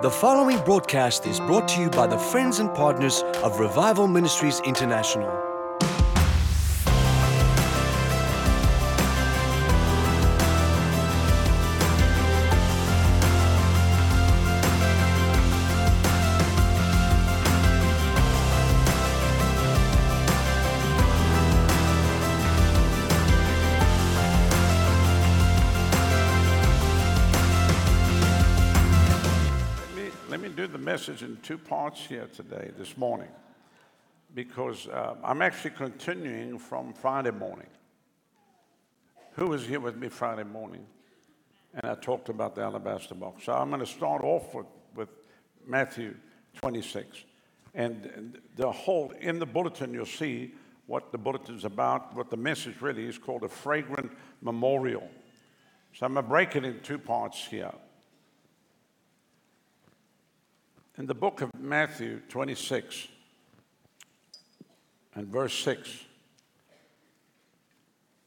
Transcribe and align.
The 0.00 0.08
following 0.12 0.62
broadcast 0.64 1.26
is 1.26 1.40
brought 1.40 1.66
to 1.70 1.80
you 1.80 1.90
by 1.90 2.06
the 2.06 2.16
friends 2.16 2.60
and 2.60 2.72
partners 2.72 3.24
of 3.42 3.58
Revival 3.58 4.06
Ministries 4.06 4.60
International. 4.60 5.47
Message 31.08 31.22
in 31.22 31.38
two 31.38 31.56
parts 31.56 32.04
here 32.04 32.28
today, 32.34 32.70
this 32.76 32.98
morning, 32.98 33.28
because 34.34 34.86
uh, 34.88 35.14
I'm 35.24 35.40
actually 35.40 35.70
continuing 35.70 36.58
from 36.58 36.92
Friday 36.92 37.30
morning. 37.30 37.68
Who 39.36 39.46
was 39.46 39.66
here 39.66 39.80
with 39.80 39.96
me 39.96 40.10
Friday 40.10 40.44
morning? 40.44 40.84
And 41.72 41.90
I 41.90 41.94
talked 41.94 42.28
about 42.28 42.54
the 42.54 42.60
alabaster 42.60 43.14
box. 43.14 43.44
So 43.44 43.54
I'm 43.54 43.70
going 43.70 43.80
to 43.80 43.86
start 43.86 44.22
off 44.22 44.54
with, 44.54 44.66
with 44.94 45.08
Matthew 45.66 46.14
26. 46.60 47.24
And 47.74 48.38
the 48.56 48.70
whole, 48.70 49.10
in 49.18 49.38
the 49.38 49.46
bulletin, 49.46 49.94
you'll 49.94 50.04
see 50.04 50.52
what 50.88 51.10
the 51.10 51.16
bulletin's 51.16 51.64
about, 51.64 52.14
what 52.14 52.28
the 52.28 52.36
message 52.36 52.82
really 52.82 53.06
is 53.06 53.16
called 53.16 53.44
a 53.44 53.48
fragrant 53.48 54.12
memorial. 54.42 55.08
So 55.94 56.04
I'm 56.04 56.12
going 56.12 56.26
to 56.26 56.28
break 56.28 56.54
it 56.54 56.66
in 56.66 56.80
two 56.80 56.98
parts 56.98 57.46
here. 57.46 57.72
In 60.98 61.06
the 61.06 61.14
book 61.14 61.42
of 61.42 61.54
Matthew 61.54 62.18
26 62.28 63.06
and 65.14 65.28
verse 65.28 65.54
6, 65.62 65.88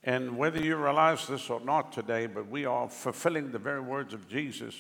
and 0.06 0.38
whether 0.38 0.58
you 0.58 0.78
realize 0.78 1.28
this 1.28 1.50
or 1.50 1.60
not 1.60 1.92
today, 1.92 2.28
but 2.28 2.48
we 2.48 2.64
are 2.64 2.88
fulfilling 2.88 3.52
the 3.52 3.60
very 3.60 3.82
words 3.82 4.14
of 4.14 4.30
Jesus 4.30 4.74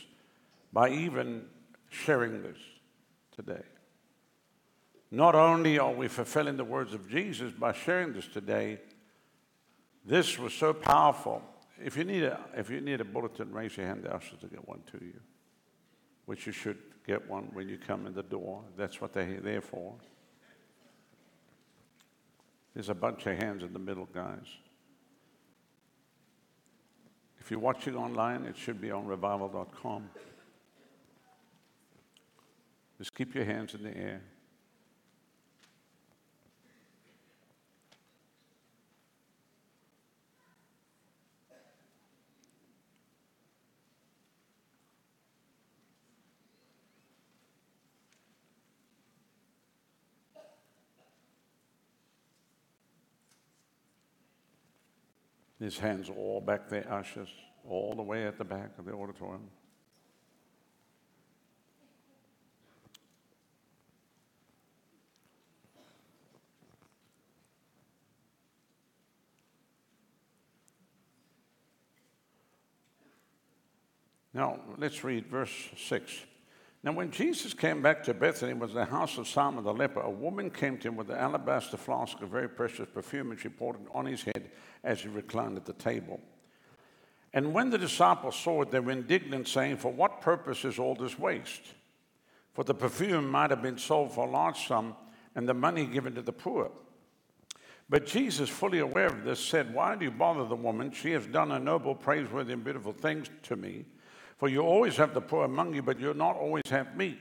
by 0.71 0.89
even 0.89 1.43
sharing 1.89 2.41
this 2.41 2.57
today. 3.35 3.63
Not 5.11 5.35
only 5.35 5.77
are 5.77 5.91
we 5.91 6.07
fulfilling 6.07 6.55
the 6.55 6.63
words 6.63 6.93
of 6.93 7.09
Jesus 7.09 7.51
by 7.51 7.73
sharing 7.73 8.13
this 8.13 8.27
today, 8.27 8.79
this 10.05 10.39
was 10.39 10.53
so 10.53 10.71
powerful. 10.71 11.41
If 11.77 11.97
you 11.97 12.05
need 12.05 12.23
a, 12.23 12.39
if 12.55 12.69
you 12.69 12.79
need 12.79 13.01
a 13.01 13.05
bulletin, 13.05 13.51
raise 13.51 13.75
your 13.75 13.85
hand. 13.85 14.03
The 14.03 14.15
ushers 14.15 14.41
will 14.41 14.49
get 14.49 14.65
one 14.65 14.79
to 14.93 15.03
you, 15.03 15.19
which 16.25 16.45
you 16.45 16.53
should 16.53 16.77
get 17.05 17.29
one 17.29 17.49
when 17.53 17.67
you 17.67 17.77
come 17.77 18.07
in 18.07 18.13
the 18.13 18.23
door. 18.23 18.63
That's 18.77 19.01
what 19.01 19.13
they're 19.13 19.39
there 19.41 19.61
for. 19.61 19.95
There's 22.73 22.89
a 22.89 22.95
bunch 22.95 23.25
of 23.25 23.37
hands 23.37 23.63
in 23.63 23.73
the 23.73 23.79
middle, 23.79 24.07
guys. 24.13 24.45
If 27.39 27.51
you're 27.51 27.59
watching 27.59 27.95
online, 27.95 28.45
it 28.45 28.55
should 28.55 28.79
be 28.79 28.91
on 28.91 29.05
revival.com. 29.05 30.09
Just 32.97 33.15
keep 33.15 33.33
your 33.33 33.45
hands 33.45 33.73
in 33.73 33.83
the 33.83 33.97
air. 33.97 34.21
His 55.61 55.77
hands 55.77 56.09
all 56.09 56.41
back 56.41 56.69
there, 56.69 56.91
ushers, 56.91 57.29
all 57.69 57.93
the 57.95 58.01
way 58.01 58.25
at 58.25 58.39
the 58.39 58.43
back 58.43 58.71
of 58.79 58.85
the 58.85 58.93
auditorium. 58.93 59.47
Now, 74.33 74.61
let's 74.79 75.03
read 75.03 75.27
verse 75.27 75.69
6. 75.77 76.11
Now, 76.83 76.93
when 76.93 77.11
Jesus 77.11 77.53
came 77.53 77.81
back 77.81 78.03
to 78.03 78.13
Bethany, 78.13 78.53
was 78.53 78.73
the 78.73 78.85
house 78.85 79.19
of 79.19 79.27
Simon 79.27 79.63
the 79.63 79.73
leper, 79.73 79.99
a 79.99 80.09
woman 80.09 80.49
came 80.49 80.79
to 80.79 80.87
him 80.87 80.95
with 80.95 81.11
an 81.11 81.17
alabaster 81.17 81.77
flask 81.77 82.19
of 82.21 82.29
very 82.29 82.49
precious 82.49 82.87
perfume, 82.91 83.29
and 83.29 83.39
she 83.39 83.49
poured 83.49 83.75
it 83.75 83.87
on 83.93 84.07
his 84.07 84.23
head 84.23 84.49
as 84.83 85.01
he 85.01 85.07
reclined 85.07 85.57
at 85.57 85.65
the 85.65 85.73
table. 85.73 86.19
And 87.33 87.53
when 87.53 87.69
the 87.69 87.77
disciples 87.77 88.35
saw 88.35 88.63
it, 88.63 88.71
they 88.71 88.79
were 88.79 88.91
indignant, 88.91 89.47
saying, 89.47 89.77
For 89.77 89.91
what 89.91 90.21
purpose 90.21 90.65
is 90.65 90.79
all 90.79 90.95
this 90.95 91.19
waste? 91.19 91.61
For 92.53 92.63
the 92.63 92.73
perfume 92.73 93.29
might 93.29 93.51
have 93.51 93.61
been 93.61 93.77
sold 93.77 94.11
for 94.11 94.27
a 94.27 94.29
large 94.29 94.67
sum 94.67 94.95
and 95.35 95.47
the 95.47 95.53
money 95.53 95.85
given 95.85 96.15
to 96.15 96.21
the 96.21 96.33
poor. 96.33 96.71
But 97.89 98.05
Jesus, 98.05 98.49
fully 98.49 98.79
aware 98.79 99.07
of 99.07 99.23
this, 99.23 99.39
said, 99.39 99.73
Why 99.73 99.95
do 99.95 100.05
you 100.05 100.11
bother 100.11 100.45
the 100.45 100.55
woman? 100.55 100.91
She 100.91 101.11
has 101.11 101.25
done 101.27 101.51
a 101.51 101.59
noble, 101.59 101.95
praiseworthy, 101.95 102.53
and 102.53 102.63
beautiful 102.63 102.93
thing 102.93 103.25
to 103.43 103.55
me. 103.55 103.85
For 104.41 104.49
you 104.49 104.61
always 104.61 104.97
have 104.97 105.13
the 105.13 105.21
poor 105.21 105.45
among 105.45 105.75
you, 105.75 105.83
but 105.83 105.99
you 105.99 106.15
not 106.15 106.35
always 106.35 106.63
have 106.71 106.97
me. 106.97 107.19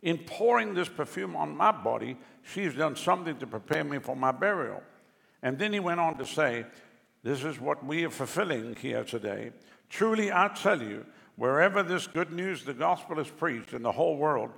In 0.00 0.18
pouring 0.18 0.74
this 0.74 0.88
perfume 0.88 1.34
on 1.34 1.56
my 1.56 1.72
body, 1.72 2.16
she 2.44 2.62
has 2.62 2.76
done 2.76 2.94
something 2.94 3.36
to 3.38 3.48
prepare 3.48 3.82
me 3.82 3.98
for 3.98 4.14
my 4.14 4.30
burial. 4.30 4.80
And 5.42 5.58
then 5.58 5.72
he 5.72 5.80
went 5.80 5.98
on 5.98 6.16
to 6.18 6.24
say, 6.24 6.66
This 7.24 7.42
is 7.42 7.58
what 7.58 7.84
we 7.84 8.04
are 8.04 8.10
fulfilling 8.10 8.76
here 8.76 9.02
today. 9.02 9.50
Truly, 9.88 10.30
I 10.30 10.52
tell 10.54 10.80
you, 10.80 11.04
wherever 11.34 11.82
this 11.82 12.06
good 12.06 12.30
news, 12.30 12.62
the 12.62 12.74
gospel 12.74 13.18
is 13.18 13.28
preached 13.28 13.72
in 13.72 13.82
the 13.82 13.90
whole 13.90 14.16
world, 14.16 14.50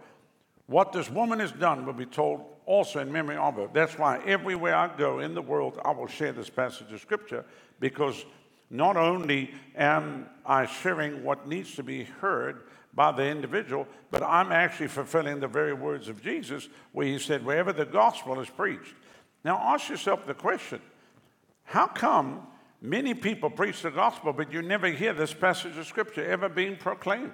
what 0.67 0.93
this 0.93 1.09
woman 1.09 1.41
has 1.41 1.53
done 1.53 1.87
will 1.87 1.95
be 1.95 2.05
told 2.05 2.45
also 2.67 2.99
in 2.99 3.11
memory 3.11 3.39
of 3.39 3.55
her. 3.55 3.71
That's 3.73 3.97
why 3.97 4.23
everywhere 4.27 4.77
I 4.77 4.95
go 4.95 5.21
in 5.21 5.35
the 5.35 5.41
world, 5.41 5.81
I 5.83 5.93
will 5.93 6.09
share 6.09 6.33
this 6.33 6.51
passage 6.51 6.93
of 6.93 7.01
scripture 7.01 7.47
because 7.81 8.27
not 8.75 8.97
only 8.97 9.55
am 9.77 10.27
I 10.45 10.67
sharing 10.67 11.23
what 11.23 11.47
needs 11.47 11.77
to 11.77 11.85
be 11.85 12.03
heard 12.03 12.65
by 12.93 13.12
the 13.12 13.25
individual, 13.25 13.87
but 14.11 14.21
I'm 14.21 14.51
actually 14.51 14.89
fulfilling 14.89 15.39
the 15.39 15.47
very 15.47 15.73
words 15.73 16.09
of 16.09 16.21
Jesus 16.21 16.69
where 16.91 17.07
he 17.07 17.21
said, 17.21 17.47
wherever 17.47 17.73
the 17.73 17.85
gospel 17.85 18.41
is 18.41 18.51
preached. 18.51 18.95
Now 19.45 19.59
ask 19.59 19.89
yourself 19.89 20.27
the 20.27 20.35
question 20.35 20.81
how 21.62 21.87
come 21.87 22.49
many 22.83 23.15
people 23.15 23.49
preach 23.49 23.81
the 23.81 23.93
gospel, 23.93 24.33
but 24.33 24.53
you 24.53 24.61
never 24.61 24.89
hear 24.89 25.12
this 25.12 25.33
passage 25.33 25.77
of 25.77 25.87
scripture 25.87 26.27
ever 26.27 26.49
being 26.49 26.77
proclaimed? 26.77 27.31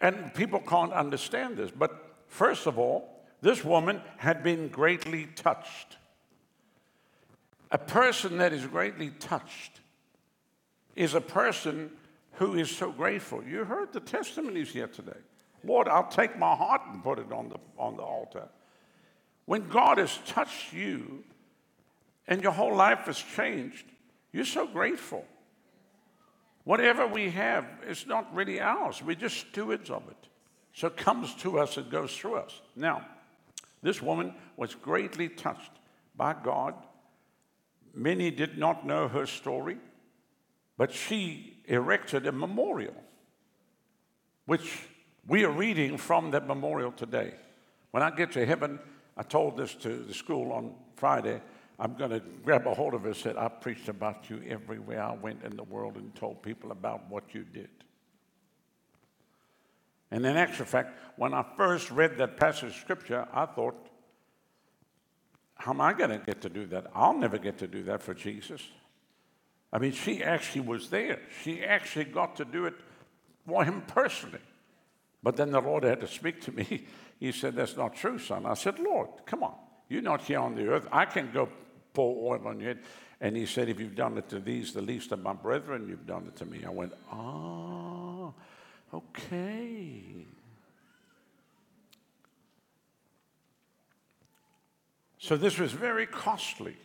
And 0.00 0.34
people 0.34 0.58
can't 0.58 0.92
understand 0.92 1.58
this. 1.58 1.70
But 1.70 1.92
first 2.26 2.66
of 2.66 2.76
all, 2.76 3.24
this 3.40 3.64
woman 3.64 4.02
had 4.16 4.42
been 4.42 4.66
greatly 4.68 5.28
touched. 5.36 5.96
A 7.74 7.78
person 7.78 8.38
that 8.38 8.52
is 8.52 8.64
greatly 8.68 9.10
touched 9.18 9.80
is 10.94 11.14
a 11.14 11.20
person 11.20 11.90
who 12.34 12.54
is 12.54 12.70
so 12.70 12.92
grateful. 12.92 13.42
You 13.42 13.64
heard 13.64 13.92
the 13.92 13.98
testimonies 13.98 14.70
here 14.70 14.86
today. 14.86 15.18
Lord, 15.64 15.88
I'll 15.88 16.06
take 16.06 16.38
my 16.38 16.54
heart 16.54 16.82
and 16.86 17.02
put 17.02 17.18
it 17.18 17.32
on 17.32 17.48
the, 17.48 17.56
on 17.76 17.96
the 17.96 18.04
altar. 18.04 18.46
When 19.46 19.68
God 19.68 19.98
has 19.98 20.16
touched 20.24 20.72
you 20.72 21.24
and 22.28 22.44
your 22.44 22.52
whole 22.52 22.76
life 22.76 23.06
has 23.06 23.18
changed, 23.18 23.86
you're 24.30 24.44
so 24.44 24.68
grateful. 24.68 25.24
Whatever 26.62 27.08
we 27.08 27.30
have 27.30 27.66
is 27.88 28.06
not 28.06 28.32
really 28.32 28.60
ours. 28.60 29.02
We're 29.02 29.16
just 29.16 29.48
stewards 29.48 29.90
of 29.90 30.08
it. 30.08 30.28
So 30.74 30.86
it 30.86 30.96
comes 30.96 31.34
to 31.38 31.58
us, 31.58 31.76
it 31.76 31.90
goes 31.90 32.16
through 32.16 32.36
us. 32.36 32.60
Now, 32.76 33.04
this 33.82 34.00
woman 34.00 34.32
was 34.56 34.76
greatly 34.76 35.28
touched 35.28 35.72
by 36.14 36.34
God. 36.34 36.74
Many 37.94 38.30
did 38.30 38.58
not 38.58 38.86
know 38.86 39.08
her 39.08 39.26
story, 39.26 39.78
but 40.76 40.92
she 40.92 41.62
erected 41.66 42.26
a 42.26 42.32
memorial, 42.32 42.94
which 44.46 44.80
we 45.26 45.44
are 45.44 45.50
reading 45.50 45.96
from 45.96 46.32
that 46.32 46.46
memorial 46.46 46.92
today. 46.92 47.34
When 47.92 48.02
I 48.02 48.10
get 48.10 48.32
to 48.32 48.44
heaven, 48.44 48.80
I 49.16 49.22
told 49.22 49.56
this 49.56 49.74
to 49.76 49.88
the 49.88 50.14
school 50.14 50.52
on 50.52 50.74
Friday. 50.96 51.40
I'm 51.78 51.94
going 51.94 52.10
to 52.10 52.20
grab 52.44 52.66
a 52.66 52.74
hold 52.74 52.94
of 52.94 53.06
it 53.06 53.16
said, 53.16 53.36
I 53.36 53.48
preached 53.48 53.88
about 53.88 54.28
you 54.28 54.42
everywhere 54.48 55.02
I 55.02 55.14
went 55.14 55.42
in 55.44 55.56
the 55.56 55.64
world 55.64 55.96
and 55.96 56.14
told 56.14 56.42
people 56.42 56.72
about 56.72 57.08
what 57.08 57.34
you 57.34 57.44
did. 57.44 57.68
And 60.10 60.24
in 60.24 60.36
actual 60.36 60.66
fact, 60.66 60.98
when 61.16 61.34
I 61.34 61.44
first 61.56 61.90
read 61.90 62.18
that 62.18 62.36
passage 62.36 62.70
of 62.70 62.74
scripture, 62.80 63.26
I 63.32 63.46
thought, 63.46 63.88
how 65.64 65.70
am 65.70 65.80
I 65.80 65.94
going 65.94 66.10
to 66.10 66.18
get 66.18 66.42
to 66.42 66.50
do 66.50 66.66
that? 66.66 66.88
I'll 66.94 67.16
never 67.16 67.38
get 67.38 67.56
to 67.60 67.66
do 67.66 67.84
that 67.84 68.02
for 68.02 68.12
Jesus. 68.12 68.60
I 69.72 69.78
mean, 69.78 69.92
she 69.92 70.22
actually 70.22 70.60
was 70.60 70.90
there. 70.90 71.20
She 71.42 71.64
actually 71.64 72.04
got 72.04 72.36
to 72.36 72.44
do 72.44 72.66
it 72.66 72.74
for 73.46 73.64
him 73.64 73.80
personally. 73.86 74.42
But 75.22 75.36
then 75.36 75.52
the 75.52 75.62
Lord 75.62 75.84
had 75.84 76.00
to 76.00 76.06
speak 76.06 76.42
to 76.42 76.52
me. 76.52 76.84
He 77.20 77.32
said, 77.32 77.54
That's 77.54 77.76
not 77.76 77.94
true, 77.94 78.18
son. 78.18 78.44
I 78.44 78.52
said, 78.52 78.78
Lord, 78.78 79.08
come 79.24 79.42
on. 79.42 79.54
You're 79.88 80.02
not 80.02 80.20
here 80.20 80.40
on 80.40 80.54
the 80.54 80.66
earth. 80.66 80.86
I 80.92 81.06
can 81.06 81.30
go 81.32 81.48
pour 81.94 82.34
oil 82.34 82.46
on 82.46 82.60
your 82.60 82.74
head. 82.74 82.80
And 83.22 83.34
he 83.34 83.46
said, 83.46 83.70
If 83.70 83.80
you've 83.80 83.94
done 83.94 84.18
it 84.18 84.28
to 84.30 84.40
these, 84.40 84.74
the 84.74 84.82
least 84.82 85.12
of 85.12 85.22
my 85.22 85.32
brethren, 85.32 85.86
you've 85.88 86.06
done 86.06 86.26
it 86.26 86.36
to 86.36 86.44
me. 86.44 86.62
I 86.66 86.70
went, 86.70 86.92
Ah, 87.10 88.32
okay. 88.92 90.26
So 95.24 95.38
this 95.38 95.58
was 95.58 95.72
very 95.72 96.04
costly. 96.04 96.76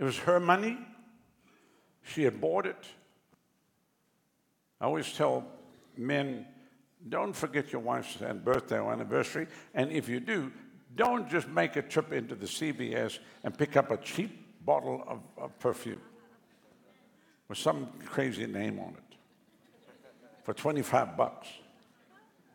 It 0.00 0.02
was 0.02 0.18
her 0.18 0.40
money. 0.40 0.78
She 2.02 2.24
had 2.24 2.40
bought 2.40 2.66
it. 2.66 2.84
I 4.80 4.86
always 4.86 5.12
tell 5.12 5.44
men, 5.96 6.44
don't 7.08 7.36
forget 7.36 7.72
your 7.72 7.82
wife's 7.82 8.16
birthday 8.16 8.80
or 8.80 8.92
anniversary. 8.92 9.46
And 9.74 9.92
if 9.92 10.08
you 10.08 10.18
do, 10.18 10.50
don't 10.96 11.30
just 11.30 11.46
make 11.46 11.76
a 11.76 11.82
trip 11.82 12.12
into 12.12 12.34
the 12.34 12.46
CVS 12.46 13.20
and 13.44 13.56
pick 13.56 13.76
up 13.76 13.92
a 13.92 13.98
cheap 13.98 14.64
bottle 14.66 15.04
of, 15.06 15.20
of 15.38 15.56
perfume 15.60 16.02
with 17.46 17.58
some 17.58 17.90
crazy 18.06 18.48
name 18.48 18.80
on 18.80 18.88
it 18.88 19.16
for 20.42 20.52
25 20.52 21.16
bucks 21.16 21.46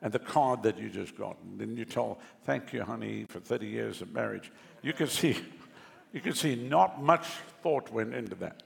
and 0.01 0.12
the 0.12 0.19
card 0.19 0.63
that 0.63 0.77
you 0.77 0.89
just 0.89 1.15
got. 1.18 1.38
And 1.44 1.59
then 1.59 1.77
you 1.77 1.86
tell, 1.86 2.19
thank 2.44 2.74
you, 2.74 2.83
honey, 2.83 3.25
for 3.30 3.39
30 3.39 3.68
years 3.68 4.01
of 4.01 4.12
marriage. 4.13 4.51
You 4.81 4.94
can 4.94 5.07
see, 5.07 5.38
you 6.12 6.21
can 6.21 6.33
see 6.33 6.56
not 6.56 7.01
much 7.01 7.25
thought 7.62 7.92
went 7.92 8.15
into 8.15 8.36
that. 8.36 8.63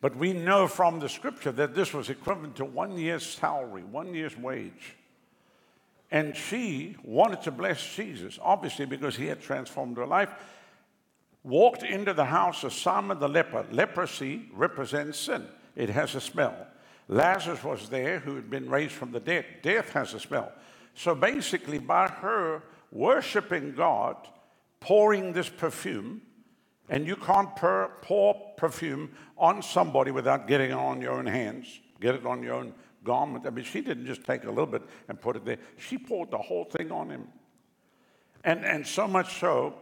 But 0.00 0.16
we 0.16 0.32
know 0.32 0.66
from 0.66 1.00
the 1.00 1.08
scripture 1.08 1.52
that 1.52 1.74
this 1.74 1.92
was 1.92 2.08
equivalent 2.08 2.56
to 2.56 2.64
one 2.64 2.96
year's 2.96 3.26
salary, 3.26 3.82
one 3.82 4.14
year's 4.14 4.36
wage. 4.36 4.96
And 6.10 6.36
she 6.36 6.96
wanted 7.04 7.42
to 7.42 7.50
bless 7.50 7.94
Jesus, 7.94 8.38
obviously, 8.42 8.86
because 8.86 9.16
he 9.16 9.26
had 9.26 9.40
transformed 9.40 9.96
her 9.96 10.06
life. 10.06 10.30
Walked 11.44 11.82
into 11.82 12.12
the 12.12 12.24
house 12.24 12.64
of 12.64 12.72
Simon 12.72 13.18
the 13.18 13.28
leper. 13.28 13.64
Leprosy 13.70 14.48
represents 14.52 15.18
sin, 15.18 15.46
it 15.76 15.90
has 15.90 16.14
a 16.14 16.20
smell. 16.20 16.54
Lazarus 17.10 17.64
was 17.64 17.88
there 17.88 18.20
who 18.20 18.36
had 18.36 18.48
been 18.48 18.70
raised 18.70 18.92
from 18.92 19.10
the 19.10 19.18
dead. 19.18 19.44
Death 19.62 19.92
has 19.94 20.14
a 20.14 20.20
smell. 20.20 20.52
So 20.94 21.12
basically, 21.12 21.80
by 21.80 22.06
her 22.06 22.62
worshiping 22.92 23.74
God, 23.74 24.16
pouring 24.78 25.32
this 25.32 25.48
perfume, 25.48 26.22
and 26.88 27.08
you 27.08 27.16
can't 27.16 27.54
pour, 27.56 28.34
perfume 28.56 29.10
on 29.36 29.60
somebody 29.60 30.12
without 30.12 30.46
getting 30.46 30.70
it 30.70 30.74
on 30.74 31.02
your 31.02 31.14
own 31.14 31.26
hands, 31.26 31.80
get 32.00 32.14
it 32.14 32.24
on 32.24 32.44
your 32.44 32.54
own 32.54 32.72
garment. 33.02 33.44
I 33.44 33.50
mean, 33.50 33.64
she 33.64 33.80
didn't 33.80 34.06
just 34.06 34.22
take 34.22 34.44
a 34.44 34.48
little 34.48 34.66
bit 34.66 34.82
and 35.08 35.20
put 35.20 35.34
it 35.34 35.44
there, 35.44 35.58
she 35.78 35.98
poured 35.98 36.30
the 36.30 36.38
whole 36.38 36.64
thing 36.64 36.92
on 36.92 37.10
him. 37.10 37.26
And, 38.44 38.64
and 38.64 38.86
so 38.86 39.08
much 39.08 39.40
so, 39.40 39.74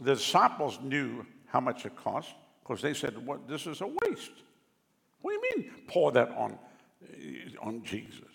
the 0.00 0.14
disciples 0.14 0.80
knew 0.82 1.24
how 1.46 1.60
much 1.60 1.86
it 1.86 1.94
cost 1.94 2.34
because 2.64 2.82
they 2.82 2.92
said, 2.92 3.24
well, 3.24 3.38
This 3.46 3.68
is 3.68 3.82
a 3.82 3.86
waste. 3.86 4.32
What 5.20 5.30
do 5.30 5.34
you 5.36 5.56
mean, 5.56 5.70
pour 5.86 6.10
that 6.10 6.30
on? 6.30 6.58
Eh, 7.10 7.50
on 7.60 7.82
Jesus. 7.84 8.26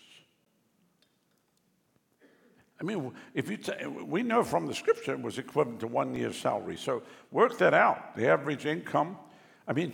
I 2.80 2.84
mean, 2.84 3.12
if 3.34 3.50
you 3.50 3.56
t- 3.56 3.86
we 3.86 4.22
know 4.22 4.44
from 4.44 4.66
the 4.66 4.74
scripture 4.74 5.12
it 5.12 5.20
was 5.20 5.38
equivalent 5.38 5.80
to 5.80 5.88
one 5.88 6.14
year's 6.14 6.36
salary. 6.36 6.76
So 6.76 7.02
work 7.32 7.58
that 7.58 7.74
out. 7.74 8.14
The 8.14 8.28
average 8.28 8.66
income, 8.66 9.18
I 9.66 9.72
mean, 9.72 9.92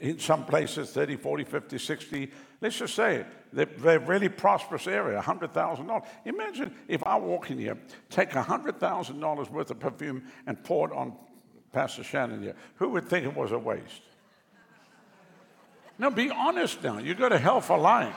in 0.00 0.18
some 0.18 0.46
places 0.46 0.90
30, 0.90 1.16
40, 1.16 1.44
50, 1.44 1.78
60. 1.78 2.30
Let's 2.60 2.78
just 2.78 2.94
say 2.94 3.26
they're, 3.52 3.66
they're 3.66 4.00
really 4.00 4.30
prosperous 4.30 4.86
area, 4.86 5.20
$100,000. 5.20 6.06
Imagine 6.24 6.74
if 6.88 7.04
I 7.04 7.16
walk 7.16 7.50
in 7.50 7.58
here, 7.58 7.78
take 8.08 8.30
$100,000 8.30 9.50
worth 9.50 9.70
of 9.70 9.78
perfume 9.78 10.24
and 10.46 10.62
pour 10.64 10.88
it 10.88 10.94
on 10.94 11.14
Pastor 11.72 12.04
Shannon 12.04 12.42
here. 12.42 12.56
Who 12.76 12.90
would 12.90 13.08
think 13.08 13.26
it 13.26 13.36
was 13.36 13.52
a 13.52 13.58
waste? 13.58 14.02
No, 15.98 16.10
be 16.10 16.30
honest 16.30 16.82
now. 16.82 16.98
You 16.98 17.14
go 17.14 17.28
to 17.28 17.38
hell 17.38 17.60
for 17.60 17.78
lying. 17.78 18.12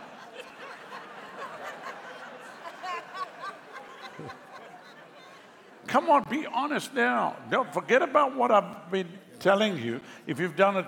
Come 5.88 6.10
on, 6.10 6.26
be 6.30 6.46
honest 6.46 6.94
now. 6.94 7.38
Don't 7.50 7.74
forget 7.74 8.02
about 8.02 8.36
what 8.36 8.52
I've 8.52 8.92
been 8.92 9.08
telling 9.40 9.78
you. 9.78 10.02
If 10.26 10.40
you've 10.40 10.56
done 10.56 10.78
it 10.78 10.86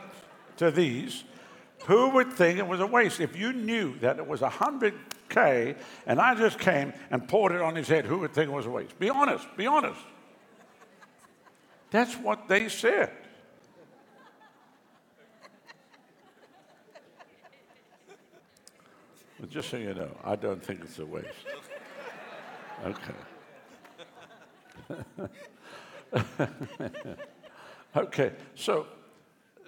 to 0.57 0.71
these, 0.71 1.23
who 1.85 2.09
would 2.09 2.33
think 2.33 2.59
it 2.59 2.67
was 2.67 2.81
a 2.81 2.85
waste? 2.85 3.19
If 3.19 3.37
you 3.37 3.53
knew 3.53 3.97
that 3.99 4.17
it 4.17 4.27
was 4.27 4.41
a 4.41 4.49
100K 4.49 5.77
and 6.05 6.19
I 6.19 6.35
just 6.35 6.59
came 6.59 6.93
and 7.11 7.27
poured 7.27 7.53
it 7.53 7.61
on 7.61 7.75
his 7.75 7.87
head, 7.87 8.05
who 8.05 8.19
would 8.19 8.33
think 8.33 8.49
it 8.49 8.53
was 8.53 8.65
a 8.65 8.69
waste? 8.69 8.99
Be 8.99 9.09
honest, 9.09 9.47
be 9.55 9.67
honest. 9.67 10.01
That's 11.91 12.15
what 12.15 12.47
they 12.47 12.67
said. 12.67 13.11
But 19.39 19.49
just 19.49 19.69
so 19.69 19.77
you 19.77 19.93
know, 19.93 20.09
I 20.23 20.35
don't 20.35 20.61
think 20.63 20.81
it's 20.83 20.99
a 20.99 21.05
waste. 21.05 21.27
Okay. 22.85 23.13
okay, 27.95 28.31
so, 28.55 28.87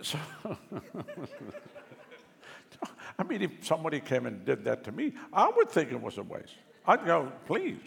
so 0.02 0.18
I 3.20 3.24
mean, 3.24 3.42
if 3.44 3.52
somebody 3.62 4.00
came 4.00 4.26
and 4.26 4.44
did 4.46 4.64
that 4.66 4.84
to 4.86 4.92
me, 4.92 5.14
I 5.32 5.50
would 5.50 5.70
think 5.70 5.92
it 5.92 6.02
was 6.02 6.18
a 6.18 6.24
waste. 6.24 6.56
I'd 6.86 7.06
go, 7.06 7.32
please. 7.46 7.78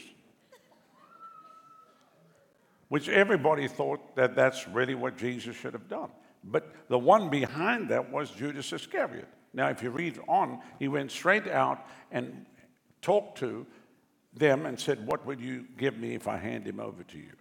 Which 2.89 3.09
everybody 3.09 3.67
thought 3.67 4.15
that 4.17 4.37
that's 4.37 4.69
really 4.69 4.95
what 4.95 5.17
Jesus 5.17 5.57
should 5.57 5.73
have 5.73 5.89
done. 5.89 6.11
But 6.45 6.73
the 6.89 6.99
one 6.99 7.31
behind 7.31 7.89
that 7.89 8.11
was 8.11 8.31
Judas 8.31 8.73
Iscariot. 8.73 9.29
Now, 9.55 9.69
if 9.69 9.83
you 9.83 9.91
read 9.91 10.19
on, 10.29 10.61
he 10.79 10.89
went 10.89 11.11
straight 11.13 11.47
out 11.47 11.87
and 12.11 12.45
talked 13.01 13.39
to 13.39 13.67
them 14.35 14.67
and 14.67 14.79
said, 14.79 15.07
What 15.07 15.25
would 15.25 15.41
you 15.41 15.67
give 15.79 15.97
me 15.97 16.15
if 16.15 16.27
I 16.27 16.37
hand 16.37 16.67
him 16.67 16.81
over 16.81 17.05
to 17.05 17.19
you? 17.19 17.33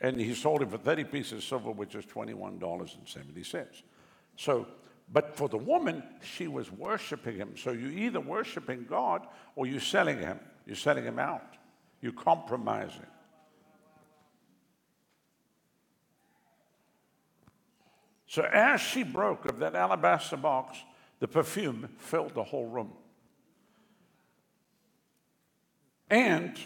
And 0.00 0.18
he 0.18 0.34
sold 0.34 0.62
him 0.62 0.70
for 0.70 0.78
30 0.78 1.04
pieces 1.04 1.32
of 1.32 1.44
silver, 1.44 1.70
which 1.70 1.94
is 1.94 2.04
$21.70. 2.06 3.82
So, 4.36 4.66
but 5.12 5.36
for 5.36 5.48
the 5.48 5.58
woman, 5.58 6.02
she 6.22 6.48
was 6.48 6.72
worshiping 6.72 7.36
him. 7.36 7.54
So 7.56 7.70
you're 7.70 7.92
either 7.92 8.18
worshiping 8.18 8.86
God 8.88 9.26
or 9.54 9.66
you're 9.66 9.80
selling 9.80 10.18
him. 10.18 10.40
You're 10.66 10.76
selling 10.76 11.04
him 11.04 11.18
out. 11.18 11.56
You're 12.00 12.12
compromising. 12.12 13.06
So 18.26 18.42
as 18.42 18.80
she 18.80 19.02
broke 19.02 19.44
of 19.44 19.58
that 19.58 19.74
alabaster 19.74 20.38
box, 20.38 20.78
the 21.22 21.28
perfume 21.28 21.88
filled 21.98 22.34
the 22.34 22.42
whole 22.42 22.66
room. 22.66 22.90
And 26.10 26.58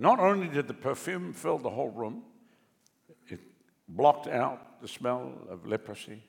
not 0.00 0.18
only 0.18 0.48
did 0.48 0.66
the 0.66 0.74
perfume 0.74 1.32
fill 1.32 1.58
the 1.58 1.70
whole 1.70 1.90
room, 1.90 2.24
it 3.28 3.38
blocked 3.88 4.26
out 4.26 4.80
the 4.82 4.88
smell 4.88 5.32
of 5.48 5.64
leprosy, 5.64 6.20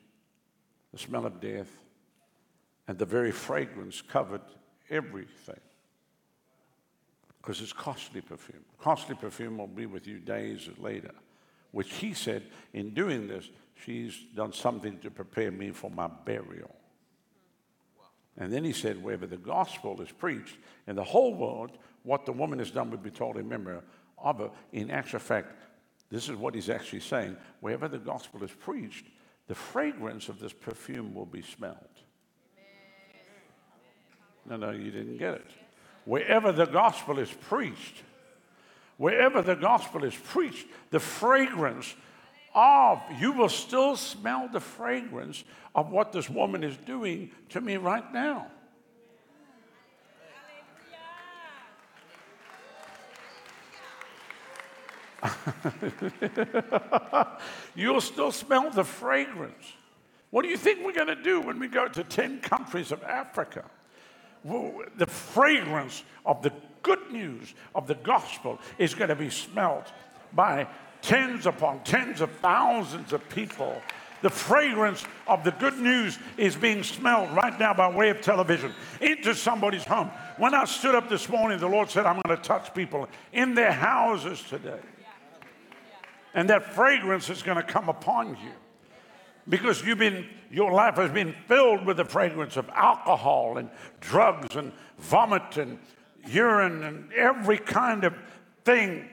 the 0.92 0.98
smell 0.98 1.26
of 1.26 1.40
death, 1.40 1.66
and 2.86 2.96
the 2.96 3.04
very 3.04 3.32
fragrance 3.32 4.00
covered 4.00 4.42
everything. 4.88 5.60
Because 7.42 7.60
it's 7.60 7.72
costly 7.72 8.20
perfume. 8.20 8.64
Costly 8.78 9.16
perfume 9.16 9.58
will 9.58 9.66
be 9.66 9.86
with 9.86 10.06
you 10.06 10.20
days 10.20 10.68
later, 10.78 11.14
which 11.72 11.94
he 11.94 12.14
said, 12.14 12.44
in 12.74 12.94
doing 12.94 13.26
this, 13.26 13.50
she's 13.84 14.16
done 14.36 14.52
something 14.52 15.00
to 15.00 15.10
prepare 15.10 15.50
me 15.50 15.72
for 15.72 15.90
my 15.90 16.06
burial. 16.06 16.76
And 18.40 18.50
then 18.50 18.64
he 18.64 18.72
said, 18.72 19.02
wherever 19.02 19.26
the 19.26 19.36
gospel 19.36 20.00
is 20.00 20.10
preached 20.10 20.56
in 20.86 20.96
the 20.96 21.04
whole 21.04 21.34
world, 21.34 21.72
what 22.02 22.24
the 22.24 22.32
woman 22.32 22.58
has 22.58 22.70
done 22.70 22.90
would 22.90 23.02
be 23.02 23.10
told 23.10 23.36
in 23.36 23.46
memory 23.46 23.78
of 24.18 24.38
her. 24.38 24.50
In 24.72 24.90
actual 24.90 25.18
fact, 25.18 25.52
this 26.10 26.28
is 26.28 26.36
what 26.36 26.54
he's 26.54 26.70
actually 26.70 27.00
saying. 27.00 27.36
Wherever 27.60 27.86
the 27.86 27.98
gospel 27.98 28.42
is 28.42 28.50
preached, 28.50 29.04
the 29.46 29.54
fragrance 29.54 30.30
of 30.30 30.40
this 30.40 30.54
perfume 30.54 31.14
will 31.14 31.26
be 31.26 31.42
smelled. 31.42 31.76
No, 34.46 34.56
no, 34.56 34.70
you 34.70 34.90
didn't 34.90 35.18
get 35.18 35.34
it. 35.34 35.46
Wherever 36.06 36.50
the 36.50 36.64
gospel 36.64 37.18
is 37.18 37.30
preached, 37.30 38.02
wherever 38.96 39.42
the 39.42 39.54
gospel 39.54 40.02
is 40.02 40.14
preached, 40.14 40.66
the 40.90 40.98
fragrance 40.98 41.94
of, 42.54 43.00
you 43.18 43.32
will 43.32 43.48
still 43.48 43.96
smell 43.96 44.48
the 44.48 44.60
fragrance 44.60 45.44
of 45.74 45.90
what 45.90 46.12
this 46.12 46.28
woman 46.28 46.64
is 46.64 46.76
doing 46.76 47.30
to 47.50 47.60
me 47.60 47.76
right 47.76 48.12
now. 48.12 48.48
You'll 57.74 58.00
still 58.00 58.32
smell 58.32 58.70
the 58.70 58.84
fragrance. 58.84 59.74
What 60.30 60.42
do 60.42 60.48
you 60.48 60.56
think 60.56 60.84
we're 60.84 60.92
going 60.92 61.08
to 61.08 61.22
do 61.22 61.40
when 61.40 61.58
we 61.58 61.68
go 61.68 61.88
to 61.88 62.04
10 62.04 62.40
countries 62.40 62.92
of 62.92 63.02
Africa? 63.02 63.64
The 64.44 65.06
fragrance 65.06 66.02
of 66.24 66.42
the 66.42 66.52
good 66.82 67.10
news 67.10 67.52
of 67.74 67.86
the 67.86 67.96
gospel 67.96 68.58
is 68.78 68.94
going 68.94 69.10
to 69.10 69.16
be 69.16 69.28
smelt 69.28 69.92
by 70.32 70.66
tens 71.02 71.46
upon 71.46 71.82
tens 71.84 72.20
of 72.20 72.30
thousands 72.32 73.12
of 73.12 73.28
people. 73.28 73.80
The 74.22 74.30
fragrance 74.30 75.04
of 75.26 75.44
the 75.44 75.52
good 75.52 75.78
news 75.78 76.18
is 76.36 76.54
being 76.54 76.82
smelled 76.82 77.30
right 77.34 77.58
now 77.58 77.72
by 77.72 77.90
way 77.90 78.10
of 78.10 78.20
television 78.20 78.74
into 79.00 79.34
somebody's 79.34 79.84
home. 79.84 80.10
When 80.36 80.52
I 80.52 80.66
stood 80.66 80.94
up 80.94 81.08
this 81.08 81.28
morning, 81.28 81.58
the 81.58 81.68
Lord 81.68 81.90
said, 81.90 82.04
I'm 82.04 82.20
going 82.20 82.36
to 82.36 82.42
touch 82.42 82.74
people 82.74 83.08
in 83.32 83.54
their 83.54 83.72
houses 83.72 84.42
today. 84.42 84.80
And 86.34 86.50
that 86.50 86.74
fragrance 86.74 87.30
is 87.30 87.42
going 87.42 87.56
to 87.56 87.62
come 87.62 87.88
upon 87.88 88.30
you 88.30 88.52
because 89.48 89.84
you've 89.84 89.98
been, 89.98 90.26
your 90.50 90.72
life 90.72 90.96
has 90.96 91.10
been 91.10 91.34
filled 91.48 91.84
with 91.84 91.96
the 91.96 92.04
fragrance 92.04 92.56
of 92.56 92.68
alcohol 92.70 93.58
and 93.58 93.68
drugs 94.00 94.54
and 94.54 94.72
vomit 94.98 95.56
and 95.56 95.78
urine 96.26 96.84
and 96.84 97.12
every 97.12 97.58
kind 97.58 98.04
of 98.04 98.14
thing. 98.64 99.08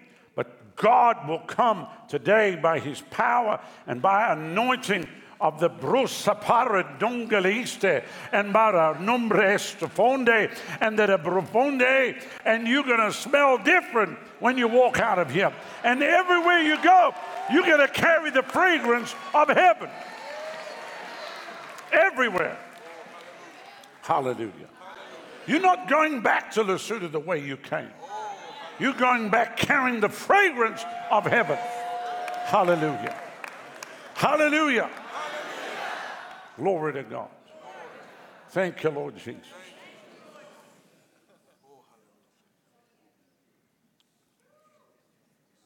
God 0.78 1.28
will 1.28 1.40
come 1.40 1.88
today 2.08 2.56
by 2.56 2.80
his 2.80 3.02
power 3.02 3.60
and 3.88 4.02
by 4.02 4.32
anointing 4.32 5.08
of 5.40 5.60
the 5.60 5.70
brusapare 5.70 6.98
dungaliste 7.00 8.04
and 8.32 8.52
bara 8.52 9.00
nombre 9.00 9.54
estefonde 9.54 10.56
and 10.82 10.98
the 10.98 11.18
profonde 11.18 12.24
and 12.46 12.68
you're 12.68 12.84
going 12.84 13.00
to 13.00 13.14
smell 13.14 13.58
different 13.58 14.18
when 14.40 14.58
you 14.58 14.68
walk 14.68 15.00
out 15.00 15.20
of 15.20 15.30
here. 15.30 15.54
And 15.84 16.02
everywhere 16.02 16.60
you 16.60 16.82
go, 16.82 17.14
you're 17.52 17.66
going 17.66 17.86
to 17.86 17.88
carry 17.88 18.32
the 18.32 18.44
fragrance 18.44 19.14
of 19.34 19.50
heaven. 19.50 19.90
Everywhere. 21.92 22.58
Hallelujah. 24.02 24.70
You're 25.48 25.62
not 25.62 25.88
going 25.88 26.22
back 26.22 26.52
to 26.52 26.64
Lesotho 26.64 27.12
the 27.12 27.20
way 27.20 27.40
you 27.40 27.58
came. 27.58 27.90
You're 28.80 28.94
going 28.94 29.30
back 29.30 29.58
carrying 29.58 30.00
the 30.00 30.10
fragrance 30.10 30.84
of 31.12 31.26
heaven. 31.26 31.58
Hallelujah. 32.46 33.16
Hallelujah. 34.14 34.90
Glory 36.58 36.94
to 36.94 37.04
God. 37.04 37.30
Thank 38.50 38.84
you, 38.84 38.90
Lord 38.90 39.16
Jesus. 39.18 39.46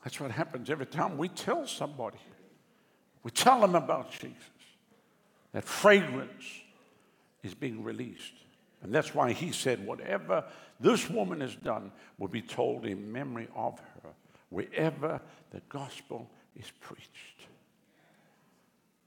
That's 0.03 0.20
what 0.20 0.32
happens 0.32 0.70
every 0.70 0.88
time 0.88 1.18
we 1.18 1.27
tell 1.27 1.68
somebody. 1.68 2.18
We 3.24 3.32
tell 3.32 3.62
them 3.62 3.75
about 3.75 4.12
Jesus. 4.12 4.36
That 5.53 5.63
fragrance 5.63 6.44
is 7.44 7.53
being 7.53 7.84
released. 7.84 8.34
And 8.82 8.91
that's 8.94 9.13
why 9.13 9.34
he 9.34 9.51
said, 9.51 9.86
whatever 9.86 10.44
this 10.82 11.10
woman 11.10 11.42
has 11.42 11.56
done 11.56 11.92
will 12.18 12.28
be 12.28 12.42
told 12.42 12.86
in 12.86 13.12
memory 13.12 13.48
of 13.56 13.80
her 13.80 14.10
wherever 14.50 15.22
the 15.52 15.62
gospel 15.70 16.30
is 16.56 16.72
preached. 16.82 17.48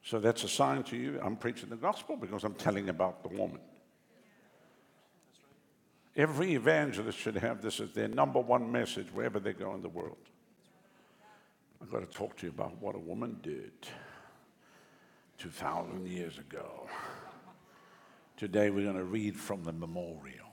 So 0.02 0.18
that's 0.18 0.44
a 0.44 0.48
sign 0.48 0.82
to 0.84 0.96
you. 0.96 1.20
I'm 1.22 1.36
preaching 1.36 1.70
the 1.70 1.76
gospel 1.76 2.16
because 2.16 2.44
I'm 2.44 2.54
telling 2.54 2.88
about 2.88 3.22
the 3.22 3.28
woman. 3.28 3.60
Every 6.16 6.54
evangelist 6.54 7.18
should 7.18 7.36
have 7.36 7.60
this 7.60 7.80
as 7.80 7.92
their 7.92 8.08
number 8.08 8.38
one 8.38 8.70
message 8.70 9.08
wherever 9.12 9.40
they 9.40 9.52
go 9.52 9.74
in 9.74 9.82
the 9.82 9.88
world. 9.88 10.16
I've 11.82 11.90
got 11.90 12.00
to 12.00 12.16
talk 12.16 12.36
to 12.38 12.46
you 12.46 12.50
about 12.50 12.80
what 12.80 12.94
a 12.94 12.98
woman 12.98 13.38
did 13.42 13.72
2,000 15.38 16.06
years 16.06 16.38
ago. 16.38 16.88
Today 18.36 18.70
we're 18.70 18.84
going 18.84 18.96
to 18.96 19.04
read 19.04 19.36
from 19.36 19.64
the 19.64 19.72
memorial. 19.72 20.43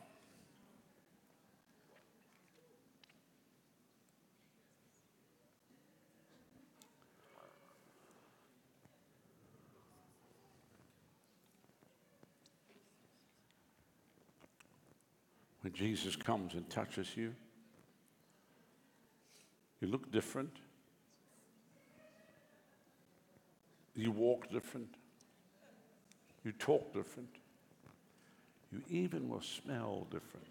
When 15.61 15.73
Jesus 15.73 16.15
comes 16.15 16.53
and 16.53 16.67
touches 16.69 17.15
you, 17.15 17.33
you 19.79 19.87
look 19.87 20.11
different. 20.11 20.57
You 23.95 24.11
walk 24.11 24.49
different. 24.51 24.95
You 26.43 26.51
talk 26.53 26.93
different. 26.93 27.29
You 28.71 28.81
even 28.89 29.29
will 29.29 29.41
smell 29.41 30.07
different. 30.09 30.47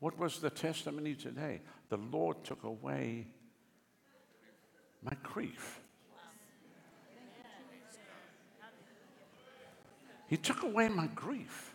What 0.00 0.18
was 0.18 0.38
the 0.38 0.50
testimony 0.50 1.14
today? 1.14 1.60
The 1.88 1.96
Lord 1.96 2.44
took 2.44 2.62
away 2.62 3.26
my 5.02 5.12
grief. 5.22 5.80
He 10.28 10.36
took 10.36 10.62
away 10.62 10.88
my 10.88 11.06
grief. 11.08 11.74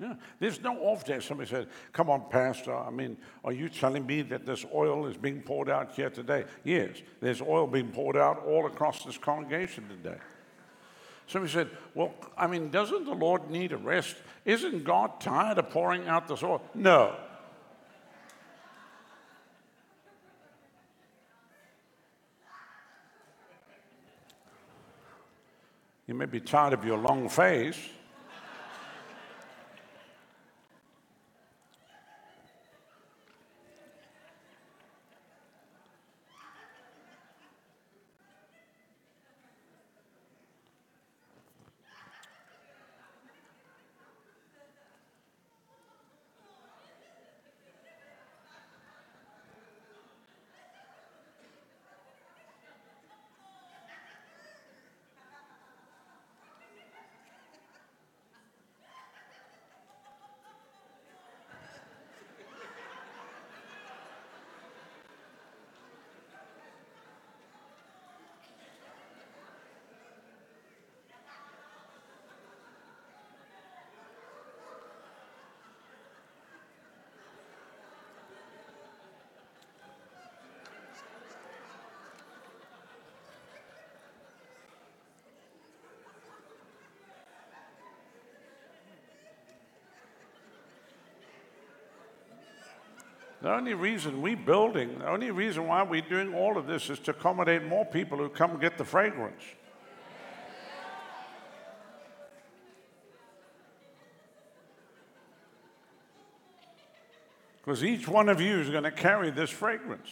Yeah. 0.00 0.14
There's 0.40 0.60
no 0.60 0.76
off 0.78 1.04
day. 1.04 1.20
Somebody 1.20 1.48
said, 1.48 1.68
Come 1.92 2.10
on, 2.10 2.28
Pastor. 2.28 2.76
I 2.76 2.90
mean, 2.90 3.16
are 3.44 3.52
you 3.52 3.68
telling 3.68 4.04
me 4.04 4.22
that 4.22 4.44
this 4.44 4.64
oil 4.74 5.06
is 5.06 5.16
being 5.16 5.40
poured 5.40 5.70
out 5.70 5.92
here 5.92 6.10
today? 6.10 6.44
Yes, 6.64 7.02
there's 7.20 7.40
oil 7.40 7.66
being 7.66 7.90
poured 7.90 8.16
out 8.16 8.44
all 8.44 8.66
across 8.66 9.04
this 9.04 9.16
congregation 9.16 9.88
today. 9.88 10.18
Somebody 11.26 11.52
said, 11.52 11.70
Well, 11.94 12.14
I 12.36 12.46
mean, 12.46 12.70
doesn't 12.70 13.04
the 13.04 13.14
Lord 13.14 13.50
need 13.50 13.72
a 13.72 13.76
rest? 13.76 14.16
Isn't 14.44 14.84
God 14.84 15.20
tired 15.20 15.58
of 15.58 15.70
pouring 15.70 16.06
out 16.06 16.28
the 16.28 16.34
oil? 16.44 16.62
No. 16.74 17.16
You 26.06 26.14
may 26.14 26.26
be 26.26 26.40
tired 26.40 26.74
of 26.74 26.84
your 26.84 26.98
long 26.98 27.28
face. 27.28 27.78
The 93.44 93.52
only 93.52 93.74
reason 93.74 94.22
we're 94.22 94.38
building, 94.38 95.00
the 95.00 95.06
only 95.10 95.30
reason 95.30 95.66
why 95.66 95.82
we're 95.82 96.00
doing 96.00 96.34
all 96.34 96.56
of 96.56 96.66
this 96.66 96.88
is 96.88 96.98
to 97.00 97.10
accommodate 97.10 97.62
more 97.62 97.84
people 97.84 98.16
who 98.16 98.30
come 98.30 98.58
get 98.58 98.78
the 98.78 98.86
fragrance. 98.86 99.42
Because 107.62 107.84
each 107.84 108.08
one 108.08 108.30
of 108.30 108.40
you 108.40 108.60
is 108.60 108.70
going 108.70 108.84
to 108.84 108.90
carry 108.90 109.30
this 109.30 109.50
fragrance. 109.50 110.08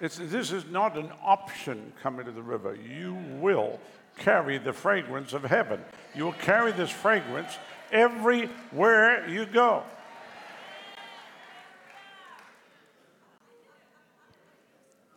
It's, 0.00 0.16
this 0.16 0.52
is 0.52 0.64
not 0.66 0.96
an 0.96 1.10
option 1.24 1.92
coming 2.00 2.24
to 2.26 2.30
the 2.30 2.40
river. 2.40 2.76
You 2.76 3.14
will 3.40 3.80
carry 4.16 4.58
the 4.58 4.72
fragrance 4.72 5.32
of 5.32 5.42
heaven. 5.42 5.80
You 6.14 6.26
will 6.26 6.34
carry 6.34 6.70
this 6.70 6.90
fragrance 6.90 7.58
everywhere 7.92 9.28
you 9.28 9.46
go. 9.46 9.82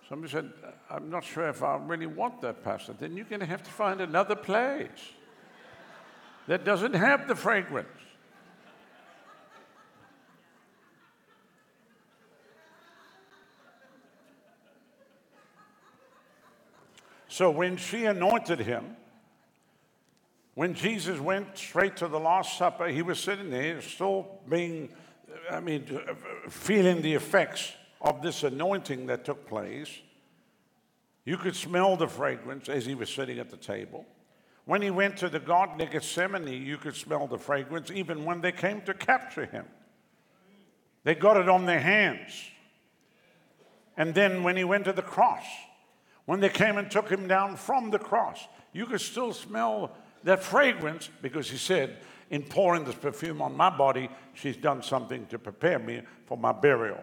Somebody 0.10 0.32
said, 0.32 0.52
I'm 0.90 1.10
not 1.10 1.26
sure 1.26 1.50
if 1.50 1.62
I 1.62 1.76
really 1.76 2.06
want 2.06 2.42
that, 2.42 2.64
Pastor. 2.64 2.94
Then 2.94 3.18
you're 3.18 3.26
going 3.26 3.42
to 3.42 3.46
have 3.46 3.64
to 3.64 3.72
find 3.72 4.00
another 4.00 4.36
place 4.36 4.88
that 6.48 6.64
doesn't 6.64 6.94
have 6.94 7.28
the 7.28 7.36
fragrance. 7.36 7.90
So 17.28 17.52
when 17.52 17.78
she 17.78 18.06
anointed 18.06 18.60
him, 18.62 18.96
when 20.58 20.74
Jesus 20.74 21.20
went 21.20 21.56
straight 21.56 21.98
to 21.98 22.08
the 22.08 22.20
Last 22.20 22.58
Supper, 22.58 22.88
he 22.88 23.04
was 23.04 23.20
sitting 23.20 23.52
there 23.52 23.80
still 23.80 24.40
being, 24.50 24.90
I 25.52 25.60
mean, 25.60 26.02
feeling 26.50 27.04
the 27.04 27.14
effects 27.14 27.74
of 28.02 28.24
this 28.24 28.42
anointing 28.42 29.06
that 29.06 29.24
took 29.24 29.48
place. 29.48 29.88
You 31.26 31.38
could 31.38 31.56
smell 31.56 31.96
the 31.96 32.08
fragrance 32.08 32.70
as 32.70 32.88
he 32.88 32.96
was 32.96 33.08
sitting 33.08 33.38
at 33.38 33.52
the 33.52 33.58
table. 33.58 34.04
When 34.66 34.82
he 34.82 34.90
went 34.90 35.18
to 35.18 35.30
the 35.30 35.38
Garden 35.38 35.80
of 35.80 35.92
Gethsemane, 35.92 36.48
you 36.48 36.78
could 36.78 36.96
smell 36.96 37.28
the 37.28 37.38
fragrance 37.38 37.92
even 37.92 38.26
when 38.26 38.42
they 38.42 38.52
came 38.52 38.82
to 38.82 38.96
capture 38.96 39.46
him. 39.46 39.66
They 41.04 41.14
got 41.14 41.38
it 41.38 41.48
on 41.48 41.68
their 41.68 41.82
hands. 41.82 42.32
And 43.96 44.16
then 44.16 44.42
when 44.42 44.58
he 44.58 44.64
went 44.64 44.86
to 44.86 44.94
the 44.94 45.04
cross, 45.04 45.46
when 46.26 46.40
they 46.40 46.50
came 46.50 46.80
and 46.80 46.90
took 46.90 47.10
him 47.10 47.28
down 47.28 47.58
from 47.58 47.92
the 47.92 48.00
cross, 48.00 48.48
you 48.74 48.88
could 48.88 49.02
still 49.02 49.34
smell 49.34 49.96
that 50.24 50.44
fragrance 50.44 51.10
because 51.22 51.50
he 51.50 51.58
said, 51.58 51.98
in 52.30 52.44
pouring 52.44 52.84
this 52.84 52.96
perfume 52.96 53.42
on 53.42 53.56
my 53.56 53.70
body, 53.70 54.10
she's 54.34 54.58
done 54.58 54.84
something 54.84 55.26
to 55.28 55.40
prepare 55.40 55.80
me 55.80 56.02
for 56.26 56.38
my 56.38 56.52
burial. 56.52 57.02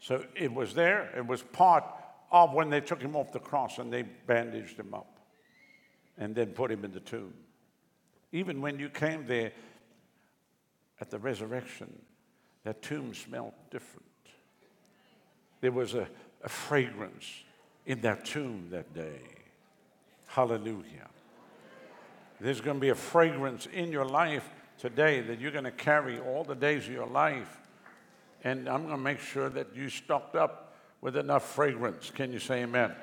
So 0.00 0.24
it 0.34 0.52
was 0.52 0.74
there, 0.74 1.12
it 1.16 1.26
was 1.26 1.42
part 1.42 1.84
of 2.30 2.54
when 2.54 2.70
they 2.70 2.80
took 2.80 3.00
him 3.00 3.14
off 3.14 3.32
the 3.32 3.38
cross 3.38 3.78
and 3.78 3.92
they 3.92 4.02
bandaged 4.02 4.78
him 4.78 4.94
up 4.94 5.18
and 6.18 6.34
then 6.34 6.48
put 6.48 6.70
him 6.70 6.84
in 6.84 6.92
the 6.92 7.00
tomb. 7.00 7.34
Even 8.32 8.60
when 8.60 8.78
you 8.78 8.88
came 8.88 9.26
there 9.26 9.52
at 11.00 11.10
the 11.10 11.18
resurrection, 11.18 11.92
that 12.64 12.80
tomb 12.80 13.12
smelled 13.12 13.52
different. 13.70 14.06
There 15.60 15.72
was 15.72 15.94
a, 15.94 16.08
a 16.42 16.48
fragrance 16.48 17.26
in 17.86 18.00
that 18.00 18.24
tomb 18.24 18.68
that 18.70 18.92
day. 18.94 19.20
Hallelujah. 20.26 21.08
There's 22.42 22.60
going 22.60 22.78
to 22.78 22.80
be 22.80 22.88
a 22.88 22.94
fragrance 22.96 23.66
in 23.72 23.92
your 23.92 24.04
life 24.04 24.48
today 24.76 25.20
that 25.20 25.38
you're 25.40 25.52
going 25.52 25.62
to 25.62 25.70
carry 25.70 26.18
all 26.18 26.42
the 26.42 26.56
days 26.56 26.88
of 26.88 26.92
your 26.92 27.06
life. 27.06 27.60
And 28.42 28.68
I'm 28.68 28.82
going 28.82 28.96
to 28.96 29.02
make 29.02 29.20
sure 29.20 29.48
that 29.50 29.76
you 29.76 29.88
stocked 29.88 30.34
up 30.34 30.74
with 31.00 31.16
enough 31.16 31.48
fragrance. 31.54 32.10
Can 32.10 32.32
you 32.32 32.40
say 32.40 32.62
amen? 32.62 32.86
amen. 32.86 32.96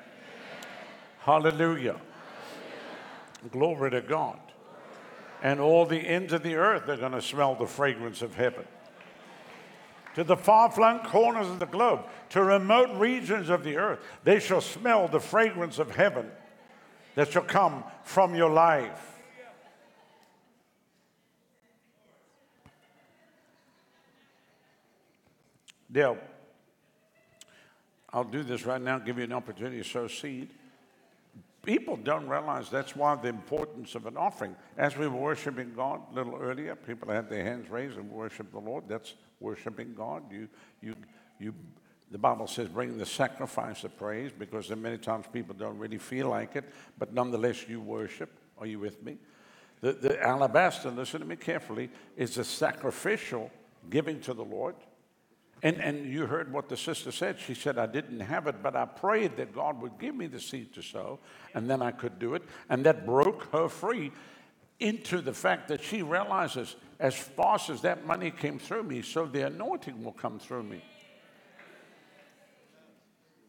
Hallelujah. 1.20 1.58
Hallelujah. 1.62 2.00
Glory 3.50 3.90
to 3.92 4.02
God. 4.02 4.38
And 5.42 5.58
all 5.58 5.86
the 5.86 5.96
ends 5.96 6.34
of 6.34 6.42
the 6.42 6.56
earth 6.56 6.86
are 6.90 6.98
going 6.98 7.12
to 7.12 7.22
smell 7.22 7.54
the 7.54 7.66
fragrance 7.66 8.20
of 8.20 8.34
heaven 8.34 8.66
to 10.16 10.24
the 10.24 10.36
far 10.36 10.70
flung 10.70 11.00
corners 11.00 11.46
of 11.46 11.60
the 11.60 11.66
globe, 11.66 12.00
to 12.28 12.42
remote 12.42 12.94
regions 12.98 13.48
of 13.48 13.64
the 13.64 13.78
earth. 13.78 14.00
They 14.22 14.38
shall 14.38 14.60
smell 14.60 15.08
the 15.08 15.20
fragrance 15.20 15.78
of 15.78 15.94
heaven 15.94 16.30
that 17.14 17.32
shall 17.32 17.44
come 17.44 17.84
from 18.02 18.34
your 18.34 18.50
life. 18.50 19.19
Dale, 25.90 26.18
I'll 28.12 28.24
do 28.24 28.42
this 28.42 28.64
right 28.66 28.80
now, 28.80 28.98
give 28.98 29.18
you 29.18 29.24
an 29.24 29.32
opportunity 29.32 29.78
to 29.78 29.88
sow 29.88 30.08
seed. 30.08 30.50
People 31.62 31.96
don't 31.96 32.26
realize 32.26 32.70
that's 32.70 32.96
why 32.96 33.14
the 33.16 33.28
importance 33.28 33.94
of 33.94 34.06
an 34.06 34.16
offering. 34.16 34.56
As 34.78 34.96
we 34.96 35.06
were 35.06 35.18
worshiping 35.18 35.72
God 35.76 36.00
a 36.10 36.14
little 36.14 36.36
earlier, 36.36 36.74
people 36.74 37.12
had 37.12 37.28
their 37.28 37.44
hands 37.44 37.68
raised 37.68 37.98
and 37.98 38.10
worshiped 38.10 38.52
the 38.52 38.58
Lord. 38.58 38.84
That's 38.88 39.14
worshiping 39.40 39.94
God. 39.94 40.22
You, 40.30 40.48
you, 40.80 40.94
you, 41.38 41.54
the 42.10 42.18
Bible 42.18 42.46
says 42.46 42.68
bring 42.68 42.96
the 42.96 43.04
sacrifice 43.04 43.84
of 43.84 43.96
praise 43.98 44.32
because 44.36 44.68
there 44.68 44.76
many 44.76 44.96
times 44.96 45.26
people 45.32 45.54
don't 45.54 45.78
really 45.78 45.98
feel 45.98 46.28
like 46.28 46.56
it, 46.56 46.64
but 46.98 47.12
nonetheless 47.12 47.68
you 47.68 47.80
worship. 47.80 48.30
Are 48.58 48.66
you 48.66 48.78
with 48.78 49.02
me? 49.02 49.18
The, 49.82 49.92
the 49.92 50.22
alabaster, 50.22 50.90
listen 50.90 51.20
to 51.20 51.26
me 51.26 51.36
carefully, 51.36 51.90
is 52.16 52.38
a 52.38 52.44
sacrificial 52.44 53.50
giving 53.90 54.20
to 54.22 54.34
the 54.34 54.44
Lord. 54.44 54.76
And, 55.62 55.76
and 55.76 56.06
you 56.06 56.26
heard 56.26 56.52
what 56.52 56.68
the 56.68 56.76
sister 56.76 57.12
said. 57.12 57.38
She 57.38 57.54
said, 57.54 57.76
I 57.76 57.86
didn't 57.86 58.20
have 58.20 58.46
it, 58.46 58.62
but 58.62 58.74
I 58.74 58.86
prayed 58.86 59.36
that 59.36 59.54
God 59.54 59.80
would 59.82 59.98
give 59.98 60.14
me 60.14 60.26
the 60.26 60.40
seed 60.40 60.72
to 60.74 60.82
sow, 60.82 61.18
and 61.54 61.68
then 61.68 61.82
I 61.82 61.90
could 61.90 62.18
do 62.18 62.34
it. 62.34 62.42
And 62.70 62.84
that 62.86 63.04
broke 63.04 63.52
her 63.52 63.68
free 63.68 64.10
into 64.78 65.20
the 65.20 65.34
fact 65.34 65.68
that 65.68 65.82
she 65.82 66.02
realizes 66.02 66.76
as 66.98 67.14
fast 67.14 67.68
as 67.68 67.82
that 67.82 68.06
money 68.06 68.30
came 68.30 68.58
through 68.58 68.84
me, 68.84 69.02
so 69.02 69.26
the 69.26 69.46
anointing 69.46 70.02
will 70.02 70.12
come 70.12 70.38
through 70.38 70.62
me. 70.62 70.82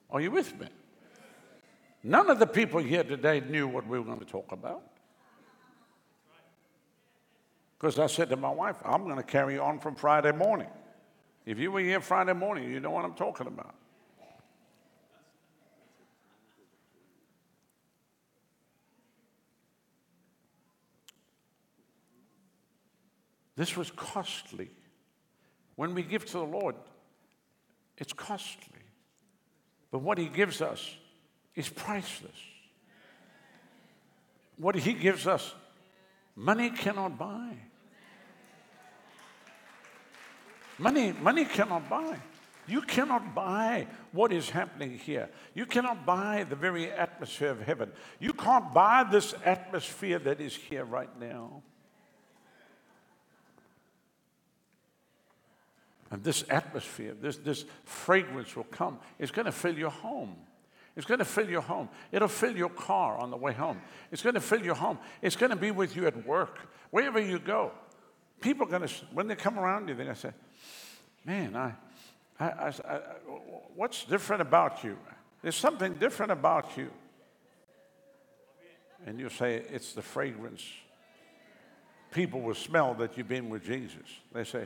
Are 0.09 0.19
you 0.19 0.31
with 0.31 0.59
me? 0.59 0.67
None 2.03 2.29
of 2.29 2.39
the 2.39 2.47
people 2.47 2.81
here 2.81 3.03
today 3.03 3.39
knew 3.39 3.67
what 3.67 3.87
we 3.87 3.97
were 3.97 4.05
going 4.05 4.19
to 4.19 4.25
talk 4.25 4.51
about. 4.51 4.83
Because 7.77 7.97
I 7.97 8.07
said 8.07 8.29
to 8.29 8.35
my 8.35 8.49
wife, 8.49 8.75
I'm 8.83 9.05
going 9.05 9.15
to 9.15 9.23
carry 9.23 9.57
on 9.57 9.79
from 9.79 9.95
Friday 9.95 10.31
morning. 10.33 10.67
If 11.45 11.57
you 11.57 11.71
were 11.71 11.79
here 11.79 11.99
Friday 11.99 12.33
morning, 12.33 12.71
you 12.71 12.79
know 12.79 12.91
what 12.91 13.03
I'm 13.03 13.15
talking 13.15 13.47
about. 13.47 13.75
This 23.55 23.75
was 23.75 23.91
costly. 23.91 24.69
When 25.75 25.93
we 25.93 26.03
give 26.03 26.25
to 26.25 26.33
the 26.33 26.43
Lord, 26.43 26.75
it's 27.97 28.13
costly. 28.13 28.81
But 29.91 29.99
what 29.99 30.17
He 30.17 30.27
gives 30.27 30.61
us 30.61 30.95
is 31.55 31.69
priceless. 31.69 32.31
What 34.57 34.75
He 34.75 34.93
gives 34.93 35.27
us, 35.27 35.53
money 36.35 36.69
cannot 36.69 37.17
buy. 37.17 37.57
Money, 40.81 41.13
money 41.21 41.45
cannot 41.45 41.87
buy. 41.87 42.17
You 42.67 42.81
cannot 42.81 43.35
buy 43.35 43.85
what 44.11 44.33
is 44.33 44.49
happening 44.49 44.97
here. 44.97 45.29
You 45.53 45.67
cannot 45.67 46.07
buy 46.07 46.43
the 46.49 46.55
very 46.55 46.91
atmosphere 46.91 47.51
of 47.51 47.61
heaven. 47.61 47.91
You 48.19 48.33
can't 48.33 48.73
buy 48.73 49.05
this 49.09 49.35
atmosphere 49.45 50.17
that 50.17 50.41
is 50.41 50.55
here 50.55 50.83
right 50.83 51.19
now. 51.19 51.61
And 56.09 56.23
this 56.23 56.43
atmosphere, 56.49 57.13
this, 57.13 57.37
this 57.37 57.63
fragrance 57.85 58.55
will 58.55 58.63
come. 58.63 58.97
It's 59.19 59.31
going 59.31 59.45
to 59.45 59.51
fill 59.51 59.77
your 59.77 59.91
home. 59.91 60.35
It's 60.95 61.05
going 61.05 61.19
to 61.19 61.25
fill 61.25 61.47
your 61.47 61.61
home. 61.61 61.89
It'll 62.11 62.27
fill 62.27 62.57
your 62.57 62.69
car 62.69 63.17
on 63.17 63.29
the 63.29 63.37
way 63.37 63.53
home. 63.53 63.81
It's 64.11 64.23
going 64.23 64.35
to 64.35 64.41
fill 64.41 64.63
your 64.63 64.75
home. 64.75 64.97
It's 65.21 65.35
going 65.35 65.51
to 65.51 65.55
be 65.55 65.69
with 65.69 65.95
you 65.95 66.07
at 66.07 66.25
work, 66.25 66.57
wherever 66.89 67.19
you 67.19 67.37
go. 67.37 67.71
People 68.41 68.65
are 68.65 68.69
going 68.69 68.87
to, 68.87 68.93
when 69.13 69.27
they 69.27 69.35
come 69.35 69.59
around 69.59 69.87
you, 69.87 69.93
they're 69.93 70.05
going 70.05 70.15
to 70.15 70.21
say, 70.21 70.33
Man, 71.25 71.55
I, 71.55 71.73
I, 72.39 72.45
I, 72.45 72.67
I, 72.67 72.99
what's 73.75 74.03
different 74.05 74.41
about 74.41 74.83
you? 74.83 74.97
There's 75.41 75.55
something 75.55 75.93
different 75.93 76.31
about 76.31 76.77
you. 76.77 76.89
And 79.05 79.19
you 79.19 79.29
say, 79.29 79.63
It's 79.69 79.93
the 79.93 80.01
fragrance. 80.01 80.63
People 82.11 82.41
will 82.41 82.55
smell 82.55 82.93
that 82.95 83.17
you've 83.17 83.27
been 83.29 83.49
with 83.49 83.63
Jesus. 83.63 84.05
They 84.33 84.43
say, 84.43 84.65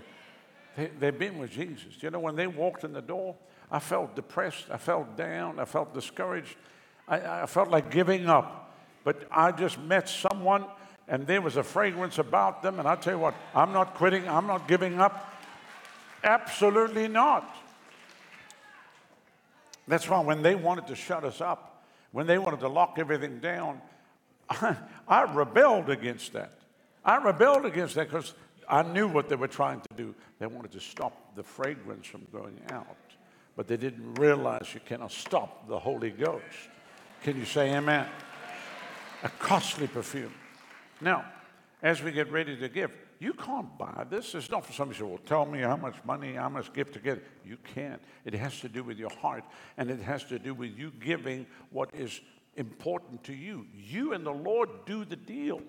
they, 0.76 0.90
They've 1.00 1.18
been 1.18 1.38
with 1.38 1.52
Jesus. 1.52 2.02
You 2.02 2.10
know, 2.10 2.20
when 2.20 2.36
they 2.36 2.48
walked 2.48 2.84
in 2.84 2.94
the 2.94 3.02
door, 3.02 3.36
I 3.72 3.80
felt 3.80 4.16
depressed. 4.16 4.66
I 4.72 4.78
felt 4.78 5.18
down. 5.18 5.60
I 5.60 5.66
felt 5.66 5.94
discouraged. 5.94 6.56
I, 7.08 7.44
I 7.44 7.46
felt 7.46 7.70
like 7.70 7.92
giving 7.92 8.28
up. 8.28 8.74
But 9.04 9.28
I 9.32 9.52
just 9.52 9.80
met 9.80 10.10
someone 10.10 10.66
and 11.08 11.28
there 11.28 11.42
was 11.42 11.56
a 11.56 11.64
fragrance 11.64 12.18
about 12.18 12.64
them. 12.64 12.80
And 12.80 12.88
I 12.88 12.96
tell 12.96 13.14
you 13.14 13.20
what, 13.20 13.36
I'm 13.54 13.72
not 13.72 13.96
quitting. 13.96 14.28
I'm 14.28 14.48
not 14.48 14.68
giving 14.68 15.00
up. 15.00 15.34
Absolutely 16.26 17.08
not. 17.08 17.56
That's 19.88 20.10
why 20.10 20.20
when 20.20 20.42
they 20.42 20.56
wanted 20.56 20.88
to 20.88 20.96
shut 20.96 21.24
us 21.24 21.40
up, 21.40 21.84
when 22.12 22.26
they 22.26 22.40
wanted 22.40 22.62
to 22.62 22.68
lock 22.68 22.96
everything 22.98 23.40
down, 23.40 23.80
I, 24.50 24.76
I 25.08 25.22
rebelled 25.34 25.90
against 25.90 26.34
that. 26.34 26.58
I 27.04 27.18
rebelled 27.18 27.66
against 27.66 27.94
that 27.96 28.10
because 28.10 28.34
I 28.68 28.82
knew 28.82 29.08
what 29.08 29.30
they 29.30 29.36
were 29.36 29.48
trying 29.48 29.82
to 29.82 29.96
do. 29.96 30.16
They 30.40 30.48
wanted 30.48 30.72
to 30.72 30.80
stop 30.80 31.36
the 31.36 31.44
fragrance 31.44 32.08
from 32.08 32.26
going 32.34 32.60
out. 32.72 32.88
but 33.56 33.68
they 33.68 33.78
didn't 33.78 34.16
realize 34.16 34.74
you 34.74 34.82
cannot 34.86 35.12
stop 35.12 35.68
the 35.68 35.78
Holy 35.78 36.10
Ghost. 36.10 36.44
Can 37.24 37.38
you 37.38 37.46
say 37.46 37.74
amen? 37.74 38.08
A 39.24 39.30
costly 39.30 39.88
perfume. 39.88 40.34
Now, 41.00 41.26
as 41.82 42.02
we 42.02 42.12
get 42.12 42.32
ready 42.32 42.58
to 42.58 42.68
give, 42.68 42.92
you 43.20 43.34
can't 43.34 43.78
buy 43.78 44.06
this. 44.10 44.36
It's 44.36 44.50
not 44.50 44.66
for 44.66 44.74
somebody 44.74 45.00
who 45.00 45.06
say, 45.06 45.10
well, 45.10 45.22
tell 45.26 45.46
me 45.46 45.60
how 45.60 45.78
much 45.78 45.96
money, 46.04 46.34
how 46.34 46.50
much 46.50 46.74
gift 46.74 46.94
to 46.94 47.00
get. 47.00 47.24
You 47.46 47.58
can't. 47.74 48.02
It 48.26 48.34
has 48.34 48.60
to 48.62 48.70
do 48.70 48.84
with 48.84 48.98
your 48.98 49.10
heart, 49.10 49.44
and 49.78 49.90
it 49.90 50.00
has 50.02 50.24
to 50.26 50.40
do 50.40 50.54
with 50.54 50.78
you 50.78 50.92
giving 51.00 51.46
what 51.72 51.94
is 51.94 52.20
important 52.56 53.24
to 53.26 53.34
you. 53.34 53.66
You 53.74 54.14
and 54.14 54.26
the 54.26 54.34
Lord 54.34 54.70
do 54.86 55.06
the 55.06 55.16
deal. 55.16 55.62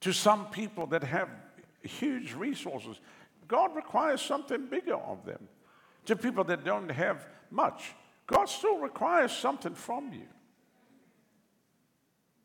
To 0.00 0.12
some 0.12 0.46
people 0.46 0.86
that 0.88 1.04
have 1.04 1.28
huge 1.82 2.32
resources, 2.32 3.00
God 3.48 3.76
requires 3.76 4.20
something 4.20 4.66
bigger 4.66 4.96
of 4.96 5.24
them. 5.24 5.48
To 6.06 6.16
people 6.16 6.44
that 6.44 6.64
don't 6.64 6.90
have 6.90 7.28
much, 7.50 7.94
God 8.26 8.46
still 8.46 8.78
requires 8.78 9.30
something 9.30 9.74
from 9.74 10.12
you. 10.12 10.26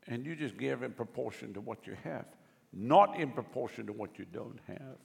And 0.07 0.25
you 0.25 0.35
just 0.35 0.57
give 0.57 0.83
in 0.83 0.93
proportion 0.93 1.53
to 1.53 1.61
what 1.61 1.85
you 1.85 1.97
have, 2.03 2.25
not 2.71 3.19
in 3.19 3.31
proportion 3.31 3.85
to 3.87 3.93
what 3.93 4.17
you 4.17 4.25
don't 4.25 4.59
have. 4.67 4.97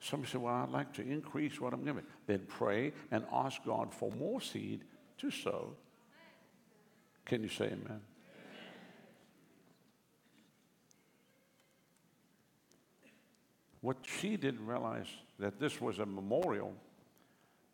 Some 0.00 0.26
say, 0.26 0.38
Well, 0.38 0.54
I'd 0.54 0.70
like 0.70 0.92
to 0.94 1.02
increase 1.02 1.60
what 1.60 1.72
I'm 1.72 1.84
giving. 1.84 2.04
Then 2.26 2.44
pray 2.48 2.92
and 3.10 3.24
ask 3.32 3.64
God 3.64 3.94
for 3.94 4.10
more 4.12 4.40
seed 4.40 4.84
to 5.18 5.30
sow. 5.30 5.76
Can 7.24 7.42
you 7.42 7.48
say 7.48 7.66
amen? 7.66 7.80
amen? 7.86 8.00
What 13.80 13.98
she 14.02 14.36
didn't 14.36 14.66
realize 14.66 15.06
that 15.38 15.60
this 15.60 15.80
was 15.80 16.00
a 16.00 16.06
memorial, 16.06 16.74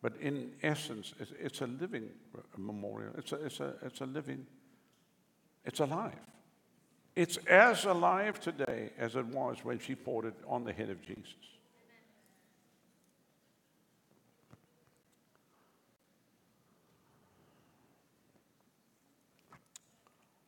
but 0.01 0.13
in 0.21 0.51
essence, 0.61 1.13
it's, 1.19 1.33
it's 1.39 1.61
a 1.61 1.67
living 1.67 2.09
memorial. 2.57 3.11
It's 3.17 3.31
a, 3.31 3.45
it's, 3.45 3.59
a, 3.59 3.73
it's 3.81 4.01
a 4.01 4.05
living, 4.05 4.45
it's 5.65 5.79
alive. 5.79 6.13
It's 7.15 7.37
as 7.47 7.85
alive 7.85 8.39
today 8.39 8.91
as 8.97 9.15
it 9.15 9.25
was 9.25 9.57
when 9.63 9.79
she 9.79 9.95
poured 9.95 10.25
it 10.25 10.35
on 10.47 10.63
the 10.63 10.71
head 10.71 10.89
of 10.89 11.01
Jesus. 11.01 11.33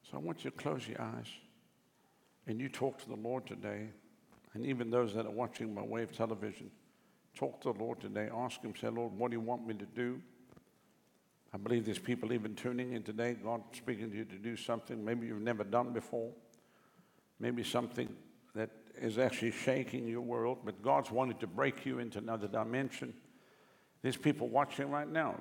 So 0.10 0.18
I 0.18 0.20
want 0.20 0.44
you 0.44 0.52
to 0.52 0.58
close 0.58 0.88
your 0.88 1.02
eyes 1.02 1.28
and 2.48 2.60
you 2.60 2.70
talk 2.70 3.00
to 3.00 3.08
the 3.08 3.16
Lord 3.16 3.46
today. 3.46 3.90
And 4.54 4.66
even 4.66 4.90
those 4.92 5.14
that 5.14 5.26
are 5.26 5.32
watching 5.32 5.74
by 5.74 5.82
way 5.82 6.04
of 6.04 6.12
television, 6.12 6.70
talk 7.36 7.62
to 7.62 7.72
the 7.72 7.80
Lord 7.80 8.02
today. 8.02 8.30
Ask 8.36 8.62
Him, 8.62 8.74
say, 8.80 8.90
Lord, 8.90 9.14
what 9.14 9.32
do 9.32 9.38
you 9.38 9.42
want 9.42 9.66
me 9.66 9.74
to 9.76 9.86
do? 9.86 10.22
I 11.54 11.58
believe 11.58 11.86
there's 11.86 12.00
people 12.00 12.34
even 12.34 12.56
tuning 12.56 12.94
in 12.94 13.04
today, 13.04 13.36
God 13.44 13.62
speaking 13.74 14.10
to 14.12 14.18
you 14.18 14.26
to 14.26 14.36
do 14.36 14.56
something 14.56 15.04
maybe 15.04 15.28
you've 15.28 15.42
never 15.42 15.64
done 15.64 15.92
before. 15.92 16.32
Maybe 17.40 17.64
something 17.64 18.10
that 18.56 18.70
is 19.00 19.18
actually 19.18 19.52
shaking 19.52 20.08
your 20.08 20.22
world, 20.22 20.60
but 20.64 20.82
God's 20.82 21.12
wanted 21.12 21.40
to 21.40 21.48
break 21.48 21.86
you 21.86 22.00
into 22.00 22.20
another 22.20 22.48
dimension. 22.48 23.14
There's 24.02 24.18
people 24.18 24.48
watching 24.48 24.90
right 24.90 25.10
now 25.10 25.36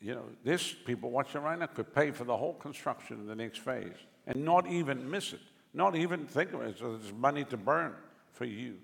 you 0.00 0.14
know, 0.14 0.24
this 0.44 0.72
people 0.72 1.10
watching 1.10 1.42
right 1.42 1.58
now 1.58 1.66
could 1.66 1.94
pay 1.94 2.10
for 2.10 2.24
the 2.24 2.36
whole 2.36 2.54
construction 2.54 3.18
in 3.20 3.26
the 3.26 3.34
next 3.34 3.58
phase 3.58 3.96
and 4.26 4.44
not 4.44 4.66
even 4.66 5.10
miss 5.10 5.32
it, 5.32 5.40
not 5.74 5.94
even 5.94 6.26
think 6.26 6.52
of 6.52 6.62
it. 6.62 6.78
So 6.78 6.96
there's 6.96 7.12
money 7.12 7.44
to 7.44 7.56
burn 7.56 7.94
for 8.32 8.46
you. 8.46 8.76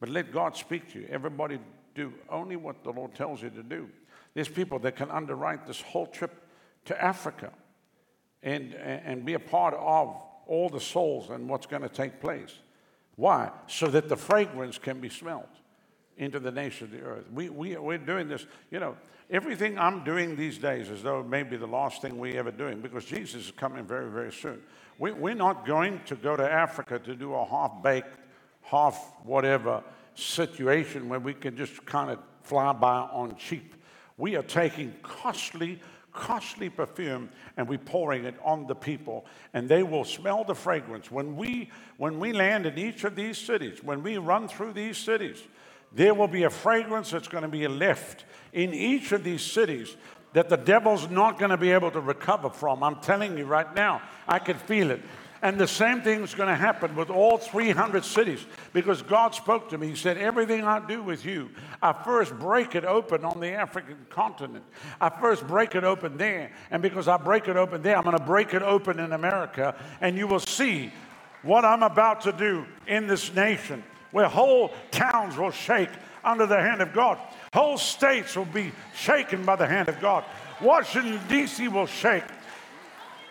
But 0.00 0.08
let 0.08 0.32
God 0.32 0.56
speak 0.56 0.90
to 0.92 1.00
you. 1.00 1.08
Everybody 1.10 1.58
do 1.94 2.14
only 2.30 2.56
what 2.56 2.82
the 2.82 2.92
Lord 2.92 3.14
tells 3.14 3.42
you 3.42 3.50
to 3.50 3.62
do. 3.62 3.90
There's 4.38 4.48
people 4.48 4.78
that 4.78 4.94
can 4.94 5.10
underwrite 5.10 5.66
this 5.66 5.80
whole 5.80 6.06
trip 6.06 6.30
to 6.84 7.04
Africa 7.04 7.50
and, 8.40 8.72
and 8.72 9.24
be 9.24 9.34
a 9.34 9.40
part 9.40 9.74
of 9.74 10.14
all 10.46 10.68
the 10.68 10.78
souls 10.78 11.30
and 11.30 11.48
what's 11.48 11.66
going 11.66 11.82
to 11.82 11.88
take 11.88 12.20
place. 12.20 12.54
Why? 13.16 13.50
So 13.66 13.88
that 13.88 14.08
the 14.08 14.16
fragrance 14.16 14.78
can 14.78 15.00
be 15.00 15.08
smelled 15.08 15.48
into 16.18 16.38
the 16.38 16.52
nation 16.52 16.84
of 16.84 16.92
the 16.92 17.00
earth. 17.00 17.24
We, 17.34 17.48
we, 17.48 17.76
we're 17.78 17.98
doing 17.98 18.28
this, 18.28 18.46
you 18.70 18.78
know, 18.78 18.96
everything 19.28 19.76
I'm 19.76 20.04
doing 20.04 20.36
these 20.36 20.56
days 20.56 20.88
as 20.88 21.02
though 21.02 21.18
it 21.18 21.26
may 21.26 21.42
be 21.42 21.56
the 21.56 21.66
last 21.66 22.00
thing 22.00 22.16
we 22.16 22.38
ever 22.38 22.52
doing 22.52 22.80
because 22.80 23.06
Jesus 23.06 23.46
is 23.46 23.50
coming 23.50 23.86
very, 23.86 24.08
very 24.08 24.30
soon. 24.30 24.62
We, 25.00 25.10
we're 25.10 25.34
not 25.34 25.66
going 25.66 26.00
to 26.04 26.14
go 26.14 26.36
to 26.36 26.48
Africa 26.48 27.00
to 27.00 27.16
do 27.16 27.34
a 27.34 27.44
half 27.44 27.82
baked, 27.82 28.16
half 28.62 29.14
whatever 29.24 29.82
situation 30.14 31.08
where 31.08 31.18
we 31.18 31.34
can 31.34 31.56
just 31.56 31.84
kind 31.84 32.12
of 32.12 32.20
fly 32.44 32.72
by 32.72 33.00
on 33.00 33.34
cheap. 33.34 33.74
We 34.18 34.36
are 34.36 34.42
taking 34.42 34.94
costly, 35.02 35.80
costly 36.12 36.68
perfume 36.68 37.30
and 37.56 37.66
we're 37.66 37.78
pouring 37.78 38.24
it 38.24 38.34
on 38.44 38.66
the 38.66 38.74
people 38.74 39.24
and 39.54 39.68
they 39.68 39.82
will 39.82 40.04
smell 40.04 40.44
the 40.44 40.54
fragrance 40.54 41.10
when 41.10 41.36
we 41.36 41.70
when 41.96 42.18
we 42.20 42.32
land 42.32 42.66
in 42.66 42.76
each 42.76 43.04
of 43.04 43.14
these 43.14 43.38
cities 43.38 43.82
when 43.82 44.02
we 44.02 44.18
run 44.18 44.48
through 44.48 44.72
these 44.72 44.98
cities 44.98 45.42
there 45.92 46.14
will 46.14 46.28
be 46.28 46.42
a 46.42 46.50
fragrance 46.50 47.10
that's 47.10 47.28
going 47.28 47.42
to 47.42 47.48
be 47.48 47.66
left 47.66 48.24
in 48.52 48.74
each 48.74 49.12
of 49.12 49.24
these 49.24 49.42
cities 49.42 49.96
that 50.32 50.48
the 50.48 50.56
devil's 50.56 51.08
not 51.08 51.38
going 51.38 51.50
to 51.50 51.56
be 51.56 51.70
able 51.70 51.90
to 51.90 52.00
recover 52.00 52.50
from. 52.50 52.82
I'm 52.82 53.00
telling 53.00 53.38
you 53.38 53.44
right 53.44 53.74
now, 53.74 54.02
I 54.26 54.38
can 54.38 54.56
feel 54.56 54.90
it. 54.90 55.00
And 55.40 55.58
the 55.58 55.68
same 55.68 56.02
thing 56.02 56.22
is 56.22 56.34
going 56.34 56.48
to 56.48 56.56
happen 56.56 56.96
with 56.96 57.10
all 57.10 57.38
300 57.38 58.04
cities 58.04 58.44
because 58.72 59.02
God 59.02 59.34
spoke 59.34 59.70
to 59.70 59.78
me. 59.78 59.88
He 59.88 59.94
said, 59.94 60.18
Everything 60.18 60.64
I 60.64 60.84
do 60.84 61.02
with 61.02 61.24
you, 61.24 61.50
I 61.80 61.92
first 61.92 62.36
break 62.38 62.74
it 62.74 62.84
open 62.84 63.24
on 63.24 63.38
the 63.38 63.50
African 63.50 64.06
continent. 64.10 64.64
I 65.00 65.10
first 65.10 65.46
break 65.46 65.74
it 65.74 65.84
open 65.84 66.16
there. 66.16 66.50
And 66.70 66.82
because 66.82 67.06
I 67.06 67.16
break 67.16 67.46
it 67.46 67.56
open 67.56 67.82
there, 67.82 67.96
I'm 67.96 68.04
going 68.04 68.18
to 68.18 68.24
break 68.24 68.52
it 68.52 68.62
open 68.62 68.98
in 68.98 69.12
America. 69.12 69.76
And 70.00 70.16
you 70.16 70.26
will 70.26 70.40
see 70.40 70.92
what 71.42 71.64
I'm 71.64 71.84
about 71.84 72.22
to 72.22 72.32
do 72.32 72.66
in 72.86 73.06
this 73.06 73.32
nation 73.34 73.84
where 74.10 74.28
whole 74.28 74.72
towns 74.90 75.36
will 75.36 75.50
shake 75.50 75.90
under 76.24 76.46
the 76.46 76.60
hand 76.60 76.82
of 76.82 76.92
God. 76.92 77.18
Whole 77.54 77.78
states 77.78 78.36
will 78.36 78.44
be 78.44 78.72
shaken 78.94 79.44
by 79.44 79.56
the 79.56 79.66
hand 79.66 79.88
of 79.88 80.00
God. 80.00 80.24
Washington, 80.60 81.20
D.C. 81.28 81.68
will 81.68 81.86
shake. 81.86 82.24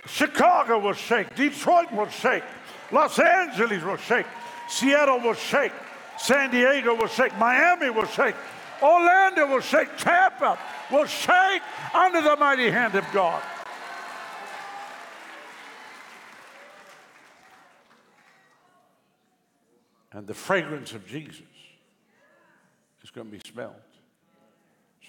Chicago 0.07 0.79
will 0.79 0.93
shake. 0.93 1.35
Detroit 1.35 1.91
will 1.91 2.09
shake. 2.09 2.43
Los 2.91 3.19
Angeles 3.19 3.83
will 3.83 3.97
shake. 3.97 4.25
Seattle 4.69 5.19
will 5.19 5.33
shake. 5.33 5.73
San 6.17 6.49
Diego 6.49 6.95
will 6.95 7.07
shake. 7.07 7.37
Miami 7.37 7.89
will 7.89 8.05
shake. 8.05 8.35
Orlando 8.81 9.47
will 9.47 9.59
shake. 9.59 9.89
Tampa 9.97 10.57
will 10.91 11.05
shake 11.05 11.61
under 11.93 12.21
the 12.21 12.35
mighty 12.37 12.69
hand 12.69 12.95
of 12.95 13.05
God. 13.13 13.41
And 20.13 20.25
the 20.25 20.33
fragrance 20.33 20.93
of 20.93 21.05
Jesus 21.05 21.43
is 23.03 23.11
going 23.11 23.27
to 23.27 23.31
be 23.31 23.39
smelled. 23.39 23.75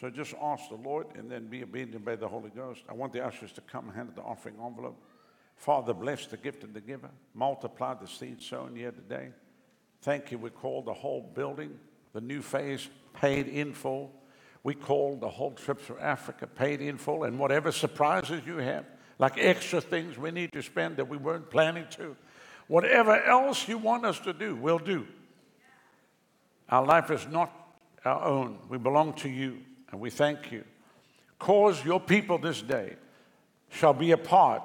So 0.00 0.10
just 0.10 0.34
ask 0.40 0.68
the 0.68 0.76
Lord 0.76 1.06
and 1.16 1.30
then 1.30 1.46
be 1.46 1.62
obedient 1.62 2.04
by 2.04 2.16
the 2.16 2.28
Holy 2.28 2.50
Ghost. 2.50 2.82
I 2.88 2.94
want 2.94 3.12
the 3.12 3.24
ushers 3.24 3.52
to 3.52 3.60
come 3.62 3.88
and 3.88 3.96
hand 3.96 4.12
the 4.14 4.22
offering 4.22 4.56
envelope. 4.64 4.96
Father, 5.56 5.92
bless 5.92 6.26
the 6.26 6.36
gift 6.36 6.62
and 6.62 6.72
the 6.72 6.80
giver. 6.80 7.10
Multiply 7.34 7.94
the 7.94 8.06
seed 8.06 8.40
sown 8.40 8.76
here 8.76 8.92
today. 8.92 9.30
Thank 10.02 10.30
you. 10.30 10.38
We 10.38 10.50
call 10.50 10.82
the 10.82 10.94
whole 10.94 11.32
building, 11.34 11.78
the 12.12 12.20
new 12.20 12.42
phase, 12.42 12.88
paid 13.14 13.48
in 13.48 13.72
full. 13.72 14.12
We 14.62 14.74
call 14.74 15.16
the 15.16 15.28
whole 15.28 15.52
trip 15.52 15.84
to 15.86 15.98
Africa 15.98 16.46
paid 16.46 16.80
in 16.80 16.96
full. 16.96 17.24
And 17.24 17.38
whatever 17.38 17.72
surprises 17.72 18.42
you 18.46 18.58
have, 18.58 18.84
like 19.18 19.34
extra 19.36 19.80
things 19.80 20.16
we 20.16 20.30
need 20.30 20.52
to 20.52 20.62
spend 20.62 20.98
that 20.98 21.08
we 21.08 21.16
weren't 21.16 21.50
planning 21.50 21.86
to, 21.90 22.16
Whatever 22.68 23.20
else 23.22 23.66
you 23.66 23.78
want 23.78 24.04
us 24.04 24.20
to 24.20 24.32
do, 24.34 24.54
we'll 24.54 24.78
do. 24.78 25.06
Our 26.68 26.84
life 26.84 27.10
is 27.10 27.26
not 27.26 27.50
our 28.04 28.22
own. 28.22 28.58
We 28.68 28.76
belong 28.76 29.14
to 29.14 29.28
you, 29.28 29.62
and 29.90 30.00
we 30.00 30.10
thank 30.10 30.52
you. 30.52 30.64
Cause 31.38 31.84
your 31.84 32.00
people 32.00 32.38
this 32.38 32.62
day 32.62 32.96
shall 33.70 33.94
be 33.94 34.12
a 34.12 34.18
part 34.18 34.62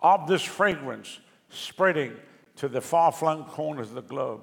of 0.00 0.26
this 0.26 0.42
fragrance 0.42 1.18
spreading 1.50 2.14
to 2.56 2.68
the 2.68 2.80
far 2.80 3.12
flung 3.12 3.44
corners 3.44 3.88
of 3.88 3.94
the 3.94 4.02
globe. 4.02 4.42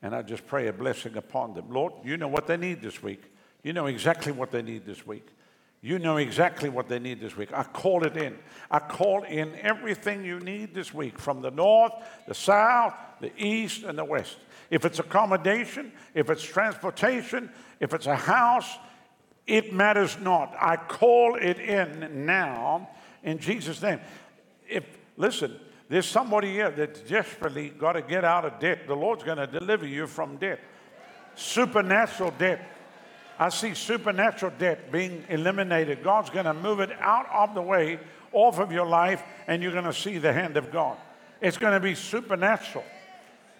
And 0.00 0.14
I 0.14 0.22
just 0.22 0.46
pray 0.46 0.68
a 0.68 0.72
blessing 0.72 1.16
upon 1.16 1.54
them. 1.54 1.70
Lord, 1.70 1.92
you 2.04 2.16
know 2.16 2.28
what 2.28 2.46
they 2.46 2.56
need 2.56 2.80
this 2.80 3.02
week. 3.02 3.22
You 3.64 3.72
know 3.72 3.86
exactly 3.86 4.30
what 4.30 4.52
they 4.52 4.62
need 4.62 4.86
this 4.86 5.06
week. 5.06 5.26
You 5.80 5.98
know 5.98 6.16
exactly 6.16 6.68
what 6.68 6.88
they 6.88 6.98
need 6.98 7.20
this 7.20 7.36
week. 7.36 7.50
I 7.52 7.62
call 7.62 8.04
it 8.04 8.16
in. 8.16 8.36
I 8.70 8.80
call 8.80 9.22
in 9.22 9.54
everything 9.56 10.24
you 10.24 10.40
need 10.40 10.74
this 10.74 10.92
week 10.92 11.18
from 11.18 11.40
the 11.40 11.50
north, 11.50 11.92
the 12.26 12.34
south, 12.34 12.94
the 13.20 13.32
east, 13.36 13.84
and 13.84 13.96
the 13.96 14.04
west. 14.04 14.38
If 14.70 14.84
it's 14.84 14.98
accommodation, 14.98 15.92
if 16.14 16.30
it's 16.30 16.42
transportation, 16.42 17.50
if 17.80 17.94
it's 17.94 18.06
a 18.06 18.16
house, 18.16 18.68
it 19.48 19.72
matters 19.72 20.16
not. 20.20 20.54
I 20.60 20.76
call 20.76 21.36
it 21.36 21.58
in 21.58 22.26
now 22.26 22.88
in 23.22 23.38
Jesus' 23.38 23.82
name. 23.82 24.00
If 24.68 24.84
listen, 25.16 25.58
there's 25.88 26.06
somebody 26.06 26.52
here 26.52 26.70
that 26.70 27.08
desperately 27.08 27.70
got 27.70 27.92
to 27.92 28.02
get 28.02 28.24
out 28.24 28.44
of 28.44 28.60
debt. 28.60 28.86
The 28.86 28.94
Lord's 28.94 29.24
going 29.24 29.38
to 29.38 29.46
deliver 29.46 29.86
you 29.86 30.06
from 30.06 30.36
debt, 30.36 30.60
supernatural 31.34 32.32
debt 32.38 32.60
I 33.38 33.50
see 33.50 33.74
supernatural 33.74 34.52
debt 34.58 34.90
being 34.90 35.24
eliminated. 35.28 36.02
God's 36.02 36.28
going 36.28 36.46
to 36.46 36.54
move 36.54 36.80
it 36.80 36.90
out 37.00 37.26
of 37.32 37.54
the 37.54 37.62
way, 37.62 38.00
off 38.32 38.58
of 38.58 38.72
your 38.72 38.86
life, 38.86 39.22
and 39.46 39.62
you're 39.62 39.72
going 39.72 39.84
to 39.84 39.92
see 39.92 40.18
the 40.18 40.32
hand 40.32 40.56
of 40.56 40.72
God. 40.72 40.96
It's 41.40 41.56
going 41.56 41.72
to 41.72 41.80
be 41.80 41.94
supernatural. 41.94 42.84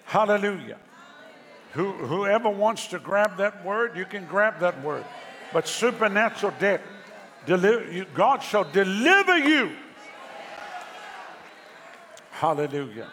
Hallelujah. 0.05 0.79
Who, 1.74 1.92
whoever 1.92 2.51
wants 2.51 2.88
to 2.88 2.98
grab 2.98 3.37
that 3.37 3.64
word, 3.64 3.96
you 3.96 4.05
can 4.05 4.27
grab 4.27 4.59
that 4.61 4.83
word. 4.83 5.05
But 5.52 5.66
supernatural 5.66 6.52
debt, 6.58 6.82
deliver, 7.46 8.04
God 8.14 8.42
shall 8.42 8.64
deliver 8.64 9.38
you. 9.38 9.72
Hallelujah. 12.30 13.08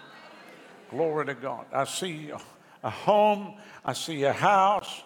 Glory 0.90 1.26
to 1.26 1.34
God. 1.34 1.66
I 1.72 1.86
see 1.86 2.32
a 2.84 2.90
home, 2.90 3.56
I 3.84 3.94
see 3.94 4.24
a 4.24 4.34
house, 4.34 5.04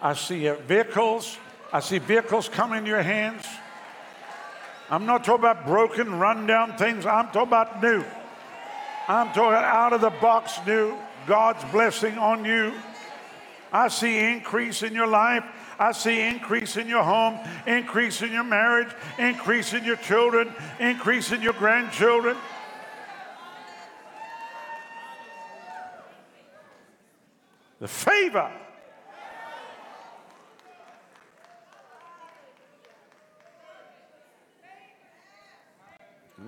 I 0.00 0.14
see 0.14 0.48
vehicles. 0.48 1.36
I 1.70 1.80
see 1.80 1.98
vehicles 1.98 2.48
come 2.48 2.72
in 2.72 2.86
your 2.86 3.02
hands. 3.02 3.44
I'm 4.90 5.04
not 5.04 5.22
talking 5.24 5.44
about 5.44 5.66
broken, 5.66 6.18
rundown 6.18 6.78
things. 6.78 7.04
I'm 7.04 7.26
talking 7.26 7.42
about 7.42 7.82
new. 7.82 8.02
I'm 9.06 9.28
talking 9.34 9.52
out 9.52 9.92
of 9.92 10.00
the 10.00 10.10
box 10.10 10.58
new. 10.66 10.94
God's 11.26 11.62
blessing 11.70 12.16
on 12.16 12.46
you. 12.46 12.72
I 13.70 13.88
see 13.88 14.18
increase 14.18 14.82
in 14.82 14.94
your 14.94 15.06
life. 15.06 15.44
I 15.78 15.92
see 15.92 16.20
increase 16.20 16.76
in 16.76 16.88
your 16.88 17.04
home, 17.04 17.38
increase 17.66 18.22
in 18.22 18.32
your 18.32 18.44
marriage, 18.44 18.88
increase 19.18 19.72
in 19.72 19.84
your 19.84 19.96
children, 19.96 20.52
increase 20.80 21.32
in 21.32 21.40
your 21.40 21.52
grandchildren. 21.52 22.36
The 27.80 27.88
favor 27.88 28.50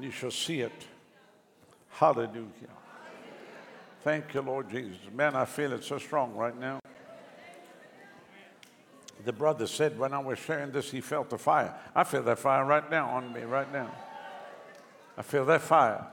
and 0.00 0.06
you 0.06 0.10
shall 0.10 0.30
see 0.30 0.60
it. 0.60 0.72
Hallelujah. 1.90 2.46
Thank 4.02 4.32
you, 4.32 4.40
Lord 4.40 4.70
Jesus. 4.70 4.96
Man, 5.14 5.36
I 5.36 5.44
feel 5.44 5.72
it 5.74 5.84
so 5.84 5.98
strong 5.98 6.34
right 6.34 6.58
now. 6.58 6.79
The 9.24 9.32
brother 9.32 9.66
said 9.66 9.98
when 9.98 10.14
I 10.14 10.18
was 10.18 10.38
sharing 10.38 10.72
this, 10.72 10.90
he 10.90 11.00
felt 11.00 11.30
the 11.30 11.38
fire. 11.38 11.74
I 11.94 12.04
feel 12.04 12.22
that 12.22 12.38
fire 12.38 12.64
right 12.64 12.88
now 12.90 13.10
on 13.10 13.32
me, 13.32 13.42
right 13.42 13.70
now. 13.72 13.90
I 15.16 15.22
feel 15.22 15.44
that 15.46 15.60
fire. 15.60 16.06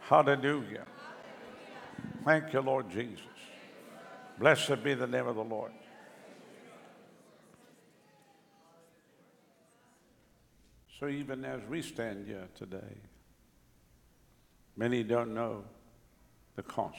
Hallelujah. 0.00 0.86
Thank 2.24 2.52
you, 2.52 2.60
Lord 2.60 2.90
Jesus. 2.90 3.24
Blessed 4.38 4.82
be 4.82 4.94
the 4.94 5.06
name 5.06 5.26
of 5.26 5.36
the 5.36 5.44
Lord. 5.44 5.72
So 10.98 11.08
even 11.08 11.44
as 11.44 11.60
we 11.68 11.82
stand 11.82 12.26
here 12.26 12.48
today, 12.54 13.00
many 14.76 15.02
don't 15.02 15.34
know 15.34 15.64
the 16.54 16.62
cost. 16.62 16.96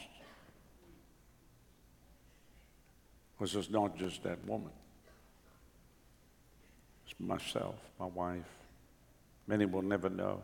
Because 3.44 3.58
it's 3.58 3.70
not 3.70 3.98
just 3.98 4.24
that 4.24 4.38
woman. 4.48 4.72
It's 7.06 7.14
myself, 7.20 7.76
my 8.00 8.06
wife. 8.06 8.48
Many 9.48 9.66
will 9.66 9.82
never 9.82 10.10
know. 10.10 10.42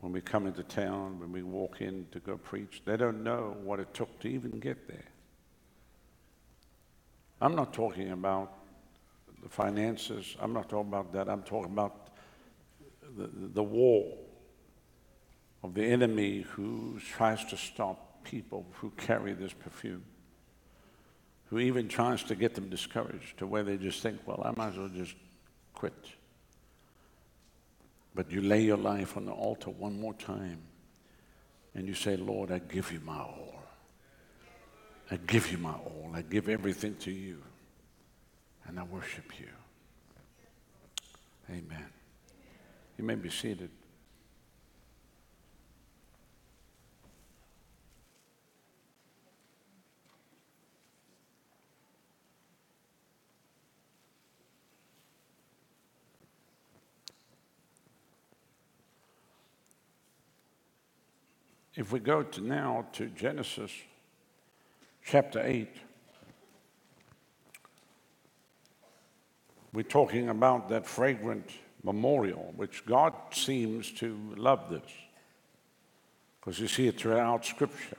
When 0.00 0.12
we 0.12 0.20
come 0.20 0.46
into 0.46 0.62
town, 0.64 1.18
when 1.18 1.32
we 1.32 1.42
walk 1.42 1.80
in 1.80 2.06
to 2.12 2.20
go 2.20 2.36
preach, 2.36 2.82
they 2.84 2.98
don't 2.98 3.24
know 3.24 3.56
what 3.64 3.80
it 3.80 3.94
took 3.94 4.20
to 4.20 4.28
even 4.28 4.60
get 4.60 4.86
there. 4.86 5.06
I'm 7.40 7.56
not 7.56 7.72
talking 7.72 8.10
about 8.10 8.52
the 9.42 9.48
finances. 9.48 10.36
I'm 10.38 10.52
not 10.52 10.68
talking 10.68 10.90
about 10.90 11.14
that. 11.14 11.26
I'm 11.26 11.42
talking 11.42 11.72
about 11.72 12.10
the, 13.16 13.30
the 13.54 13.62
war 13.62 14.12
of 15.62 15.72
the 15.72 15.86
enemy 15.86 16.42
who 16.50 17.00
tries 17.00 17.46
to 17.46 17.56
stop 17.56 18.22
people 18.24 18.66
who 18.74 18.90
carry 18.98 19.32
this 19.32 19.54
perfume, 19.54 20.04
who 21.48 21.58
even 21.58 21.88
tries 21.88 22.22
to 22.24 22.34
get 22.34 22.54
them 22.54 22.68
discouraged 22.68 23.38
to 23.38 23.46
where 23.46 23.62
they 23.62 23.76
just 23.76 24.02
think, 24.02 24.20
well, 24.26 24.42
I 24.44 24.52
might 24.56 24.72
as 24.72 24.78
well 24.78 24.88
just 24.88 25.14
quit. 25.74 25.94
But 28.14 28.30
you 28.30 28.42
lay 28.42 28.62
your 28.62 28.76
life 28.76 29.16
on 29.16 29.26
the 29.26 29.32
altar 29.32 29.70
one 29.70 29.98
more 30.00 30.14
time 30.14 30.60
and 31.74 31.86
you 31.86 31.94
say, 31.94 32.16
Lord, 32.16 32.50
I 32.50 32.58
give 32.58 32.92
you 32.92 33.00
my 33.00 33.18
all. 33.18 33.54
I 35.10 35.16
give 35.16 35.50
you 35.50 35.58
my 35.58 35.72
all. 35.72 36.10
I 36.14 36.22
give 36.22 36.48
everything 36.48 36.96
to 36.96 37.10
you 37.10 37.42
and 38.66 38.78
I 38.78 38.82
worship 38.82 39.38
you. 39.38 39.48
Amen. 41.48 41.86
You 42.98 43.04
may 43.04 43.14
be 43.14 43.30
seated. 43.30 43.70
If 61.78 61.92
we 61.92 62.00
go 62.00 62.24
to 62.24 62.40
now 62.40 62.86
to 62.94 63.06
Genesis 63.06 63.70
chapter 65.04 65.40
8, 65.40 65.68
We're 69.72 69.82
talking 69.82 70.30
about 70.30 70.70
that 70.70 70.86
fragrant 70.86 71.50
memorial, 71.84 72.52
which 72.56 72.86
God 72.86 73.12
seems 73.32 73.92
to 73.92 74.18
love 74.34 74.70
this 74.70 74.90
because 76.40 76.58
you 76.58 76.66
see 76.66 76.88
it 76.88 76.98
throughout 76.98 77.44
Scripture. 77.44 77.98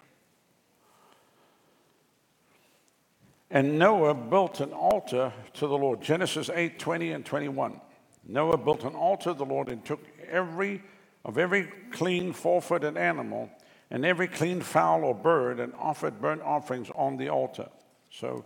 And 3.52 3.78
Noah 3.78 4.16
built 4.16 4.60
an 4.62 4.74
altar 4.74 5.32
to 5.54 5.68
the 5.68 5.78
Lord. 5.78 6.02
Genesis 6.02 6.50
8 6.54 6.80
20 6.80 7.12
and 7.12 7.26
21. 7.26 7.80
Noah 8.28 8.58
built 8.58 8.84
an 8.84 8.96
altar 8.96 9.32
to 9.32 9.38
the 9.38 9.46
Lord 9.46 9.70
and 9.70 9.86
took 9.86 10.04
every 10.28 10.82
of 11.24 11.38
every 11.38 11.70
clean 11.92 12.34
four 12.34 12.62
footed 12.62 12.98
animal 12.98 13.50
and 13.92 14.06
every 14.06 14.28
clean 14.28 14.62
fowl 14.62 15.04
or 15.04 15.16
bird 15.16 15.60
and 15.60 15.74
offered 15.78 16.22
burnt 16.22 16.42
offerings 16.42 16.90
on 16.96 17.18
the 17.18 17.30
altar. 17.30 17.70
So 18.12 18.46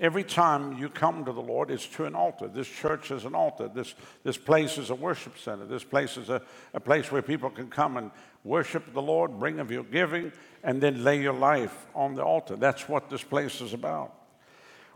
Every 0.00 0.24
time 0.24 0.78
you 0.78 0.88
come 0.88 1.26
to 1.26 1.32
the 1.32 1.42
Lord, 1.42 1.70
it's 1.70 1.86
to 1.88 2.06
an 2.06 2.14
altar. 2.14 2.48
This 2.48 2.66
church 2.66 3.10
is 3.10 3.26
an 3.26 3.34
altar. 3.34 3.68
This, 3.68 3.94
this 4.24 4.38
place 4.38 4.78
is 4.78 4.88
a 4.88 4.94
worship 4.94 5.36
center. 5.36 5.66
This 5.66 5.84
place 5.84 6.16
is 6.16 6.30
a, 6.30 6.40
a 6.72 6.80
place 6.80 7.12
where 7.12 7.20
people 7.20 7.50
can 7.50 7.68
come 7.68 7.98
and 7.98 8.10
worship 8.42 8.94
the 8.94 9.02
Lord, 9.02 9.38
bring 9.38 9.60
of 9.60 9.70
your 9.70 9.84
giving, 9.84 10.32
and 10.64 10.80
then 10.80 11.04
lay 11.04 11.20
your 11.20 11.34
life 11.34 11.86
on 11.94 12.14
the 12.14 12.24
altar. 12.24 12.56
That's 12.56 12.88
what 12.88 13.10
this 13.10 13.22
place 13.22 13.60
is 13.60 13.74
about. 13.74 14.14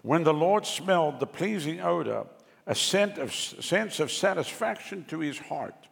When 0.00 0.24
the 0.24 0.32
Lord 0.32 0.64
smelled 0.64 1.20
the 1.20 1.26
pleasing 1.26 1.82
odor, 1.82 2.24
a 2.66 2.74
scent 2.74 3.18
of, 3.18 3.34
sense 3.34 4.00
of 4.00 4.10
satisfaction 4.10 5.04
to 5.08 5.20
his 5.20 5.36
heart. 5.36 5.86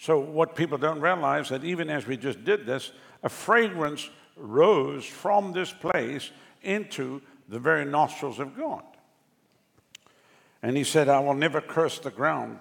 So, 0.00 0.18
what 0.18 0.56
people 0.56 0.78
don't 0.78 1.02
realize 1.02 1.44
is 1.44 1.48
that 1.50 1.64
even 1.64 1.90
as 1.90 2.06
we 2.06 2.16
just 2.16 2.42
did 2.42 2.64
this, 2.64 2.92
a 3.22 3.28
fragrance 3.28 4.08
rose 4.34 5.04
from 5.04 5.52
this 5.52 5.74
place 5.74 6.30
into 6.62 7.20
the 7.50 7.58
very 7.58 7.84
nostrils 7.84 8.38
of 8.38 8.56
God. 8.56 8.82
And 10.62 10.74
he 10.74 10.84
said, 10.84 11.10
I 11.10 11.20
will 11.20 11.34
never 11.34 11.60
curse 11.60 11.98
the 11.98 12.10
ground 12.10 12.60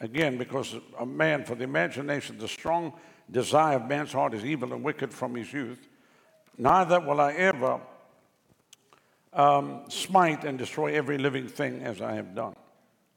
again 0.00 0.38
because 0.38 0.74
a 0.98 1.06
man, 1.06 1.44
for 1.44 1.54
the 1.54 1.62
imagination, 1.62 2.36
the 2.38 2.48
strong 2.48 2.94
desire 3.30 3.76
of 3.76 3.86
man's 3.86 4.12
heart 4.12 4.34
is 4.34 4.44
evil 4.44 4.72
and 4.72 4.82
wicked 4.82 5.14
from 5.14 5.36
his 5.36 5.52
youth. 5.52 5.86
Neither 6.58 6.98
will 6.98 7.20
I 7.20 7.32
ever 7.34 7.80
um, 9.32 9.84
smite 9.88 10.42
and 10.42 10.58
destroy 10.58 10.94
every 10.94 11.18
living 11.18 11.46
thing 11.46 11.82
as 11.84 12.02
I 12.02 12.14
have 12.14 12.34
done. 12.34 12.56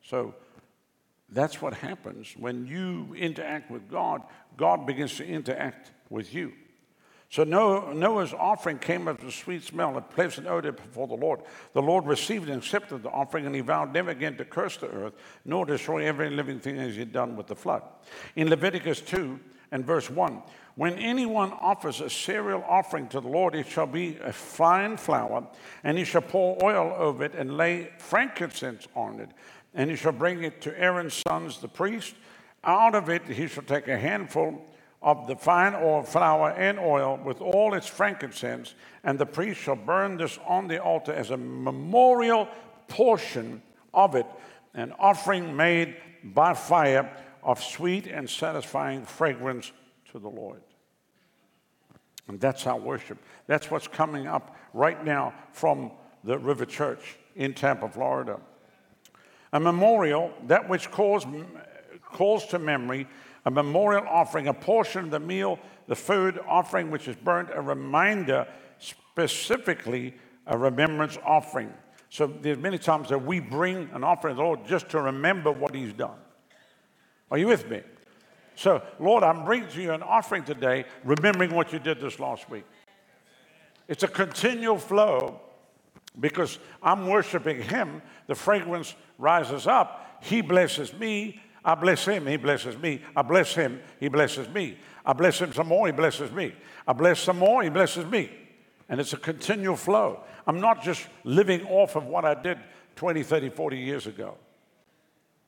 So 0.04 0.36
that's 1.36 1.62
what 1.62 1.76
happens 1.76 2.34
when 2.38 2.66
you 2.66 3.14
interact 3.14 3.70
with 3.70 3.92
God, 3.92 4.24
God 4.58 4.88
begins 4.88 5.18
to 5.18 5.26
interact 5.26 5.92
with 6.10 6.34
you. 6.34 6.54
So 7.30 7.44
Noah's 7.44 8.34
offering 8.34 8.80
came 8.80 9.08
as 9.08 9.18
a 9.22 9.32
sweet 9.32 9.64
smell, 9.64 9.98
a 9.98 10.02
pleasant 10.02 10.48
odor 10.48 10.72
before 10.72 11.08
the 11.08 11.16
Lord. 11.16 11.42
The 11.74 11.82
Lord 11.82 12.06
received 12.06 12.48
and 12.48 12.62
accepted 12.62 13.04
the 13.04 13.10
offering, 13.10 13.46
and 13.46 13.54
he 13.54 13.62
vowed 13.62 13.94
never 13.94 14.12
again 14.12 14.38
to 14.38 14.46
curse 14.46 14.78
the 14.78 14.88
earth, 14.88 15.14
nor 15.44 15.66
destroy 15.66 16.06
every 16.06 16.30
living 16.30 16.60
thing 16.60 16.78
as 16.78 16.94
he 16.94 17.00
had 17.00 17.12
done 17.12 17.36
with 17.36 17.48
the 17.48 17.56
flood. 17.56 17.82
In 18.36 18.50
Leviticus 18.50 19.02
2 19.02 19.40
and 19.72 19.86
verse 19.86 20.10
1, 20.10 20.42
when 20.76 20.94
anyone 21.00 21.52
offers 21.54 22.00
a 22.00 22.10
cereal 22.10 22.64
offering 22.68 23.08
to 23.10 23.20
the 23.20 23.28
Lord, 23.28 23.56
it 23.56 23.68
shall 23.68 23.88
be 23.88 24.18
a 24.24 24.32
fine 24.32 24.96
flour, 24.96 25.48
and 25.84 25.98
he 25.98 26.04
shall 26.04 26.22
pour 26.22 26.64
oil 26.64 26.94
over 26.98 27.24
it 27.24 27.34
and 27.34 27.58
lay 27.58 27.90
frankincense 27.98 28.88
on 28.96 29.20
it, 29.20 29.30
and 29.76 29.90
he 29.90 29.96
shall 29.96 30.14
bring 30.14 30.44
it 30.44 30.62
to 30.62 30.80
Aaron's 30.80 31.22
sons, 31.28 31.60
the 31.60 31.68
priest. 31.68 32.16
Out 32.64 32.96
of 32.96 33.10
it 33.10 33.28
he 33.28 33.48
shall 33.48 33.64
take 33.64 33.88
a 33.88 33.98
handful 33.98 34.66
of 35.02 35.28
the 35.28 35.36
fine 35.36 35.76
oil, 35.76 36.02
flour, 36.02 36.50
and 36.50 36.80
oil 36.80 37.20
with 37.24 37.40
all 37.40 37.76
its 37.76 37.86
frankincense, 37.86 38.74
and 39.04 39.20
the 39.20 39.26
priest 39.26 39.62
shall 39.62 39.76
burn 39.76 40.18
this 40.18 40.40
on 40.48 40.68
the 40.68 40.82
altar 40.82 41.14
as 41.14 41.30
a 41.30 41.38
memorial 41.38 42.48
portion 42.88 43.62
of 43.94 44.16
it, 44.16 44.26
an 44.74 44.92
offering 44.98 45.56
made 45.56 45.96
by 46.24 46.56
fire 46.56 47.16
of 47.44 47.64
sweet 47.64 48.08
and 48.08 48.28
satisfying 48.28 49.06
fragrance 49.06 49.72
to 50.12 50.18
the 50.18 50.30
Lord. 50.30 50.62
And 52.28 52.40
that's 52.40 52.66
our 52.66 52.80
worship. 52.80 53.20
That's 53.46 53.70
what's 53.70 53.88
coming 53.88 54.26
up 54.26 54.56
right 54.74 55.06
now 55.06 55.36
from 55.52 55.92
the 56.24 56.40
River 56.40 56.66
Church 56.66 57.18
in 57.36 57.54
Tampa, 57.54 57.88
Florida. 57.88 58.40
A 59.56 59.60
memorial, 59.60 60.34
that 60.48 60.68
which 60.68 60.92
calls, 60.92 61.26
calls 62.04 62.46
to 62.48 62.60
memory, 62.60 63.08
a 63.46 63.52
memorial 63.52 64.04
offering, 64.06 64.50
a 64.50 64.54
portion 64.54 65.06
of 65.06 65.12
the 65.12 65.20
meal, 65.22 65.60
the 65.88 65.96
food 65.96 66.42
offering 66.46 66.92
which 66.92 67.08
is 67.08 67.16
burnt, 67.16 67.48
a 67.54 67.62
reminder, 67.62 68.46
specifically 68.80 70.14
a 70.46 70.58
remembrance 70.58 71.18
offering. 71.26 71.74
So 72.10 72.28
there's 72.28 72.58
many 72.58 72.78
times 72.78 73.08
that 73.08 73.26
we 73.26 73.40
bring 73.40 73.90
an 73.94 74.04
offering 74.04 74.36
to 74.36 74.42
the 74.42 74.44
Lord 74.44 74.68
just 74.68 74.90
to 74.90 75.00
remember 75.00 75.54
what 75.54 75.74
He's 75.74 75.94
done. 75.94 76.18
Are 77.32 77.38
you 77.38 77.48
with 77.48 77.70
me? 77.70 77.82
So, 78.56 78.82
Lord, 79.00 79.24
I'm 79.24 79.46
bringing 79.46 79.70
to 79.70 79.82
you 79.82 79.94
an 79.94 80.04
offering 80.04 80.44
today, 80.44 80.84
remembering 81.06 81.52
what 81.56 81.72
you 81.72 81.80
did 81.80 82.02
this 82.02 82.20
last 82.20 82.50
week. 82.50 82.66
It's 83.88 84.04
a 84.04 84.10
continual 84.10 84.80
flow 84.80 85.40
because 86.20 86.60
I'm 86.82 87.08
worshiping 87.08 87.62
Him. 87.62 88.02
The 88.28 88.36
fragrance 88.36 88.96
rises 89.18 89.68
up. 89.68 90.20
He 90.22 90.42
blesses 90.42 90.94
me. 90.94 91.42
I 91.64 91.76
bless 91.76 92.06
Him. 92.06 92.28
He 92.28 92.38
blesses 92.38 92.78
me. 92.78 93.02
I 93.16 93.22
bless 93.22 93.56
Him. 93.56 93.82
He 94.00 94.08
blesses 94.08 94.48
me. 94.50 94.78
I 95.06 95.14
bless 95.14 95.40
Him 95.40 95.54
some 95.54 95.68
more. 95.68 95.88
He 95.88 95.94
blesses 95.94 96.32
me. 96.32 96.54
I 96.88 96.94
bless 96.94 97.20
some 97.20 97.40
more. 97.40 97.64
He 97.64 97.70
blesses 97.70 98.06
me. 98.06 98.30
And 98.88 99.00
it's 99.00 99.14
a 99.14 99.18
continual 99.18 99.76
flow. 99.76 100.22
I'm 100.46 100.60
not 100.60 100.84
just 100.84 101.08
living 101.24 101.66
off 101.68 101.96
of 101.96 102.06
what 102.06 102.24
I 102.24 102.36
did 102.36 102.60
20, 102.96 103.24
30, 103.24 103.50
40 103.50 103.78
years 103.78 104.08
ago. 104.08 104.38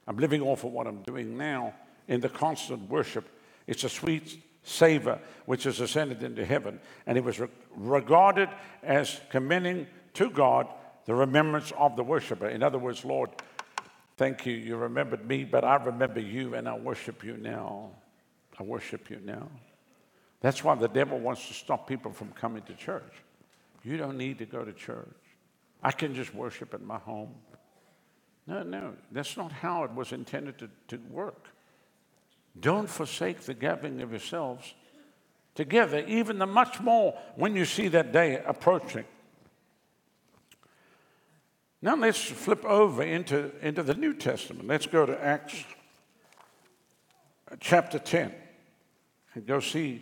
I'm 0.08 0.18
living 0.18 0.42
off 0.42 0.64
of 0.64 0.72
what 0.72 0.88
I'm 0.88 1.02
doing 1.04 1.38
now 1.38 1.74
in 2.08 2.22
the 2.22 2.30
constant 2.30 2.90
worship. 2.90 3.26
It's 3.68 3.84
a 3.84 3.90
sweet 3.90 4.42
savor 4.64 5.20
which 5.46 5.64
has 5.64 5.80
ascended 5.80 6.24
into 6.24 6.46
heaven. 6.46 6.80
And 7.06 7.18
it 7.18 7.24
was 7.24 7.40
re- 7.40 7.48
regarded 7.76 8.50
as 8.84 9.20
commending 9.30 9.88
to 10.18 10.30
God 10.30 10.68
the 11.06 11.16
remembrance 11.16 11.72
of 11.78 11.96
the 11.96 12.04
worshiper. 12.04 12.50
In 12.50 12.62
other 12.62 12.78
words, 12.78 13.06
Lord, 13.06 13.30
thank 14.18 14.46
you. 14.46 14.54
You 14.54 14.76
remembered 14.76 15.26
me, 15.28 15.44
but 15.46 15.64
I 15.64 15.76
remember 15.76 16.20
you 16.20 16.56
and 16.56 16.68
I 16.68 16.78
worship 16.78 17.24
you 17.24 17.38
now. 17.38 17.92
I 18.60 18.64
worship 18.64 19.10
you 19.10 19.20
now. 19.24 19.48
That's 20.42 20.64
why 20.64 20.76
the 20.76 20.90
devil 20.90 21.20
wants 21.20 21.48
to 21.48 21.54
stop 21.54 21.88
people 21.88 22.12
from 22.12 22.32
coming 22.32 22.64
to 22.64 22.74
church. 22.74 23.14
You 23.84 23.98
don't 23.98 24.18
need 24.18 24.40
to 24.40 24.46
go 24.46 24.66
to 24.66 24.74
church. 24.74 25.16
I 25.82 25.92
can 25.92 26.14
just 26.14 26.34
worship 26.34 26.74
at 26.74 26.82
my 26.82 26.98
home. 26.98 27.34
No, 28.48 28.64
no, 28.64 28.94
that's 29.12 29.38
not 29.38 29.52
how 29.52 29.84
it 29.84 29.92
was 29.94 30.12
intended 30.12 30.58
to, 30.60 30.70
to 30.90 30.98
work. 31.10 31.48
Don't 32.60 32.90
forsake 32.90 33.42
the 33.42 33.54
gathering 33.54 34.02
of 34.02 34.12
yourselves 34.12 34.74
together, 35.54 36.04
even 36.08 36.40
the 36.40 36.48
much 36.48 36.80
more 36.80 37.18
when 37.36 37.56
you 37.56 37.66
see 37.66 37.88
that 37.90 38.12
day 38.12 38.42
approaching. 38.46 39.06
Now 41.82 41.96
let's 41.96 42.22
flip 42.22 42.66
over 42.66 43.04
into, 43.04 43.52
into 43.62 43.84
the 43.84 43.94
New 43.94 44.14
Testament. 44.14 44.68
Let's 44.68 44.88
go 44.88 45.06
to 45.06 45.24
Acts 45.24 45.64
uh, 47.52 47.56
chapter 47.60 48.00
10 48.00 48.34
and 49.36 49.46
go 49.46 49.60
see 49.60 50.02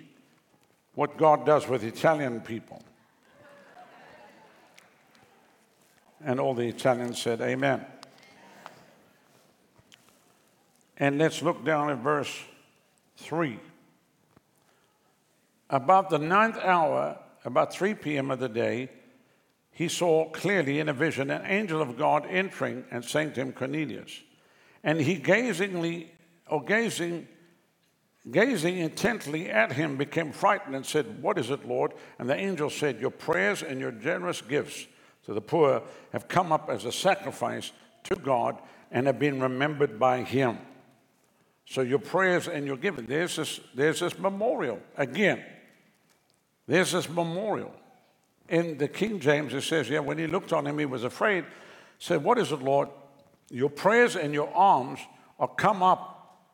what 0.93 1.17
God 1.17 1.45
does 1.45 1.67
with 1.67 1.83
Italian 1.83 2.39
people. 2.39 2.81
And 6.23 6.39
all 6.39 6.53
the 6.53 6.67
Italians 6.67 7.21
said, 7.21 7.41
Amen. 7.41 7.85
And 10.97 11.17
let's 11.17 11.41
look 11.41 11.65
down 11.65 11.89
at 11.89 11.97
verse 11.97 12.33
3. 13.17 13.59
About 15.69 16.09
the 16.09 16.19
ninth 16.19 16.57
hour, 16.57 17.19
about 17.43 17.73
3 17.73 17.95
p.m. 17.95 18.31
of 18.31 18.39
the 18.39 18.47
day, 18.47 18.89
he 19.75 19.89
saw 19.89 20.29
clearly 20.29 20.79
in 20.79 20.87
a 20.87 20.93
vision 20.93 21.29
an 21.29 21.45
angel 21.45 21.81
of 21.81 21.97
God 21.97 22.25
entering 22.29 22.85
and 22.91 23.03
saying 23.03 23.33
to 23.33 23.41
him, 23.41 23.51
Cornelius. 23.51 24.21
And 24.85 25.01
he 25.01 25.15
gazingly, 25.15 26.13
or 26.47 26.63
gazing, 26.63 27.27
gazing 28.31 28.77
intently 28.77 29.49
at 29.49 29.73
him, 29.73 29.97
became 29.97 30.31
frightened 30.31 30.77
and 30.77 30.85
said, 30.85 31.21
What 31.21 31.37
is 31.37 31.49
it, 31.49 31.67
Lord? 31.67 31.91
And 32.17 32.29
the 32.29 32.37
angel 32.37 32.69
said, 32.69 33.01
Your 33.01 33.11
prayers 33.11 33.63
and 33.63 33.81
your 33.81 33.91
generous 33.91 34.41
gifts 34.41 34.87
to 35.25 35.33
the 35.33 35.41
poor 35.41 35.83
have 36.13 36.29
come 36.29 36.53
up 36.53 36.69
as 36.69 36.85
a 36.85 36.91
sacrifice 36.91 37.73
to 38.05 38.15
God 38.15 38.57
and 38.91 39.07
have 39.07 39.19
been 39.19 39.41
remembered 39.41 39.99
by 39.99 40.21
him. 40.21 40.57
So 41.65 41.81
your 41.81 41.99
prayers 41.99 42.47
and 42.47 42.65
your 42.65 42.77
giving, 42.77 43.07
there's 43.07 43.35
this, 43.35 43.59
there's 43.73 43.99
this 43.99 44.17
memorial. 44.17 44.79
Again, 44.95 45.43
there's 46.65 46.93
this 46.93 47.09
memorial. 47.09 47.73
In 48.49 48.77
the 48.77 48.87
King 48.87 49.19
James, 49.19 49.53
it 49.53 49.61
says, 49.61 49.89
yeah, 49.89 49.99
when 49.99 50.17
he 50.17 50.27
looked 50.27 50.53
on 50.53 50.67
him, 50.67 50.77
he 50.77 50.85
was 50.85 51.03
afraid. 51.03 51.45
Said, 51.97 52.23
What 52.23 52.37
is 52.37 52.51
it, 52.51 52.61
Lord? 52.61 52.89
Your 53.49 53.69
prayers 53.69 54.15
and 54.15 54.33
your 54.33 54.53
alms 54.53 54.99
are 55.39 55.47
come 55.47 55.81
up 55.83 56.45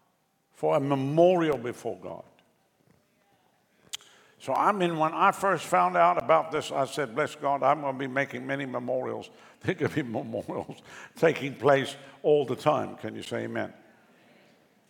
for 0.54 0.78
a 0.78 0.80
memorial 0.80 1.58
before 1.58 1.98
God. 2.02 2.24
So 4.40 4.54
I 4.54 4.72
mean, 4.72 4.98
when 4.98 5.14
I 5.14 5.32
first 5.32 5.66
found 5.66 5.96
out 5.96 6.22
about 6.22 6.52
this, 6.52 6.72
I 6.72 6.86
said, 6.86 7.16
Bless 7.16 7.36
God, 7.36 7.64
I'm 7.64 7.82
going 7.82 7.94
to 7.94 8.00
be 8.00 8.08
making 8.08 8.46
many 8.46 8.66
memorials. 8.66 9.30
There 9.64 9.76
could 9.76 9.94
be 9.94 10.02
memorials 10.02 10.82
taking 11.16 11.54
place 11.54 11.96
all 12.24 12.46
the 12.46 12.56
time. 12.56 12.96
Can 12.96 13.16
you 13.16 13.22
say 13.22 13.44
amen? 13.44 13.72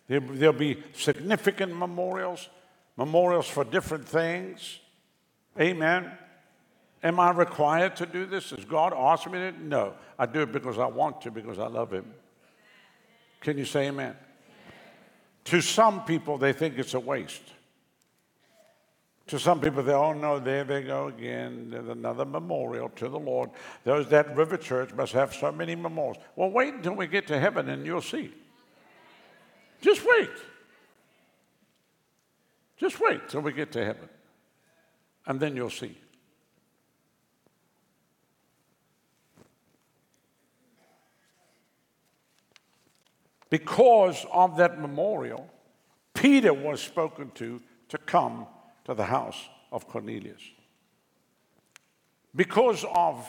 There'll 0.08 0.54
be 0.54 0.82
significant 0.94 1.76
memorials, 1.76 2.48
memorials 2.96 3.46
for 3.46 3.64
different 3.64 4.08
things. 4.08 4.78
Amen. 5.60 6.10
Am 7.02 7.18
I 7.18 7.30
required 7.30 7.96
to 7.96 8.06
do 8.06 8.26
this? 8.26 8.50
Has 8.50 8.64
God 8.64 8.92
asked 8.96 9.26
me 9.26 9.38
to? 9.38 9.52
No. 9.64 9.94
I 10.18 10.26
do 10.26 10.42
it 10.42 10.52
because 10.52 10.78
I 10.78 10.86
want 10.86 11.20
to, 11.22 11.30
because 11.30 11.58
I 11.58 11.66
love 11.66 11.92
Him. 11.92 12.06
Can 13.40 13.58
you 13.58 13.64
say 13.64 13.88
amen? 13.88 14.06
amen? 14.06 14.16
To 15.46 15.60
some 15.60 16.04
people, 16.04 16.38
they 16.38 16.52
think 16.52 16.78
it's 16.78 16.94
a 16.94 17.00
waste. 17.00 17.42
To 19.28 19.38
some 19.38 19.60
people, 19.60 19.82
they, 19.82 19.92
oh 19.92 20.12
no, 20.12 20.38
there 20.38 20.62
they 20.62 20.82
go 20.82 21.08
again. 21.08 21.70
There's 21.70 21.88
another 21.88 22.24
memorial 22.24 22.88
to 22.90 23.08
the 23.08 23.18
Lord. 23.18 23.50
Those 23.84 24.08
that 24.08 24.36
River 24.36 24.56
Church 24.56 24.92
must 24.94 25.12
have 25.12 25.34
so 25.34 25.50
many 25.50 25.74
memorials. 25.74 26.18
Well, 26.36 26.50
wait 26.50 26.74
until 26.74 26.94
we 26.94 27.06
get 27.06 27.26
to 27.28 27.38
heaven 27.38 27.68
and 27.68 27.86
you'll 27.86 28.02
see. 28.02 28.32
Just 29.80 30.04
wait. 30.04 30.30
Just 32.76 33.00
wait 33.00 33.28
till 33.28 33.40
we 33.40 33.52
get 33.52 33.72
to 33.72 33.84
heaven. 33.84 34.08
And 35.26 35.38
then 35.40 35.56
you'll 35.56 35.70
see. 35.70 35.96
Because 43.52 44.24
of 44.32 44.56
that 44.56 44.80
memorial, 44.80 45.46
Peter 46.14 46.54
was 46.54 46.80
spoken 46.80 47.30
to 47.34 47.60
to 47.90 47.98
come 47.98 48.46
to 48.86 48.94
the 48.94 49.04
house 49.04 49.46
of 49.70 49.86
Cornelius. 49.86 50.40
Because 52.34 52.82
of 52.94 53.28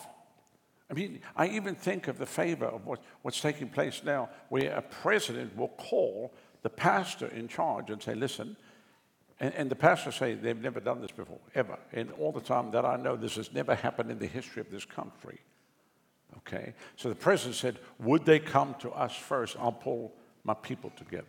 I 0.89 0.93
mean, 0.93 1.19
I 1.35 1.47
even 1.47 1.75
think 1.75 2.07
of 2.07 2.17
the 2.17 2.25
favor 2.25 2.67
of 2.67 2.85
what, 2.85 3.03
what's 3.21 3.41
taking 3.41 3.67
place 3.67 4.01
now, 4.05 4.29
where 4.47 4.71
a 4.71 4.81
president 4.81 5.57
will 5.57 5.69
call 5.69 6.33
the 6.61 6.69
pastor 6.69 7.27
in 7.27 7.49
charge 7.49 7.89
and 7.89 8.01
say, 8.01 8.15
listen, 8.15 8.55
and, 9.41 9.53
and, 9.55 9.69
the 9.69 9.75
pastor 9.75 10.11
say 10.11 10.35
they've 10.35 10.61
never 10.61 10.79
done 10.79 11.01
this 11.01 11.11
before, 11.11 11.39
ever. 11.55 11.77
And 11.91 12.11
all 12.13 12.31
the 12.31 12.39
time 12.39 12.71
that 12.71 12.85
I 12.85 12.95
know, 12.95 13.17
this 13.17 13.35
has 13.35 13.51
never 13.51 13.75
happened 13.75 14.11
in 14.11 14.19
the 14.19 14.27
history 14.27 14.61
of 14.61 14.69
this 14.69 14.85
country. 14.85 15.39
Okay? 16.47 16.73
So 16.95 17.09
the 17.09 17.15
president 17.15 17.55
said, 17.55 17.79
would 17.99 18.25
they 18.25 18.39
come 18.39 18.75
to 18.79 18.91
us 18.91 19.15
first? 19.15 19.55
I'll 19.59 19.71
pull 19.71 20.13
my 20.43 20.53
people 20.53 20.91
together. 20.97 21.25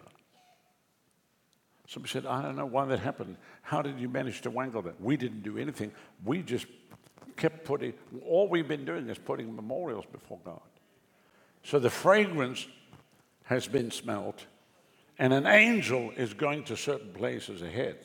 Somebody 1.87 2.13
said, 2.13 2.27
I 2.27 2.43
don't 2.43 2.57
know 2.57 2.67
why 2.67 2.87
that 2.87 3.01
happened. 3.01 3.37
How 3.63 3.83
did 3.83 4.01
you 4.01 4.09
manage 4.09 4.41
to 4.43 4.51
wangle 4.51 4.83
that? 4.83 5.01
We 5.01 5.17
didn't 5.17 5.43
do 5.43 5.59
anything. 5.59 5.93
We 6.25 6.43
just 6.43 6.67
kept 7.37 7.65
putting, 7.65 7.93
all 8.27 8.49
we've 8.49 8.67
been 8.67 8.85
doing 8.85 9.09
is 9.09 9.19
putting 9.19 9.55
memorials 9.55 10.05
before 10.11 10.39
God. 10.45 10.61
So 11.63 11.79
the 11.79 11.91
fragrance 11.91 12.67
has 13.45 13.67
been 13.67 13.91
smelt, 13.91 14.47
and 15.19 15.33
an 15.33 15.47
angel 15.47 16.13
is 16.17 16.33
going 16.33 16.65
to 16.65 16.77
certain 16.77 17.13
places 17.13 17.63
ahead. 17.63 17.99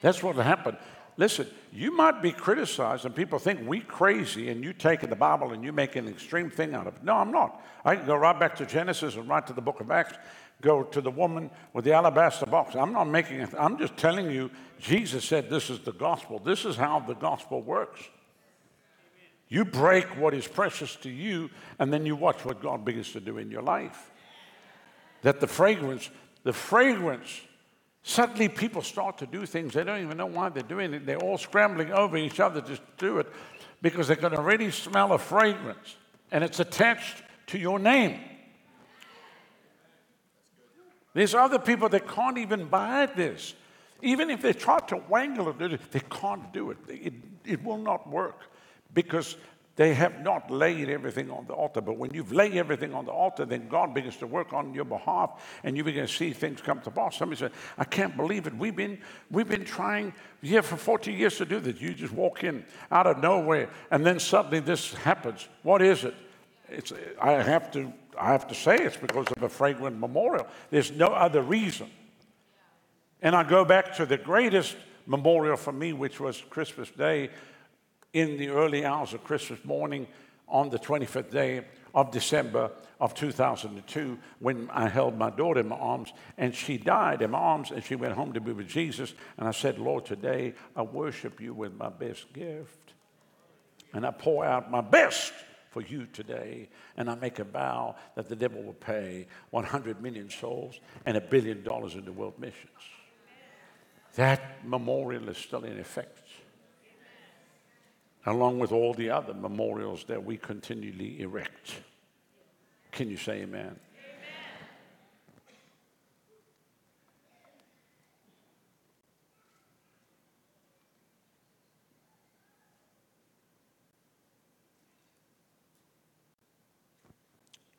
That's 0.00 0.22
what 0.22 0.36
happened. 0.36 0.78
Listen, 1.16 1.46
you 1.72 1.94
might 1.94 2.22
be 2.22 2.32
criticized, 2.32 3.04
and 3.04 3.14
people 3.14 3.38
think 3.38 3.68
we 3.68 3.80
crazy, 3.80 4.48
and 4.48 4.64
you 4.64 4.72
taking 4.72 5.10
the 5.10 5.16
Bible 5.16 5.52
and 5.52 5.62
you 5.62 5.72
make 5.72 5.94
an 5.96 6.08
extreme 6.08 6.50
thing 6.50 6.74
out 6.74 6.86
of 6.86 6.96
it. 6.96 7.04
No, 7.04 7.16
I'm 7.16 7.30
not. 7.30 7.62
I 7.84 7.96
can 7.96 8.06
go 8.06 8.16
right 8.16 8.38
back 8.38 8.56
to 8.56 8.66
Genesis 8.66 9.16
and 9.16 9.28
right 9.28 9.46
to 9.46 9.52
the 9.52 9.60
book 9.60 9.80
of 9.80 9.90
Acts. 9.90 10.14
go 10.62 10.84
to 10.84 11.00
the 11.00 11.10
woman 11.10 11.50
with 11.74 11.84
the 11.84 11.92
alabaster 11.92 12.46
box. 12.46 12.74
I'm 12.74 12.92
not 12.92 13.08
making 13.08 13.40
it, 13.40 13.50
I'm 13.58 13.76
just 13.76 13.96
telling 13.96 14.30
you, 14.30 14.50
Jesus 14.78 15.24
said 15.24 15.50
this 15.50 15.68
is 15.68 15.80
the 15.80 15.92
gospel. 15.92 16.38
This 16.38 16.64
is 16.64 16.76
how 16.76 17.00
the 17.00 17.14
gospel 17.14 17.60
works. 17.60 18.00
You 19.48 19.66
break 19.66 20.06
what 20.16 20.32
is 20.32 20.48
precious 20.48 20.96
to 20.96 21.10
you, 21.10 21.50
and 21.78 21.92
then 21.92 22.06
you 22.06 22.16
watch 22.16 22.42
what 22.44 22.62
God 22.62 22.86
begins 22.86 23.12
to 23.12 23.20
do 23.20 23.36
in 23.36 23.50
your 23.50 23.60
life. 23.60 24.10
That 25.20 25.40
the 25.40 25.46
fragrance, 25.46 26.08
the 26.42 26.54
fragrance, 26.54 27.42
suddenly 28.02 28.48
people 28.48 28.82
start 28.82 29.18
to 29.18 29.26
do 29.26 29.46
things. 29.46 29.74
They 29.74 29.84
don't 29.84 30.02
even 30.02 30.16
know 30.16 30.26
why 30.26 30.48
they're 30.48 30.62
doing 30.62 30.94
it. 30.94 31.06
They're 31.06 31.18
all 31.18 31.38
scrambling 31.38 31.92
over 31.92 32.16
each 32.16 32.40
other 32.40 32.60
to 32.60 32.78
do 32.98 33.18
it 33.18 33.26
because 33.80 34.08
they 34.08 34.16
can 34.16 34.34
already 34.34 34.70
smell 34.70 35.12
a 35.12 35.18
fragrance, 35.18 35.96
and 36.30 36.44
it's 36.44 36.60
attached 36.60 37.22
to 37.48 37.58
your 37.58 37.78
name. 37.78 38.20
There's 41.14 41.34
other 41.34 41.58
people 41.58 41.88
that 41.90 42.08
can't 42.08 42.38
even 42.38 42.66
buy 42.66 43.06
this. 43.06 43.54
Even 44.00 44.30
if 44.30 44.42
they 44.42 44.52
try 44.52 44.80
to 44.80 44.96
wangle 45.08 45.48
it, 45.50 45.92
they 45.92 46.00
can't 46.10 46.52
do 46.52 46.70
it. 46.70 46.78
It, 46.88 47.14
it 47.44 47.62
will 47.62 47.78
not 47.78 48.08
work 48.08 48.40
because 48.94 49.36
they 49.76 49.94
have 49.94 50.20
not 50.20 50.50
laid 50.50 50.90
everything 50.90 51.30
on 51.30 51.46
the 51.46 51.54
altar. 51.54 51.80
But 51.80 51.96
when 51.96 52.12
you've 52.12 52.32
laid 52.32 52.56
everything 52.56 52.92
on 52.92 53.06
the 53.06 53.12
altar, 53.12 53.46
then 53.46 53.68
God 53.68 53.94
begins 53.94 54.18
to 54.18 54.26
work 54.26 54.52
on 54.52 54.74
your 54.74 54.84
behalf 54.84 55.42
and 55.64 55.76
you 55.76 55.84
begin 55.84 56.06
to 56.06 56.12
see 56.12 56.32
things 56.32 56.60
come 56.60 56.80
to 56.82 56.90
pass. 56.90 57.16
Somebody 57.16 57.38
said, 57.38 57.52
I 57.78 57.84
can't 57.84 58.14
believe 58.16 58.46
it. 58.46 58.54
We've 58.54 58.76
been, 58.76 58.98
we've 59.30 59.48
been 59.48 59.64
trying 59.64 60.12
here 60.42 60.62
for 60.62 60.76
40 60.76 61.12
years 61.12 61.38
to 61.38 61.46
do 61.46 61.58
this. 61.58 61.80
You 61.80 61.94
just 61.94 62.12
walk 62.12 62.44
in 62.44 62.64
out 62.90 63.06
of 63.06 63.18
nowhere 63.18 63.70
and 63.90 64.04
then 64.04 64.18
suddenly 64.18 64.60
this 64.60 64.92
happens. 64.92 65.48
What 65.62 65.80
is 65.80 66.04
it? 66.04 66.14
It's, 66.68 66.92
I, 67.20 67.32
have 67.32 67.70
to, 67.72 67.92
I 68.18 68.32
have 68.32 68.46
to 68.48 68.54
say 68.54 68.76
it's 68.76 68.96
because 68.98 69.26
of 69.28 69.42
a 69.42 69.48
fragrant 69.48 69.98
memorial. 69.98 70.46
There's 70.70 70.90
no 70.90 71.06
other 71.06 71.40
reason. 71.40 71.90
And 73.22 73.34
I 73.34 73.42
go 73.42 73.64
back 73.64 73.94
to 73.96 74.04
the 74.04 74.18
greatest 74.18 74.76
memorial 75.06 75.56
for 75.56 75.72
me, 75.72 75.92
which 75.92 76.20
was 76.20 76.42
Christmas 76.50 76.90
Day 76.90 77.30
in 78.12 78.36
the 78.36 78.48
early 78.48 78.84
hours 78.84 79.14
of 79.14 79.24
Christmas 79.24 79.64
morning 79.64 80.06
on 80.48 80.68
the 80.68 80.78
25th 80.78 81.30
day 81.30 81.64
of 81.94 82.10
December 82.10 82.70
of 83.00 83.14
2002 83.14 84.18
when 84.38 84.68
I 84.70 84.88
held 84.88 85.18
my 85.18 85.30
daughter 85.30 85.60
in 85.60 85.68
my 85.68 85.76
arms 85.76 86.12
and 86.38 86.54
she 86.54 86.76
died 86.76 87.22
in 87.22 87.30
my 87.30 87.38
arms 87.38 87.70
and 87.70 87.82
she 87.82 87.96
went 87.96 88.14
home 88.14 88.32
to 88.34 88.40
be 88.40 88.52
with 88.52 88.68
Jesus. 88.68 89.14
And 89.38 89.48
I 89.48 89.50
said, 89.50 89.78
Lord, 89.78 90.04
today 90.04 90.54
I 90.76 90.82
worship 90.82 91.40
you 91.40 91.54
with 91.54 91.74
my 91.74 91.88
best 91.88 92.32
gift. 92.32 92.94
And 93.92 94.06
I 94.06 94.10
pour 94.10 94.44
out 94.44 94.70
my 94.70 94.80
best 94.80 95.32
for 95.70 95.82
you 95.82 96.06
today. 96.06 96.68
And 96.96 97.10
I 97.10 97.14
make 97.14 97.38
a 97.38 97.44
vow 97.44 97.96
that 98.14 98.28
the 98.28 98.36
devil 98.36 98.62
will 98.62 98.72
pay 98.74 99.26
100 99.50 100.02
million 100.02 100.30
souls 100.30 100.78
and 101.06 101.16
a 101.16 101.20
billion 101.20 101.62
dollars 101.62 101.94
in 101.94 102.04
the 102.04 102.12
world 102.12 102.38
missions. 102.38 102.70
That 104.16 104.66
memorial 104.66 105.28
is 105.30 105.38
still 105.38 105.64
in 105.64 105.78
effect 105.78 106.21
along 108.26 108.58
with 108.58 108.72
all 108.72 108.94
the 108.94 109.10
other 109.10 109.34
memorials 109.34 110.04
that 110.04 110.24
we 110.24 110.36
continually 110.36 111.20
erect. 111.20 111.74
Can 112.92 113.10
you 113.10 113.16
say 113.16 113.42
amen? 113.42 113.60
amen? 113.60 113.76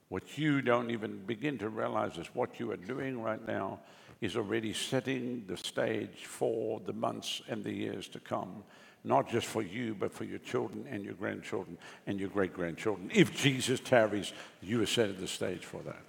What 0.10 0.38
you 0.38 0.62
don't 0.62 0.92
even 0.92 1.20
begin 1.26 1.58
to 1.60 1.70
realize 1.70 2.18
is 2.18 2.28
what 2.34 2.60
you 2.60 2.72
are 2.72 2.78
doing 2.78 3.22
right 3.22 3.46
now 3.48 3.80
is 4.20 4.36
already 4.36 4.74
setting 4.74 5.44
the 5.48 5.58
stage 5.58 6.26
for 6.26 6.82
the 6.86 6.94
months 6.94 7.42
and 7.48 7.64
the 7.64 7.72
years 7.72 8.08
to 8.10 8.20
come 8.20 8.64
not 9.04 9.30
just 9.30 9.48
for 9.48 9.62
you, 9.62 9.96
but 9.96 10.14
for 10.14 10.24
your 10.24 10.40
children 10.40 10.86
and 10.90 11.04
your 11.04 11.14
grandchildren 11.14 11.78
and 12.08 12.20
your 12.20 12.30
great 12.30 12.54
grandchildren. 12.54 13.12
If 13.14 13.36
Jesus 13.36 13.80
tarries, 13.80 14.32
you 14.62 14.82
are 14.82 14.86
setting 14.86 15.20
the 15.20 15.28
stage 15.28 15.66
for 15.66 15.82
that. 15.82 16.06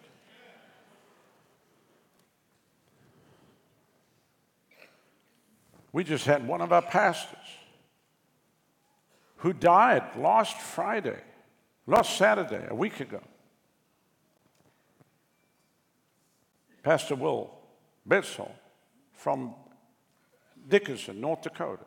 We 5.93 6.05
just 6.05 6.25
had 6.25 6.47
one 6.47 6.61
of 6.61 6.73
our 6.73 6.83
pastors 6.83 7.39
who 9.39 9.53
died 9.53 10.17
last 10.17 10.61
Friday, 10.61 11.21
last 11.87 12.17
Saturday, 12.17 12.65
a 12.69 12.75
week 12.75 13.01
ago. 13.01 13.21
Pastor 16.83 17.15
Will 17.15 17.51
Bedsall 18.09 18.51
from 19.13 19.55
Dickinson, 20.69 21.21
North 21.21 21.43
Dakota 21.43 21.87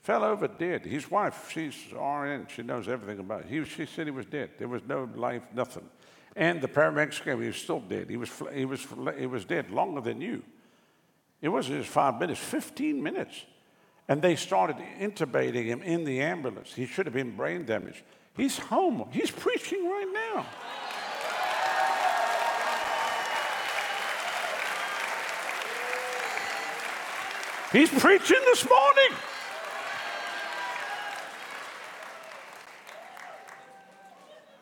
fell 0.00 0.24
over 0.24 0.48
dead. 0.48 0.86
His 0.86 1.10
wife, 1.10 1.50
she's 1.52 1.74
RN, 1.92 2.46
she 2.48 2.62
knows 2.62 2.88
everything 2.88 3.18
about 3.18 3.42
it. 3.42 3.46
He, 3.48 3.64
she 3.64 3.86
said 3.86 4.06
he 4.06 4.10
was 4.10 4.26
dead. 4.26 4.50
There 4.58 4.68
was 4.68 4.82
no 4.86 5.08
life, 5.14 5.42
nothing. 5.54 5.88
And 6.36 6.60
the 6.60 6.68
paramedics 6.68 7.22
came, 7.22 7.40
he 7.40 7.48
was 7.48 7.56
still 7.56 7.80
dead. 7.80 8.08
He 8.08 8.16
was, 8.16 8.30
he 8.54 8.64
was, 8.64 8.86
he 9.18 9.26
was 9.26 9.44
dead 9.44 9.70
longer 9.70 10.00
than 10.00 10.20
you. 10.20 10.42
It 11.40 11.48
wasn't 11.48 11.80
just 11.80 11.90
five 11.90 12.18
minutes, 12.18 12.40
15 12.40 13.02
minutes. 13.02 13.44
And 14.08 14.22
they 14.22 14.36
started 14.36 14.76
intubating 14.98 15.64
him 15.66 15.82
in 15.82 16.04
the 16.04 16.20
ambulance. 16.20 16.72
He 16.72 16.86
should 16.86 17.06
have 17.06 17.14
been 17.14 17.36
brain 17.36 17.66
damaged. 17.66 18.02
He's 18.36 18.58
home. 18.58 19.06
He's 19.10 19.30
preaching 19.30 19.84
right 19.84 20.10
now. 20.34 20.46
He's 27.72 27.90
preaching 27.90 28.40
this 28.46 28.66
morning. 28.66 29.18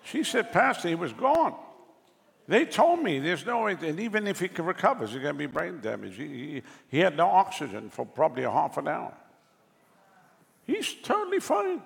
She 0.07 0.23
said, 0.23 0.53
Pastor, 0.53 0.89
he 0.89 0.95
was 0.95 1.13
gone. 1.13 1.55
They 2.47 2.65
told 2.65 3.03
me 3.03 3.19
there's 3.19 3.45
no 3.45 3.65
way, 3.65 3.77
and 3.83 3.99
even 3.99 4.29
if 4.29 4.39
he 4.39 4.47
recovers, 4.47 5.11
he's 5.11 5.21
going 5.21 5.35
to 5.35 5.39
be 5.39 5.47
brain 5.47 5.81
damage. 5.81 6.17
He, 6.17 6.29
he, 6.29 6.63
he 6.89 6.99
had 7.01 7.17
no 7.17 7.27
oxygen 7.27 7.91
for 7.91 8.07
probably 8.07 8.45
a 8.45 8.51
half 8.51 8.77
an 8.77 8.87
hour. 8.87 9.13
He's 10.65 10.95
totally 11.03 11.41
fine. 11.41 11.83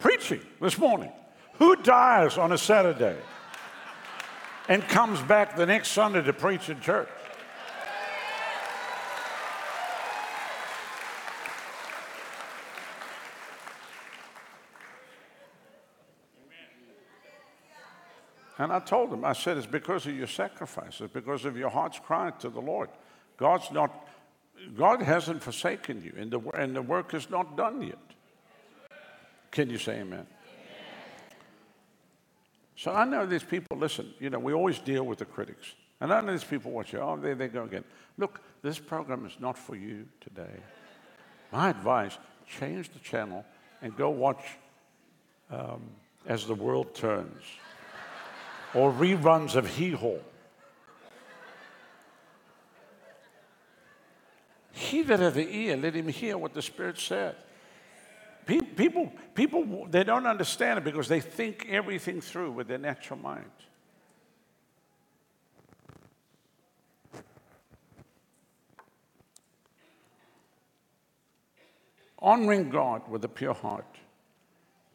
Preaching 0.00 0.40
this 0.60 0.76
morning. 0.76 1.12
Who 1.58 1.76
dies 1.76 2.36
on 2.36 2.50
a 2.50 2.58
Saturday 2.58 3.16
and 4.68 4.82
comes 4.88 5.22
back 5.22 5.54
the 5.54 5.66
next 5.66 5.92
Sunday 5.92 6.22
to 6.22 6.32
preach 6.32 6.68
in 6.68 6.80
church? 6.80 7.08
And 18.58 18.72
I 18.72 18.78
told 18.78 19.12
him, 19.12 19.24
I 19.24 19.32
said, 19.32 19.56
it's 19.56 19.66
because 19.66 20.06
of 20.06 20.16
your 20.16 20.28
sacrifice. 20.28 21.00
It's 21.00 21.12
because 21.12 21.44
of 21.44 21.56
your 21.56 21.70
heart's 21.70 21.98
cry 21.98 22.30
to 22.38 22.48
the 22.48 22.60
Lord. 22.60 22.88
God's 23.36 23.70
not, 23.72 24.08
God 24.76 25.02
hasn't 25.02 25.42
forsaken 25.42 26.02
you, 26.02 26.14
and 26.16 26.30
the, 26.30 26.40
and 26.50 26.74
the 26.74 26.82
work 26.82 27.14
is 27.14 27.28
not 27.30 27.56
done 27.56 27.82
yet. 27.82 27.98
Can 29.50 29.70
you 29.70 29.78
say 29.78 30.00
amen? 30.00 30.26
So 32.76 32.92
I 32.92 33.04
know 33.04 33.26
these 33.26 33.42
people, 33.42 33.76
listen, 33.76 34.12
you 34.20 34.30
know, 34.30 34.38
we 34.38 34.52
always 34.52 34.78
deal 34.78 35.04
with 35.04 35.18
the 35.18 35.24
critics. 35.24 35.74
And 36.00 36.12
I 36.12 36.20
know 36.20 36.32
these 36.32 36.44
people 36.44 36.70
watch 36.72 36.94
oh, 36.94 37.16
there 37.16 37.34
they 37.34 37.48
go 37.48 37.64
again. 37.64 37.84
Look, 38.18 38.40
this 38.62 38.78
program 38.78 39.26
is 39.26 39.36
not 39.40 39.56
for 39.56 39.74
you 39.74 40.06
today. 40.20 40.60
My 41.52 41.70
advice 41.70 42.18
change 42.46 42.90
the 42.90 42.98
channel 42.98 43.44
and 43.80 43.96
go 43.96 44.10
watch 44.10 44.44
um, 45.50 45.82
As 46.26 46.46
the 46.46 46.54
World 46.54 46.94
Turns 46.94 47.42
or 48.74 48.92
reruns 48.92 49.54
of 49.54 49.76
Hee 49.76 49.92
Haw. 49.92 50.18
He 54.72 55.02
that 55.02 55.20
hath 55.20 55.34
the 55.34 55.48
ear, 55.48 55.76
let 55.76 55.94
him 55.94 56.08
hear 56.08 56.36
what 56.36 56.52
the 56.52 56.62
Spirit 56.62 56.98
said. 56.98 57.36
People, 58.46 59.12
people, 59.34 59.86
they 59.88 60.04
don't 60.04 60.26
understand 60.26 60.78
it 60.78 60.84
because 60.84 61.08
they 61.08 61.20
think 61.20 61.66
everything 61.70 62.20
through 62.20 62.50
with 62.50 62.68
their 62.68 62.78
natural 62.78 63.18
mind. 63.18 63.50
Honoring 72.18 72.70
God 72.70 73.08
with 73.08 73.24
a 73.24 73.28
pure 73.28 73.54
heart 73.54 73.96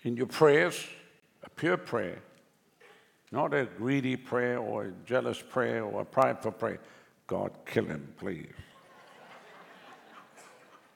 in 0.03 0.15
your 0.15 0.27
prayers, 0.27 0.87
a 1.43 1.49
pure 1.49 1.77
prayer, 1.77 2.19
not 3.31 3.53
a 3.53 3.65
greedy 3.65 4.15
prayer 4.15 4.59
or 4.59 4.85
a 4.85 4.91
jealous 5.05 5.41
prayer 5.41 5.83
or 5.83 6.01
a 6.01 6.05
prideful 6.05 6.51
prayer. 6.51 6.79
God, 7.27 7.51
kill 7.65 7.85
him, 7.85 8.13
please. 8.17 8.51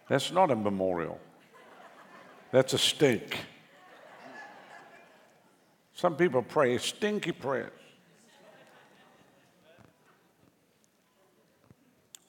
That's 0.07 0.31
not 0.31 0.51
a 0.51 0.55
memorial. 0.55 1.19
That's 2.51 2.73
a 2.73 2.77
stake. 2.77 3.37
Some 5.93 6.15
people 6.15 6.41
pray 6.41 6.77
stinky 6.79 7.31
prayers. 7.31 7.71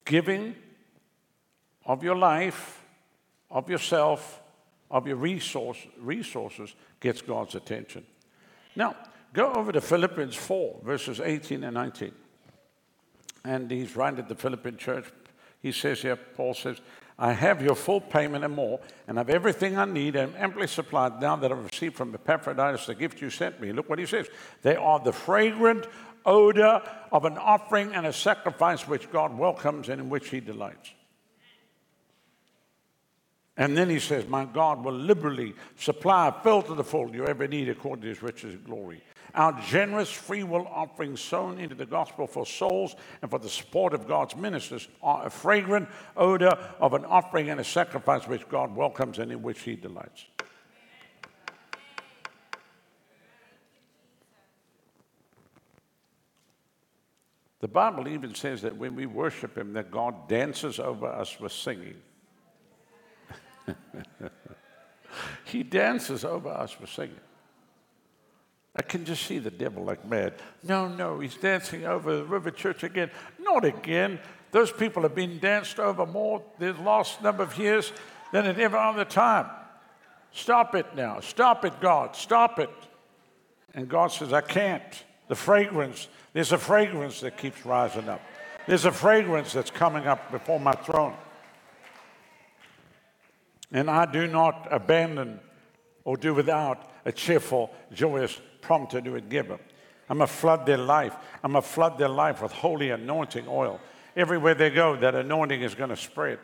Giving 0.05 0.55
of 1.86 2.02
your 2.02 2.16
life, 2.16 2.82
of 3.50 3.70
yourself, 3.70 4.42
of 4.90 5.07
your 5.07 5.16
resource, 5.16 5.78
resources 5.98 6.74
gets 7.00 7.22
God's 7.22 7.55
attention. 7.55 8.05
Now, 8.76 8.96
go 9.35 9.53
over 9.53 9.72
to 9.72 9.80
Philippians 9.80 10.35
4, 10.35 10.80
verses 10.82 11.20
18 11.20 11.64
and 11.64 11.74
19. 11.74 12.12
And 13.45 13.70
he's 13.70 13.95
writing 13.95 14.22
to 14.22 14.28
the 14.28 14.41
Philippian 14.41 14.78
church. 14.78 15.05
He 15.61 15.72
says 15.72 16.01
here, 16.01 16.16
Paul 16.16 16.55
says, 16.55 16.80
I 17.18 17.32
have 17.32 17.62
your 17.62 17.74
full 17.74 18.01
payment 18.01 18.45
and 18.45 18.55
more, 18.55 18.80
and 19.07 19.18
have 19.18 19.30
everything 19.30 19.76
I 19.78 19.85
need 19.85 20.16
and 20.16 20.35
amply 20.37 20.66
supplied 20.66 21.20
now 21.20 21.37
that 21.37 21.53
I've 21.53 21.64
received 21.64 21.97
from 21.97 22.14
Epaphroditus 22.14 22.87
the 22.87 22.95
gift 22.95 23.20
you 23.20 23.30
sent 23.30 23.61
me. 23.61 23.72
Look 23.72 23.89
what 23.89 23.99
he 23.99 24.07
says. 24.07 24.28
They 24.62 24.76
are 24.76 24.99
the 24.99 25.12
fragrant 25.12 25.87
odor 26.26 26.82
of 27.12 27.24
an 27.24 27.37
offering 27.39 27.95
and 27.95 28.07
a 28.07 28.12
sacrifice 28.12 28.89
which 28.89 29.11
God 29.11 29.37
welcomes 29.37 29.89
and 29.89 30.01
in 30.01 30.09
which 30.09 30.30
he 30.30 30.41
delights. 30.41 30.93
And 33.57 33.76
then 33.76 33.89
he 33.89 34.01
says, 34.01 34.26
My 34.26 34.45
God 34.45 34.85
will 34.85 34.95
liberally 34.95 35.55
supply, 35.78 36.35
fill 36.43 36.62
to 36.62 36.74
the 36.74 36.82
full 36.82 37.14
your 37.14 37.28
every 37.28 37.47
need 37.47 37.68
according 37.68 38.03
to 38.03 38.09
his 38.09 38.22
riches 38.22 38.55
and 38.55 38.64
glory. 38.64 39.01
Our 39.35 39.61
generous 39.62 40.11
free 40.11 40.45
will 40.45 40.66
offerings 40.68 41.20
sown 41.20 41.59
into 41.59 41.74
the 41.74 41.87
gospel 41.87 42.28
for 42.28 42.47
souls 42.47 42.95
and 43.20 43.30
for 43.30 43.41
the 43.41 43.49
support 43.49 43.93
of 43.93 44.07
God's 44.07 44.37
ministers 44.37 44.87
are 45.03 45.26
a 45.26 45.30
fragrant 45.30 45.89
odor 46.16 46.57
of 46.78 46.95
an 46.95 47.05
offering 47.05 47.51
and 47.51 47.61
a 47.61 47.64
sacrifice 47.64 48.28
which 48.28 48.49
God 48.49 48.76
welcomes 48.76 49.18
and 49.18 49.32
in 49.32 49.43
which 49.43 49.62
he 49.62 49.74
delights. 49.74 50.26
The 57.59 57.68
Bible 57.68 58.07
even 58.09 58.35
says 58.35 58.62
that 58.62 58.76
when 58.76 58.95
we 58.95 59.07
worship 59.07 59.57
him, 59.57 59.72
that 59.72 59.91
God 59.91 60.28
dances 60.28 60.78
over 60.78 61.07
us 61.07 61.41
with 61.41 61.51
singing. 61.51 61.97
he 65.47 65.62
dances 65.62 66.24
over 66.24 66.51
us 66.51 66.78
with 66.78 66.91
singing. 66.91 67.18
I 68.77 68.83
can 68.83 69.05
just 69.05 69.25
see 69.27 69.39
the 69.39 69.51
devil 69.51 69.85
like 69.85 70.05
mad. 70.05 70.35
No, 70.62 70.89
no, 70.89 71.20
he's 71.20 71.37
dancing 71.37 71.87
over 71.87 72.16
the 72.16 72.25
River 72.25 72.51
Church 72.51 72.83
again. 72.83 73.11
Not 73.39 73.64
again. 73.64 74.18
Those 74.51 74.72
people 74.72 75.03
have 75.03 75.14
been 75.14 75.39
danced 75.39 75.79
over 75.79 76.07
more 76.07 76.43
the 76.59 76.72
last 76.75 77.22
number 77.22 77.43
of 77.43 77.57
years 77.57 77.93
than 78.33 78.47
at 78.47 78.59
ever 78.59 78.77
other 78.77 79.05
time. 79.05 79.47
Stop 80.33 80.75
it 80.75 80.97
now. 80.97 81.20
Stop 81.20 81.64
it, 81.64 81.81
God. 81.81 82.16
Stop 82.16 82.59
it. 82.59 82.70
And 83.75 83.89
God 83.89 84.09
says, 84.09 84.33
I 84.33 84.41
can't. 84.41 84.83
The 85.29 85.37
fragrance, 85.37 86.09
there's 86.33 86.53
a 86.53 86.59
fragrance 86.59 87.20
that 87.20 87.39
keeps 87.39 87.64
rising 87.64 88.09
up. 88.09 88.20
There's 88.66 88.85
a 88.85 88.93
fragrance 88.93 89.53
that's 89.53 89.70
coming 89.70 90.07
up 90.07 90.31
before 90.33 90.59
my 90.59 90.72
throne. 90.72 91.14
And 93.72 93.91
I 93.91 94.07
do 94.07 94.27
not 94.27 94.68
abandon 94.70 95.41
or 96.05 96.16
do 96.16 96.35
without 96.35 96.91
a 97.05 97.12
cheerful, 97.12 97.70
joyous, 97.93 98.41
prompt 98.65 98.93
to 98.93 99.01
do 99.01 99.15
it 99.15 99.29
giver. 99.29 99.59
I'm 100.09 100.19
going 100.19 100.29
to 100.29 100.35
flood 100.35 100.67
their 100.67 100.79
life. 100.79 101.15
I'm 101.43 101.53
going 101.53 101.62
to 101.62 101.69
flood 101.69 101.99
their 101.99 102.09
life 102.09 102.43
with 102.43 102.53
holy 102.53 102.91
anointing 102.91 103.47
oil. 103.49 103.81
Everywhere 104.17 104.55
they 104.55 104.71
go, 104.71 104.97
that 104.97 105.15
anointing 105.15 105.62
is 105.62 105.75
going 105.75 105.91
to 105.91 105.97
spread. 105.97 106.39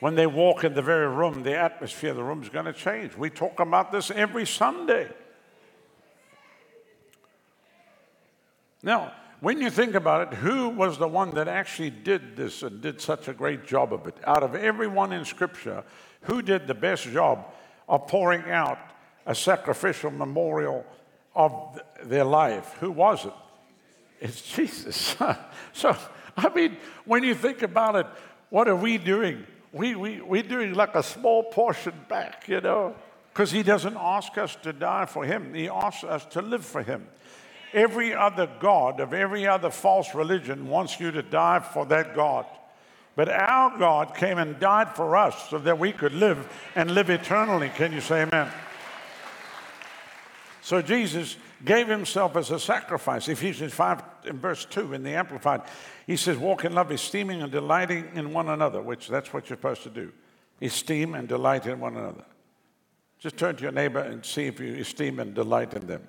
When 0.00 0.14
they 0.14 0.26
walk 0.26 0.64
in 0.64 0.74
the 0.74 0.82
very 0.82 1.08
room, 1.08 1.42
the 1.42 1.56
atmosphere 1.56 2.10
of 2.10 2.16
the 2.16 2.24
room 2.24 2.42
is 2.42 2.48
going 2.48 2.64
to 2.64 2.72
change. 2.72 3.16
We 3.16 3.30
talk 3.30 3.60
about 3.60 3.92
this 3.92 4.10
every 4.10 4.46
Sunday. 4.46 5.08
Now, 8.82 9.12
when 9.40 9.60
you 9.60 9.70
think 9.70 9.94
about 9.94 10.32
it, 10.32 10.38
who 10.38 10.70
was 10.70 10.98
the 10.98 11.08
one 11.08 11.34
that 11.34 11.48
actually 11.48 11.90
did 11.90 12.36
this 12.36 12.62
and 12.62 12.80
did 12.80 13.00
such 13.00 13.28
a 13.28 13.32
great 13.32 13.66
job 13.66 13.92
of 13.92 14.06
it? 14.06 14.16
Out 14.24 14.42
of 14.42 14.54
everyone 14.54 15.12
in 15.12 15.24
Scripture, 15.24 15.84
who 16.22 16.42
did 16.42 16.66
the 16.66 16.74
best 16.74 17.04
job 17.04 17.46
of 17.88 18.06
pouring 18.06 18.50
out 18.50 18.78
a 19.26 19.34
sacrificial 19.34 20.10
memorial 20.10 20.84
of 21.34 21.80
their 22.04 22.24
life. 22.24 22.76
Who 22.80 22.90
was 22.90 23.24
it? 23.24 23.32
It's 24.20 24.40
Jesus. 24.40 25.16
so, 25.72 25.96
I 26.36 26.48
mean, 26.54 26.76
when 27.04 27.24
you 27.24 27.34
think 27.34 27.62
about 27.62 27.96
it, 27.96 28.06
what 28.50 28.68
are 28.68 28.76
we 28.76 28.98
doing? 28.98 29.46
We, 29.72 29.94
we, 29.94 30.20
we're 30.20 30.42
doing 30.42 30.74
like 30.74 30.94
a 30.94 31.02
small 31.02 31.44
portion 31.44 31.94
back, 32.08 32.46
you 32.48 32.60
know, 32.60 32.94
because 33.32 33.50
He 33.50 33.62
doesn't 33.62 33.96
ask 33.98 34.36
us 34.36 34.56
to 34.62 34.72
die 34.72 35.06
for 35.06 35.24
Him, 35.24 35.54
He 35.54 35.68
asks 35.68 36.04
us 36.04 36.24
to 36.26 36.42
live 36.42 36.64
for 36.64 36.82
Him. 36.82 37.06
Every 37.72 38.14
other 38.14 38.48
God 38.60 39.00
of 39.00 39.14
every 39.14 39.46
other 39.46 39.70
false 39.70 40.14
religion 40.14 40.68
wants 40.68 41.00
you 41.00 41.10
to 41.10 41.22
die 41.22 41.60
for 41.60 41.86
that 41.86 42.14
God. 42.14 42.44
But 43.16 43.28
our 43.28 43.78
God 43.78 44.14
came 44.14 44.38
and 44.38 44.58
died 44.60 44.94
for 44.94 45.16
us 45.16 45.48
so 45.50 45.58
that 45.58 45.78
we 45.78 45.92
could 45.92 46.12
live 46.12 46.50
and 46.74 46.90
live 46.90 47.10
eternally. 47.10 47.70
Can 47.70 47.92
you 47.92 48.00
say 48.00 48.22
amen? 48.22 48.50
So 50.62 50.80
Jesus 50.80 51.36
gave 51.64 51.88
himself 51.88 52.36
as 52.36 52.52
a 52.52 52.58
sacrifice. 52.58 53.28
Ephesians 53.28 53.74
5 53.74 54.02
in 54.26 54.38
verse 54.38 54.64
2 54.64 54.94
in 54.94 55.02
the 55.02 55.10
Amplified, 55.10 55.62
he 56.06 56.16
says, 56.16 56.38
Walk 56.38 56.64
in 56.64 56.72
love, 56.72 56.92
esteeming 56.92 57.42
and 57.42 57.50
delighting 57.50 58.08
in 58.14 58.32
one 58.32 58.48
another, 58.48 58.80
which 58.80 59.08
that's 59.08 59.32
what 59.32 59.50
you're 59.50 59.56
supposed 59.56 59.82
to 59.82 59.90
do. 59.90 60.12
Esteem 60.60 61.14
and 61.14 61.26
delight 61.26 61.66
in 61.66 61.80
one 61.80 61.96
another. 61.96 62.24
Just 63.18 63.36
turn 63.36 63.56
to 63.56 63.62
your 63.62 63.72
neighbor 63.72 63.98
and 63.98 64.24
see 64.24 64.46
if 64.46 64.60
you 64.60 64.76
esteem 64.76 65.18
and 65.18 65.34
delight 65.34 65.74
in 65.74 65.84
them. 65.88 66.06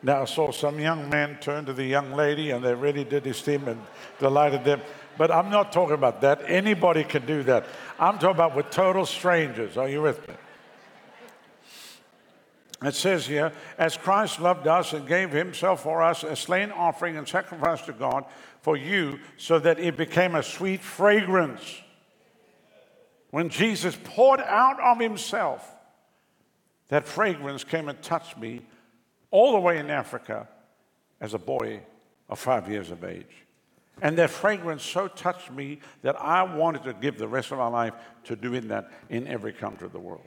Now, 0.00 0.22
I 0.22 0.24
saw 0.26 0.52
some 0.52 0.78
young 0.78 1.10
men 1.10 1.38
turn 1.40 1.66
to 1.66 1.72
the 1.72 1.84
young 1.84 2.12
lady 2.12 2.52
and 2.52 2.64
they 2.64 2.74
really 2.74 3.02
did 3.02 3.26
esteem 3.26 3.66
and 3.66 3.80
delighted 4.20 4.62
them. 4.62 4.80
But 5.18 5.32
I'm 5.32 5.50
not 5.50 5.72
talking 5.72 5.94
about 5.94 6.20
that. 6.20 6.42
Anybody 6.46 7.02
can 7.04 7.26
do 7.26 7.42
that. 7.42 7.66
I'm 7.98 8.14
talking 8.14 8.36
about 8.36 8.54
with 8.54 8.70
total 8.70 9.04
strangers. 9.04 9.76
Are 9.76 9.88
you 9.88 10.00
with 10.00 10.26
me? 10.28 10.34
It 12.84 12.94
says 12.94 13.26
here, 13.26 13.52
as 13.76 13.96
Christ 13.96 14.40
loved 14.40 14.68
us 14.68 14.92
and 14.92 15.08
gave 15.08 15.32
himself 15.32 15.82
for 15.82 16.00
us 16.00 16.22
a 16.22 16.36
slain 16.36 16.70
offering 16.70 17.16
and 17.16 17.26
sacrifice 17.26 17.82
to 17.82 17.92
God 17.92 18.24
for 18.62 18.76
you, 18.76 19.18
so 19.36 19.58
that 19.58 19.80
it 19.80 19.96
became 19.96 20.36
a 20.36 20.42
sweet 20.42 20.80
fragrance. 20.80 21.82
When 23.30 23.48
Jesus 23.48 23.98
poured 24.04 24.40
out 24.40 24.80
of 24.80 25.00
himself, 25.00 25.68
that 26.88 27.06
fragrance 27.06 27.64
came 27.64 27.88
and 27.88 28.00
touched 28.00 28.38
me 28.38 28.60
all 29.32 29.52
the 29.52 29.60
way 29.60 29.78
in 29.78 29.90
Africa 29.90 30.48
as 31.20 31.34
a 31.34 31.38
boy 31.38 31.80
of 32.28 32.38
five 32.38 32.70
years 32.70 32.92
of 32.92 33.02
age. 33.02 33.47
And 34.00 34.16
that 34.18 34.30
fragrance 34.30 34.82
so 34.82 35.08
touched 35.08 35.50
me 35.50 35.80
that 36.02 36.20
I 36.20 36.42
wanted 36.42 36.84
to 36.84 36.92
give 36.92 37.18
the 37.18 37.28
rest 37.28 37.50
of 37.50 37.58
my 37.58 37.68
life 37.68 37.94
to 38.24 38.36
doing 38.36 38.68
that 38.68 38.90
in 39.08 39.26
every 39.26 39.52
country 39.52 39.86
of 39.86 39.92
the 39.92 39.98
world. 39.98 40.26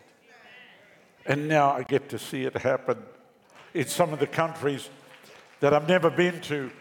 And 1.25 1.47
now 1.47 1.71
I 1.71 1.83
get 1.83 2.09
to 2.09 2.19
see 2.19 2.45
it 2.45 2.57
happen 2.57 2.97
in 3.73 3.87
some 3.87 4.11
of 4.11 4.19
the 4.19 4.27
countries 4.27 4.89
that 5.59 5.73
I've 5.73 5.87
never 5.87 6.09
been 6.09 6.41
to. 6.41 6.71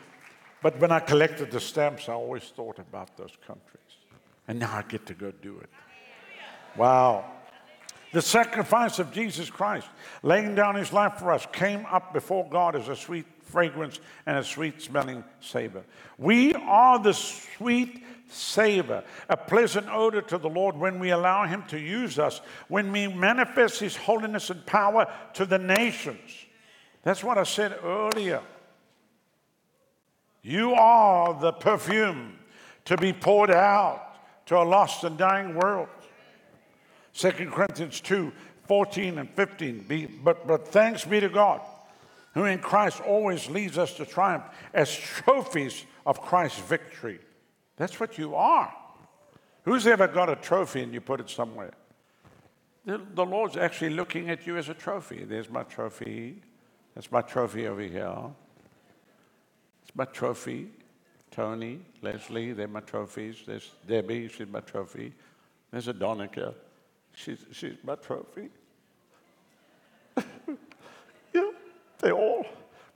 But 0.62 0.78
when 0.78 0.90
I 0.90 1.00
collected 1.00 1.50
the 1.50 1.60
stamps, 1.60 2.08
I 2.08 2.14
always 2.14 2.44
thought 2.44 2.78
about 2.78 3.16
those 3.16 3.32
countries. 3.46 3.76
And 4.48 4.58
now 4.58 4.72
I 4.74 4.82
get 4.82 5.06
to 5.06 5.14
go 5.14 5.30
do 5.30 5.58
it. 5.58 5.70
Wow. 6.76 7.24
The 8.12 8.22
sacrifice 8.22 8.98
of 8.98 9.12
Jesus 9.12 9.50
Christ, 9.50 9.86
laying 10.22 10.54
down 10.54 10.74
his 10.74 10.92
life 10.92 11.14
for 11.14 11.30
us, 11.30 11.46
came 11.52 11.86
up 11.86 12.12
before 12.12 12.48
God 12.48 12.74
as 12.74 12.88
a 12.88 12.96
sweet 12.96 13.26
fragrance 13.50 14.00
and 14.26 14.38
a 14.38 14.44
sweet 14.44 14.80
smelling 14.80 15.24
savor. 15.40 15.82
We 16.18 16.54
are 16.54 16.98
the 16.98 17.12
sweet 17.12 18.04
savor, 18.28 19.04
a 19.28 19.36
pleasant 19.36 19.88
odor 19.90 20.22
to 20.22 20.38
the 20.38 20.48
Lord 20.48 20.76
when 20.76 20.98
we 20.98 21.10
allow 21.10 21.46
Him 21.46 21.64
to 21.68 21.78
use 21.78 22.18
us, 22.18 22.40
when 22.68 22.92
we 22.92 23.08
manifest 23.08 23.80
His 23.80 23.96
holiness 23.96 24.50
and 24.50 24.64
power 24.66 25.12
to 25.34 25.44
the 25.44 25.58
nations. 25.58 26.30
That's 27.02 27.24
what 27.24 27.38
I 27.38 27.44
said 27.44 27.78
earlier. 27.82 28.42
You 30.42 30.72
are 30.74 31.38
the 31.38 31.52
perfume 31.52 32.38
to 32.86 32.96
be 32.96 33.12
poured 33.12 33.50
out 33.50 34.46
to 34.46 34.56
a 34.56 34.64
lost 34.64 35.04
and 35.04 35.18
dying 35.18 35.54
world. 35.54 35.88
2 37.14 37.30
Corinthians 37.50 38.00
2 38.00 38.32
14 38.66 39.18
and 39.18 39.28
15. 39.30 39.80
Be, 39.88 40.06
but, 40.06 40.46
but 40.46 40.68
thanks 40.68 41.04
be 41.04 41.18
to 41.18 41.28
God 41.28 41.60
who 42.34 42.44
in 42.44 42.58
Christ 42.60 43.00
always 43.00 43.48
leads 43.48 43.78
us 43.78 43.94
to 43.94 44.06
triumph 44.06 44.44
as 44.72 44.94
trophies 44.94 45.84
of 46.06 46.20
Christ's 46.20 46.60
victory. 46.60 47.18
That's 47.76 47.98
what 47.98 48.18
you 48.18 48.34
are. 48.34 48.72
Who's 49.64 49.86
ever 49.86 50.06
got 50.06 50.28
a 50.28 50.36
trophy 50.36 50.82
and 50.82 50.92
you 50.92 51.00
put 51.00 51.20
it 51.20 51.28
somewhere? 51.28 51.72
The, 52.86 53.00
the 53.14 53.24
Lord's 53.24 53.56
actually 53.56 53.90
looking 53.90 54.30
at 54.30 54.46
you 54.46 54.56
as 54.56 54.68
a 54.68 54.74
trophy. 54.74 55.24
There's 55.24 55.50
my 55.50 55.64
trophy. 55.64 56.42
That's 56.94 57.10
my 57.12 57.22
trophy 57.22 57.66
over 57.66 57.82
here. 57.82 58.16
It's 59.82 59.94
my 59.94 60.06
trophy. 60.06 60.68
Tony, 61.30 61.80
Leslie, 62.02 62.52
they're 62.52 62.68
my 62.68 62.80
trophies. 62.80 63.36
There's 63.46 63.70
Debbie, 63.86 64.28
she's 64.28 64.48
my 64.48 64.60
trophy. 64.60 65.12
There's 65.70 65.86
Adonica, 65.86 66.54
she's, 67.14 67.44
she's 67.52 67.76
my 67.84 67.94
trophy. 67.94 68.48
they 72.00 72.12
all, 72.12 72.46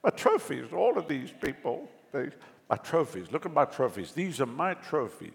my 0.02 0.10
trophies, 0.10 0.72
all 0.72 0.98
of 0.98 1.08
these 1.08 1.30
people, 1.30 1.88
they, 2.12 2.30
my 2.68 2.76
trophies. 2.76 3.30
Look 3.30 3.46
at 3.46 3.52
my 3.52 3.64
trophies. 3.64 4.12
These 4.12 4.40
are 4.40 4.46
my 4.46 4.74
trophies. 4.74 5.32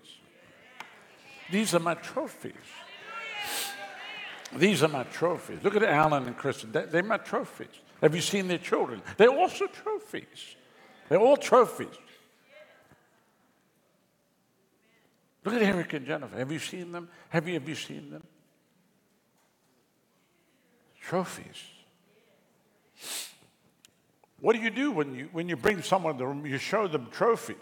These 1.51 1.73
are 1.73 1.79
my 1.79 1.95
trophies. 1.95 2.53
These 4.55 4.83
are 4.83 4.87
my 4.87 5.03
trophies. 5.03 5.59
Look 5.63 5.75
at 5.75 5.83
Alan 5.83 6.25
and 6.25 6.35
Kristen. 6.35 6.71
They, 6.71 6.85
they're 6.85 7.03
my 7.03 7.17
trophies. 7.17 7.67
Have 8.01 8.15
you 8.15 8.21
seen 8.21 8.47
their 8.47 8.57
children? 8.57 9.01
They're 9.17 9.29
also 9.29 9.67
trophies. 9.67 10.55
They're 11.07 11.19
all 11.19 11.37
trophies. 11.37 11.87
Look 15.43 15.53
at 15.55 15.61
Eric 15.61 15.93
and 15.93 16.05
Jennifer. 16.05 16.37
Have 16.37 16.51
you 16.51 16.59
seen 16.59 16.91
them? 16.91 17.09
Have 17.29 17.47
you, 17.47 17.55
have 17.55 17.67
you 17.67 17.75
seen 17.75 18.09
them? 18.09 18.23
Trophies. 21.01 21.78
What 24.41 24.55
do 24.55 24.61
you 24.61 24.69
do 24.69 24.91
when 24.91 25.15
you, 25.15 25.29
when 25.31 25.49
you 25.49 25.55
bring 25.55 25.81
someone 25.81 26.13
to 26.13 26.19
the 26.19 26.27
room? 26.27 26.45
You 26.45 26.57
show 26.57 26.87
them 26.87 27.07
trophies. 27.11 27.57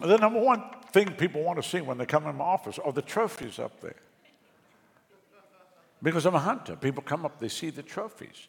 The 0.00 0.16
number 0.16 0.40
one 0.40 0.62
thing 0.92 1.12
people 1.12 1.42
want 1.42 1.62
to 1.62 1.68
see 1.68 1.80
when 1.80 1.98
they 1.98 2.06
come 2.06 2.26
in 2.26 2.36
my 2.36 2.44
office 2.44 2.78
are 2.78 2.92
the 2.92 3.02
trophies 3.02 3.58
up 3.58 3.80
there. 3.80 3.96
Because 6.02 6.26
I'm 6.26 6.34
a 6.34 6.40
hunter. 6.40 6.76
People 6.76 7.02
come 7.02 7.24
up, 7.24 7.38
they 7.38 7.48
see 7.48 7.70
the 7.70 7.82
trophies. 7.82 8.48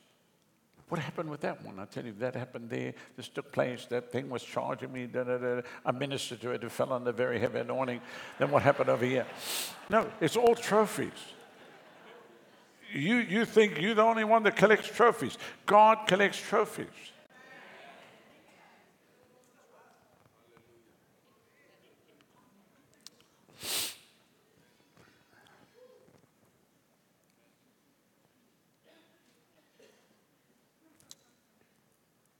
What 0.89 0.99
happened 0.99 1.29
with 1.29 1.41
that 1.41 1.63
one? 1.63 1.79
I 1.79 1.85
tell 1.85 2.05
you, 2.05 2.13
that 2.19 2.35
happened 2.35 2.69
there. 2.69 2.93
This 3.15 3.27
took 3.27 3.51
place. 3.51 3.85
That 3.85 4.11
thing 4.11 4.29
was 4.29 4.43
charging 4.43 4.91
me. 4.91 5.07
Da, 5.07 5.23
da, 5.23 5.37
da. 5.37 5.61
I 5.85 5.91
ministered 5.91 6.41
to 6.41 6.51
it. 6.51 6.63
It 6.63 6.71
fell 6.71 6.93
under 6.93 7.11
very 7.11 7.39
heavy 7.39 7.59
anointing. 7.59 8.01
Then 8.37 8.51
what 8.51 8.61
happened 8.61 8.89
over 8.89 9.05
here? 9.05 9.25
No, 9.89 10.07
it's 10.21 10.35
all 10.35 10.53
trophies. 10.53 11.11
You, 12.93 13.17
you 13.17 13.45
think 13.45 13.81
you're 13.81 13.95
the 13.95 14.03
only 14.03 14.23
one 14.23 14.43
that 14.43 14.55
collects 14.55 14.87
trophies. 14.87 15.35
God 15.65 16.05
collects 16.07 16.39
trophies. 16.39 16.85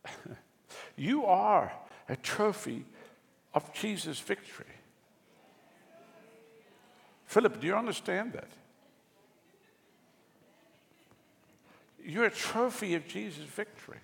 You 0.95 1.25
are 1.25 1.73
a 2.07 2.15
trophy 2.15 2.85
of 3.55 3.73
Jesus' 3.73 4.19
victory. 4.19 4.67
Philip, 7.25 7.59
do 7.59 7.65
you 7.65 7.75
understand 7.75 8.33
that? 8.33 8.47
You're 12.05 12.25
a 12.25 12.31
trophy 12.31 12.95
of 12.95 13.07
Jesus' 13.07 13.45
victory. 13.45 13.99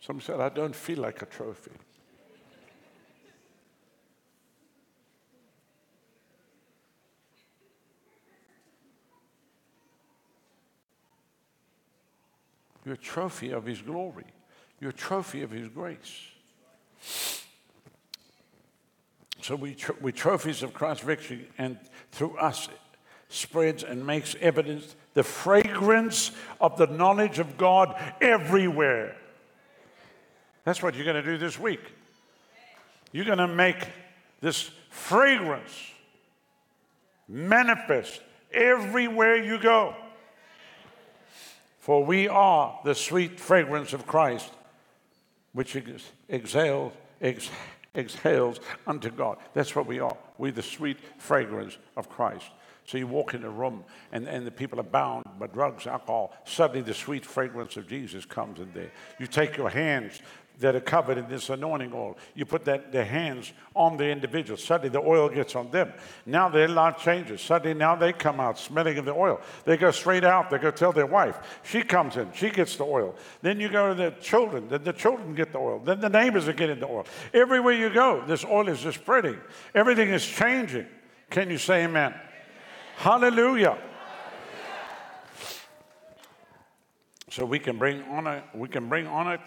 Some 0.00 0.20
said, 0.20 0.40
I 0.40 0.48
don't 0.48 0.74
feel 0.74 0.98
like 0.98 1.20
a 1.22 1.26
trophy. 1.26 1.72
You're 12.84 12.94
a 12.94 12.98
trophy 12.98 13.50
of 13.50 13.66
His 13.66 13.82
glory. 13.82 14.26
You're 14.80 14.90
a 14.90 14.94
trophy 14.94 15.42
of 15.42 15.50
His 15.50 15.68
grace. 15.68 16.28
So 19.42 19.56
we, 19.56 19.74
tr- 19.74 19.92
we 20.00 20.12
trophies 20.12 20.62
of 20.62 20.72
Christ's 20.72 21.04
victory, 21.04 21.48
and 21.58 21.78
through 22.12 22.36
us 22.36 22.68
spreads 23.28 23.82
and 23.82 24.06
makes 24.06 24.34
evidence 24.40 24.94
the 25.14 25.22
fragrance 25.22 26.30
of 26.60 26.76
the 26.76 26.86
knowledge 26.86 27.38
of 27.38 27.56
God 27.56 27.94
everywhere. 28.20 29.16
That's 30.64 30.82
what 30.82 30.94
you're 30.94 31.04
going 31.04 31.22
to 31.22 31.30
do 31.30 31.38
this 31.38 31.58
week. 31.58 31.80
You're 33.12 33.24
going 33.24 33.38
to 33.38 33.48
make 33.48 33.88
this 34.40 34.70
fragrance 34.90 35.90
manifest 37.28 38.20
everywhere 38.52 39.36
you 39.36 39.58
go. 39.58 39.94
For 41.78 42.04
we 42.04 42.28
are 42.28 42.78
the 42.84 42.94
sweet 42.94 43.38
fragrance 43.38 43.92
of 43.92 44.06
Christ, 44.06 44.50
which 45.52 45.76
exhales, 46.28 46.92
exhales 47.94 48.60
unto 48.86 49.10
God. 49.10 49.38
That's 49.54 49.74
what 49.74 49.86
we 49.86 50.00
are. 50.00 50.16
We're 50.36 50.52
the 50.52 50.62
sweet 50.62 50.98
fragrance 51.18 51.78
of 51.96 52.08
Christ. 52.08 52.50
So 52.86 52.98
you 52.98 53.06
walk 53.06 53.34
in 53.34 53.44
a 53.44 53.50
room 53.50 53.84
and, 54.12 54.28
and 54.28 54.46
the 54.46 54.50
people 54.50 54.78
are 54.80 54.84
bound 54.84 55.24
by 55.38 55.48
drugs, 55.48 55.86
alcohol. 55.86 56.34
Suddenly 56.44 56.82
the 56.82 56.94
sweet 56.94 57.26
fragrance 57.26 57.76
of 57.76 57.88
Jesus 57.88 58.24
comes 58.24 58.60
in 58.60 58.72
there. 58.72 58.92
You 59.18 59.26
take 59.26 59.56
your 59.56 59.70
hands 59.70 60.20
that 60.58 60.74
are 60.74 60.80
covered 60.80 61.18
in 61.18 61.28
this 61.28 61.50
anointing 61.50 61.92
oil. 61.92 62.16
You 62.34 62.46
put 62.46 62.64
that, 62.64 62.90
their 62.92 63.04
hands 63.04 63.52
on 63.74 63.96
the 63.96 64.08
individual. 64.08 64.56
Suddenly 64.56 64.88
the 64.88 65.00
oil 65.00 65.28
gets 65.28 65.54
on 65.54 65.70
them. 65.70 65.92
Now 66.24 66.48
their 66.48 66.68
life 66.68 66.98
changes. 66.98 67.40
Suddenly 67.42 67.74
now 67.74 67.94
they 67.94 68.12
come 68.12 68.40
out 68.40 68.58
smelling 68.58 68.96
of 68.98 69.04
the 69.04 69.12
oil. 69.12 69.40
They 69.64 69.76
go 69.76 69.90
straight 69.90 70.24
out. 70.24 70.48
They 70.50 70.58
go 70.58 70.70
tell 70.70 70.92
their 70.92 71.06
wife. 71.06 71.60
She 71.62 71.82
comes 71.82 72.16
in. 72.16 72.32
She 72.32 72.50
gets 72.50 72.76
the 72.76 72.84
oil. 72.84 73.16
Then 73.42 73.60
you 73.60 73.68
go 73.68 73.88
to 73.88 73.94
the 73.94 74.12
children. 74.20 74.68
Then 74.68 74.84
the 74.84 74.92
children 74.92 75.34
get 75.34 75.52
the 75.52 75.58
oil. 75.58 75.80
Then 75.80 76.00
the 76.00 76.08
neighbors 76.08 76.48
are 76.48 76.54
getting 76.54 76.80
the 76.80 76.88
oil. 76.88 77.06
Everywhere 77.34 77.74
you 77.74 77.90
go, 77.90 78.24
this 78.26 78.44
oil 78.44 78.68
is 78.68 78.80
just 78.80 79.00
spreading. 79.00 79.38
Everything 79.74 80.08
is 80.08 80.24
changing. 80.24 80.86
Can 81.28 81.50
you 81.50 81.58
say 81.58 81.84
amen? 81.84 82.14
Hallelujah. 82.96 83.78
So 87.30 87.44
we 87.44 87.58
can 87.58 87.78
bring 87.78 88.02
honor, 88.04 88.42
we 88.54 88.68
can 88.68 88.88
bring 88.88 89.06
honor 89.06 89.38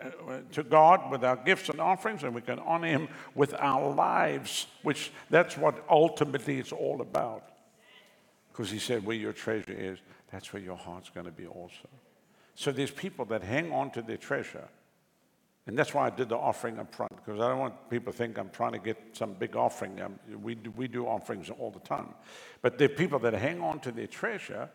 uh, 0.00 0.38
to 0.52 0.62
God 0.62 1.10
with 1.10 1.22
our 1.22 1.36
gifts 1.36 1.68
and 1.68 1.80
offerings, 1.80 2.24
and 2.24 2.34
we 2.34 2.40
can 2.40 2.58
honor 2.58 2.88
Him 2.88 3.08
with 3.34 3.54
our 3.58 3.92
lives, 3.92 4.66
which 4.82 5.12
that's 5.28 5.56
what 5.56 5.84
ultimately 5.88 6.58
it's 6.58 6.72
all 6.72 7.02
about. 7.02 7.50
Because 8.50 8.70
He 8.70 8.78
said, 8.78 9.04
Where 9.04 9.16
your 9.16 9.32
treasure 9.32 9.64
is, 9.68 9.98
that's 10.32 10.52
where 10.52 10.62
your 10.62 10.76
heart's 10.76 11.10
going 11.10 11.26
to 11.26 11.32
be 11.32 11.46
also. 11.46 11.88
So 12.54 12.72
there's 12.72 12.90
people 12.90 13.26
that 13.26 13.42
hang 13.42 13.72
on 13.72 13.90
to 13.92 14.02
their 14.02 14.16
treasure. 14.16 14.68
And 15.66 15.78
that's 15.78 15.94
why 15.94 16.06
I 16.06 16.10
did 16.10 16.28
the 16.28 16.36
offering 16.36 16.78
up 16.78 16.94
front, 16.94 17.16
because 17.16 17.40
I 17.40 17.48
don't 17.48 17.58
want 17.58 17.88
people 17.88 18.12
to 18.12 18.18
think 18.18 18.38
I'm 18.38 18.50
trying 18.50 18.72
to 18.72 18.78
get 18.78 18.98
some 19.12 19.32
big 19.32 19.56
offering. 19.56 20.00
Um, 20.00 20.18
we, 20.42 20.54
do, 20.54 20.70
we 20.76 20.88
do 20.88 21.06
offerings 21.06 21.48
all 21.48 21.70
the 21.70 21.80
time. 21.80 22.08
But 22.60 22.76
there 22.76 22.86
are 22.86 22.94
people 22.94 23.18
that 23.20 23.32
hang 23.32 23.62
on 23.62 23.80
to 23.80 23.92
their 23.92 24.06
treasure 24.06 24.68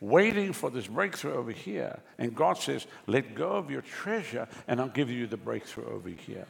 waiting 0.00 0.52
for 0.52 0.70
this 0.70 0.86
breakthrough 0.86 1.34
over 1.34 1.50
here. 1.50 1.98
And 2.18 2.34
God 2.36 2.58
says, 2.58 2.86
Let 3.06 3.34
go 3.34 3.50
of 3.50 3.70
your 3.70 3.82
treasure, 3.82 4.46
and 4.68 4.80
I'll 4.80 4.88
give 4.88 5.10
you 5.10 5.26
the 5.26 5.36
breakthrough 5.36 5.86
over 5.86 6.08
here. 6.08 6.46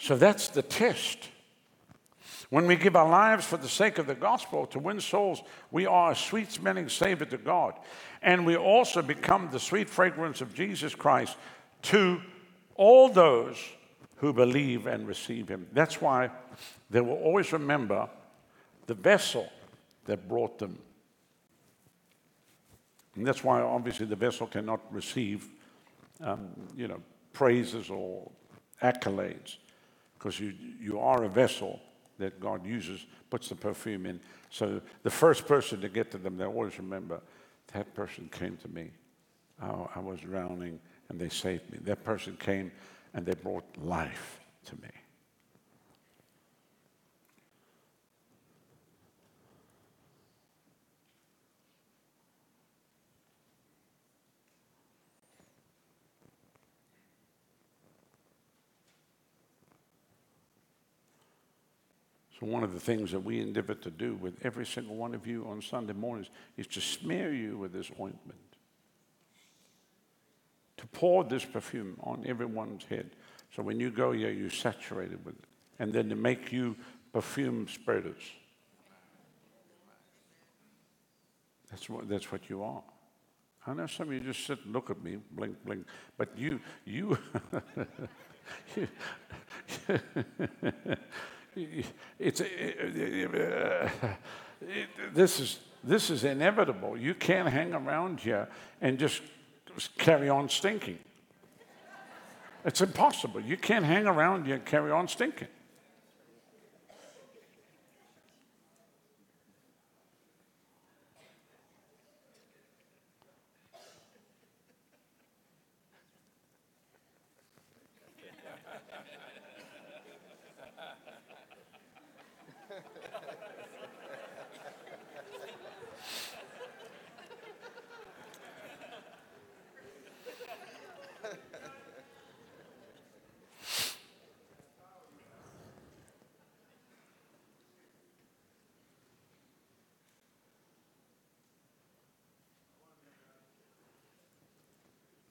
So 0.00 0.16
that's 0.16 0.48
the 0.48 0.62
test. 0.62 1.28
When 2.50 2.66
we 2.66 2.76
give 2.76 2.96
our 2.96 3.08
lives 3.08 3.44
for 3.44 3.58
the 3.58 3.68
sake 3.68 3.98
of 3.98 4.06
the 4.06 4.14
gospel 4.14 4.66
to 4.68 4.78
win 4.78 5.00
souls, 5.00 5.42
we 5.70 5.86
are 5.86 6.12
a 6.12 6.16
sweet 6.16 6.50
smelling 6.50 6.88
savor 6.88 7.26
to 7.26 7.36
God. 7.36 7.74
And 8.22 8.46
we 8.46 8.56
also 8.56 9.02
become 9.02 9.50
the 9.50 9.60
sweet 9.60 9.90
fragrance 9.90 10.40
of 10.40 10.54
Jesus 10.54 10.94
Christ 10.94 11.36
to 11.82 12.20
all 12.74 13.08
those 13.08 13.58
who 14.16 14.32
believe 14.32 14.86
and 14.86 15.06
receive 15.06 15.48
Him. 15.48 15.66
That's 15.72 16.00
why 16.00 16.30
they 16.90 17.00
will 17.00 17.18
always 17.18 17.52
remember 17.52 18.08
the 18.86 18.94
vessel 18.94 19.50
that 20.06 20.26
brought 20.26 20.58
them 20.58 20.78
and 23.18 23.26
that's 23.26 23.42
why, 23.42 23.60
obviously, 23.60 24.06
the 24.06 24.14
vessel 24.14 24.46
cannot 24.46 24.80
receive, 24.94 25.48
um, 26.20 26.50
you 26.76 26.86
know, 26.86 27.02
praises 27.32 27.90
or 27.90 28.30
accolades, 28.80 29.56
because 30.16 30.38
you, 30.38 30.54
you 30.80 31.00
are 31.00 31.24
a 31.24 31.28
vessel 31.28 31.80
that 32.18 32.40
God 32.40 32.66
uses, 32.66 33.06
puts 33.30 33.48
the 33.48 33.54
perfume 33.54 34.06
in. 34.06 34.20
So 34.50 34.80
the 35.02 35.10
first 35.10 35.46
person 35.46 35.80
to 35.80 35.88
get 35.88 36.10
to 36.12 36.18
them, 36.18 36.36
they 36.36 36.44
always 36.44 36.78
remember 36.78 37.20
that 37.72 37.94
person 37.94 38.28
came 38.32 38.56
to 38.58 38.68
me. 38.68 38.90
Oh, 39.62 39.88
I 39.94 40.00
was 40.00 40.20
drowning 40.20 40.80
and 41.08 41.18
they 41.18 41.28
saved 41.28 41.70
me. 41.70 41.78
That 41.82 42.04
person 42.04 42.36
came 42.38 42.70
and 43.14 43.24
they 43.24 43.34
brought 43.34 43.64
life 43.78 44.40
to 44.66 44.76
me. 44.76 44.88
So, 62.38 62.46
one 62.46 62.62
of 62.62 62.72
the 62.72 62.80
things 62.80 63.10
that 63.10 63.20
we 63.20 63.40
endeavor 63.40 63.74
to 63.74 63.90
do 63.90 64.14
with 64.14 64.34
every 64.44 64.64
single 64.64 64.94
one 64.94 65.14
of 65.14 65.26
you 65.26 65.44
on 65.48 65.60
Sunday 65.60 65.92
mornings 65.92 66.28
is 66.56 66.68
to 66.68 66.80
smear 66.80 67.32
you 67.32 67.58
with 67.58 67.72
this 67.72 67.90
ointment, 67.98 68.38
to 70.76 70.86
pour 70.88 71.24
this 71.24 71.44
perfume 71.44 71.96
on 72.00 72.24
everyone's 72.26 72.84
head. 72.84 73.10
So, 73.56 73.62
when 73.62 73.80
you 73.80 73.90
go 73.90 74.12
here, 74.12 74.30
you're 74.30 74.50
saturated 74.50 75.24
with 75.24 75.34
it. 75.34 75.44
And 75.80 75.92
then 75.92 76.08
to 76.10 76.16
make 76.16 76.52
you 76.52 76.76
perfume 77.12 77.66
spreaders. 77.68 78.22
That's 81.70 81.88
what, 81.88 82.08
that's 82.08 82.30
what 82.30 82.48
you 82.48 82.62
are. 82.62 82.82
I 83.66 83.74
know 83.74 83.86
some 83.86 84.08
of 84.08 84.14
you 84.14 84.20
just 84.20 84.46
sit 84.46 84.64
and 84.64 84.72
look 84.72 84.90
at 84.90 85.02
me, 85.02 85.18
blink, 85.32 85.56
blink, 85.64 85.86
but 86.16 86.30
you, 86.36 86.60
you, 86.86 87.18
it's, 92.18 92.40
it, 92.40 93.34
uh, 93.34 93.88
this 95.12 95.40
is, 95.40 95.60
this 95.84 96.10
is 96.10 96.24
inevitable. 96.24 96.96
You 96.96 97.14
can't 97.14 97.48
hang 97.48 97.74
around 97.74 98.20
here 98.20 98.48
and 98.80 98.98
just 98.98 99.22
carry 99.96 100.28
on 100.28 100.48
stinking. 100.48 100.98
It's 102.64 102.80
impossible. 102.80 103.40
You 103.40 103.56
can't 103.56 103.84
hang 103.84 104.06
around 104.06 104.46
here 104.46 104.56
and 104.56 104.64
carry 104.64 104.90
on 104.90 105.08
stinking. 105.08 105.48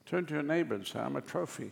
Turn 0.08 0.24
to 0.26 0.34
your 0.34 0.42
neighbor 0.42 0.74
and 0.74 0.86
say, 0.86 1.00
I'm 1.00 1.16
a 1.16 1.20
trophy. 1.20 1.70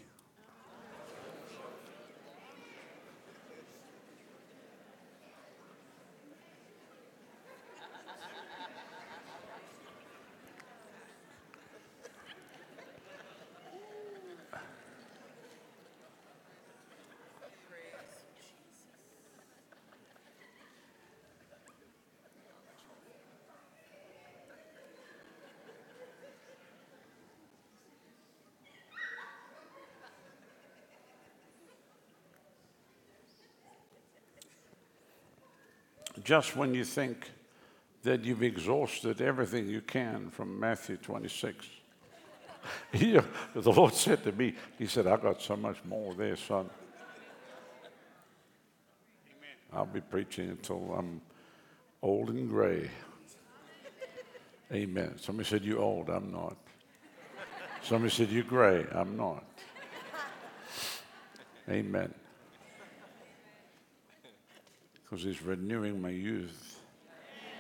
Just 36.27 36.57
when 36.57 36.75
you 36.75 36.85
think 36.85 37.31
that 38.03 38.25
you've 38.25 38.43
exhausted 38.43 39.21
everything 39.21 39.69
you 39.69 39.81
can 39.81 40.29
from 40.29 40.59
Matthew 40.59 40.97
26. 40.97 41.65
the 42.93 43.23
Lord 43.55 43.95
said 43.95 44.25
to 44.25 44.33
me, 44.33 44.55
He 44.77 44.87
said, 44.87 45.07
I 45.07 45.19
got 45.19 45.41
so 45.41 45.55
much 45.57 45.77
more 45.85 46.15
there, 46.15 46.35
son. 46.35 46.69
I'll 49.73 49.87
be 49.87 50.01
preaching 50.01 50.51
until 50.51 50.97
I'm 50.99 51.21
old 52.03 52.31
and 52.31 52.51
gray. 52.51 52.91
Amen. 54.73 55.15
Somebody 55.19 55.49
said, 55.49 55.63
You're 55.63 55.79
old, 55.79 56.11
I'm 56.11 56.33
not. 56.33 56.57
Somebody 57.85 58.13
said, 58.13 58.31
You're 58.31 58.43
gray, 58.43 58.85
I'm 58.93 59.17
not. 59.17 59.45
Amen 61.71 62.13
because 65.17 65.25
He's 65.25 65.43
renewing 65.43 66.03
my 66.03 66.11
youth 66.11 66.79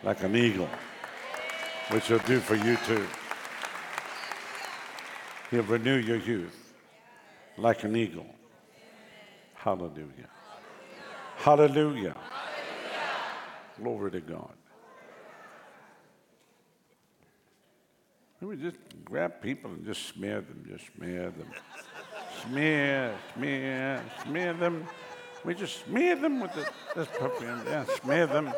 like 0.02 0.22
an 0.22 0.36
eagle, 0.36 0.68
which 1.90 2.06
He'll 2.08 2.18
do 2.18 2.38
for 2.38 2.54
you 2.54 2.76
too. 2.86 3.06
He'll 5.50 5.62
renew 5.62 5.96
your 5.96 6.18
youth 6.18 6.74
like 7.56 7.82
an 7.84 7.96
eagle. 7.96 8.26
Hallelujah. 9.54 10.28
Hallelujah. 11.36 12.14
Hallelujah. 12.14 12.16
Glory 13.82 14.10
to 14.10 14.20
God. 14.20 14.52
Let 18.42 18.50
me 18.50 18.56
just 18.62 18.76
grab 19.02 19.40
people 19.40 19.70
and 19.70 19.86
just 19.86 20.06
smear 20.06 20.42
them, 20.42 20.62
just 20.68 20.84
smear 20.94 21.30
them. 21.30 21.50
smear, 22.42 23.14
smear, 23.34 24.02
smear 24.24 24.52
them. 24.52 24.86
We 25.46 25.54
just 25.54 25.84
smear 25.84 26.16
them 26.16 26.40
with 26.40 26.52
the, 26.54 26.68
this 26.96 27.06
perfume. 27.16 27.62
Yeah, 27.68 27.84
smear 28.02 28.26
them. 28.26 28.52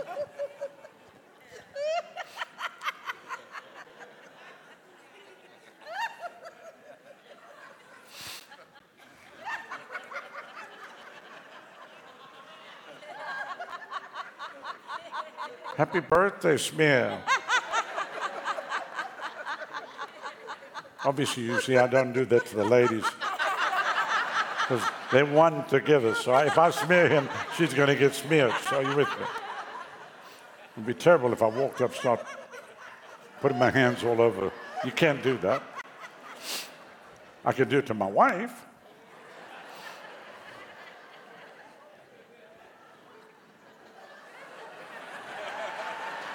Happy 15.77 16.01
birthday, 16.01 16.57
smear. 16.57 17.23
Obviously, 21.05 21.43
you 21.43 21.61
see, 21.61 21.77
I 21.77 21.87
don't 21.87 22.15
do 22.15 22.25
that 22.25 22.47
to 22.47 22.57
the 22.57 22.65
ladies 22.65 23.05
because 24.69 24.87
they 25.11 25.23
won 25.23 25.67
together. 25.67 26.15
So 26.15 26.37
if 26.39 26.59
I 26.59 26.71
smear 26.71 27.09
him, 27.09 27.29
she's 27.57 27.73
going 27.73 27.89
to 27.89 27.95
get 27.95 28.15
smeared. 28.15 28.53
So 28.69 28.81
you 28.81 28.95
with 28.95 29.09
me? 29.09 29.27
It'd 30.75 30.87
be 30.87 30.95
terrible 30.95 31.33
if 31.33 31.43
I 31.43 31.47
walked 31.47 31.81
up, 31.81 31.95
start 31.95 32.25
putting 33.41 33.59
my 33.59 33.71
hands 33.71 34.05
all 34.05 34.21
over. 34.21 34.53
You 34.85 34.93
can't 34.93 35.23
do 35.23 35.39
that. 35.39 35.63
I 37.45 37.53
could 37.53 37.71
do 37.71 37.79
it 37.79 37.87
to 37.87 37.95
my 37.95 38.07
wife. 38.07 38.67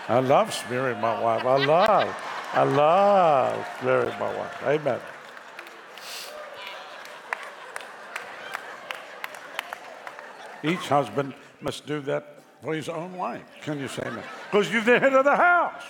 I 0.10 0.20
love 0.20 0.54
smearing 0.54 1.00
my 1.00 1.22
wife. 1.22 1.46
I 1.46 1.66
love, 1.66 2.16
I 2.54 2.64
love 2.64 3.68
smearing 3.80 4.20
my 4.20 4.36
wife. 4.36 4.64
Amen. 4.64 5.00
Each 10.64 10.88
husband 10.88 11.34
must 11.60 11.86
do 11.86 12.00
that 12.02 12.42
for 12.62 12.74
his 12.74 12.88
own 12.88 13.18
wife. 13.18 13.44
Can 13.62 13.80
you 13.80 13.90
say 13.90 14.04
that? 14.04 14.24
Because 14.50 14.72
you're 14.72 14.82
the 14.82 14.98
head 14.98 15.14
of 15.14 15.26
the 15.26 15.36
house. 15.36 15.84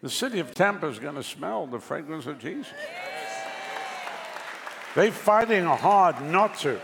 The 0.00 0.10
city 0.10 0.40
of 0.40 0.52
Tampa 0.52 0.88
is 0.88 0.98
going 0.98 1.14
to 1.14 1.22
smell 1.22 1.66
the 1.66 1.78
fragrance 1.78 2.26
of 2.26 2.40
Jesus. 2.40 2.72
They're 4.94 5.10
fighting 5.10 5.64
hard 5.64 6.20
not 6.20 6.58
to, 6.58 6.78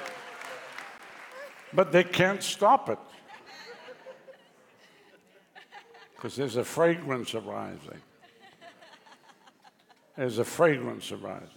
but 1.75 1.93
they 1.93 2.05
can't 2.05 2.43
stop 2.43 2.89
it 2.89 2.99
because 6.15 6.35
there's 6.35 6.57
a 6.57 6.65
fragrance 6.65 7.35
arising. 7.35 8.01
There's 10.17 10.39
a 10.39 10.45
fragrance 10.45 11.13
arising. 11.13 11.49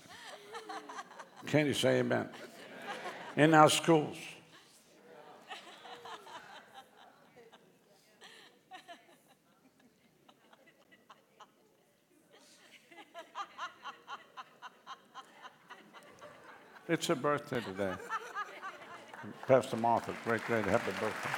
Can 1.47 1.65
you 1.65 1.73
say 1.73 1.99
amen? 1.99 2.29
In 3.35 3.53
our 3.53 3.69
schools. 3.69 4.17
It's 16.91 17.07
her 17.07 17.15
birthday 17.15 17.61
today. 17.61 17.93
Pastor 19.47 19.77
Martha, 19.77 20.13
great, 20.25 20.43
great, 20.43 20.65
happy 20.65 20.91
birthday. 20.99 21.29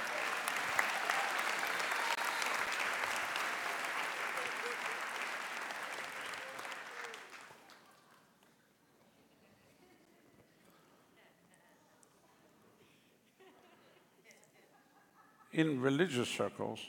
In 15.53 15.79
religious 15.79 16.29
circles, 16.29 16.79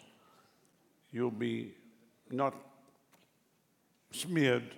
you'll 1.13 1.31
be 1.31 1.75
not 2.31 2.55
smeared, 4.11 4.75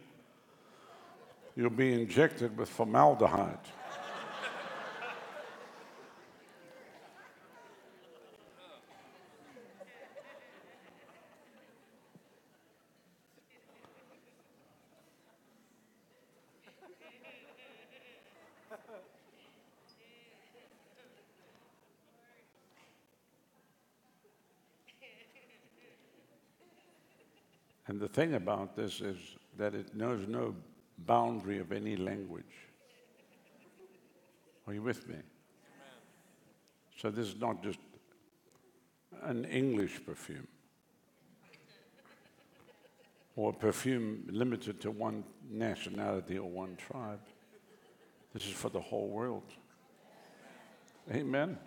you'll 1.55 1.71
be 1.71 1.93
injected 1.93 2.59
with 2.59 2.69
formaldehyde. 2.69 3.59
The 28.07 28.13
thing 28.13 28.35
about 28.35 28.77
this 28.77 29.01
is 29.01 29.17
that 29.59 29.75
it 29.75 29.93
knows 29.93 30.29
no 30.29 30.55
boundary 31.07 31.59
of 31.59 31.73
any 31.73 31.97
language. 31.97 32.45
Are 34.65 34.73
you 34.73 34.83
with 34.83 35.09
me? 35.09 35.17
So 36.97 37.11
this 37.11 37.27
is 37.27 37.41
not 37.41 37.65
just 37.65 37.81
an 39.25 39.45
English 39.47 40.07
perfume 40.07 40.47
or 43.35 43.51
a 43.51 43.53
perfume 43.53 44.23
limited 44.31 44.81
to 44.83 44.93
one 44.93 45.25
nationality 45.51 46.39
or 46.39 46.49
one 46.49 46.77
tribe. 46.77 47.27
This 48.33 48.47
is 48.47 48.53
for 48.53 48.69
the 48.69 48.81
whole 48.81 49.09
world. 49.09 49.51
Amen. 51.11 51.59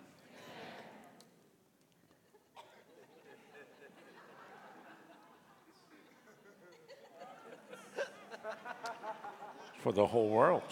For 9.82 9.92
the 9.92 10.06
whole 10.06 10.28
world. 10.28 10.62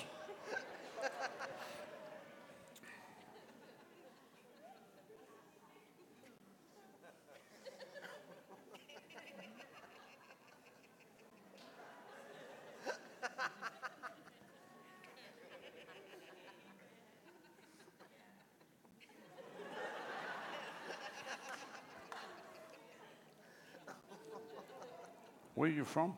Where 25.54 25.68
are 25.68 25.72
you 25.72 25.84
from? 25.84 26.16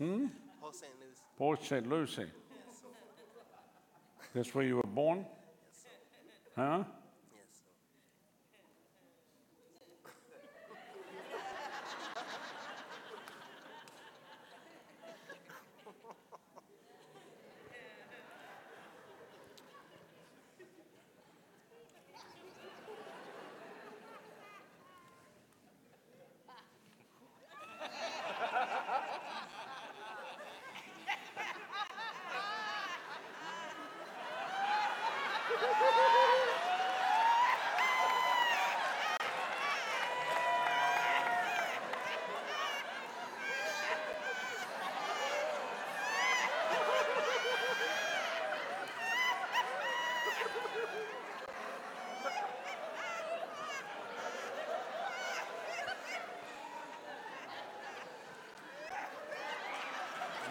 Hmm? 0.00 0.26
Port 0.58 0.74
St. 0.74 0.92
Lucie. 0.98 1.22
Port 1.36 1.62
St. 1.62 1.86
Lucie. 1.86 2.32
That's 4.34 4.54
where 4.54 4.64
you 4.64 4.76
were 4.76 4.82
born? 4.94 5.26
Huh? 6.56 6.84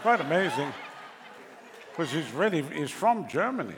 Quite 0.10 0.22
amazing. 0.22 0.74
Because 1.91 2.12
he's 2.12 2.32
really, 2.32 2.64
he's 2.64 2.89
from 2.89 3.28
Germany. 3.28 3.76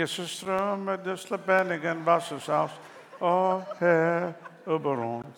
Jesus 0.00 0.30
ström 0.30 0.84
med 0.84 0.98
dess 1.04 1.26
bänningen 1.46 2.04
vassens 2.04 2.48
havs 2.48 2.72
och 3.18 3.62
här 3.78 4.32
och. 4.64 5.29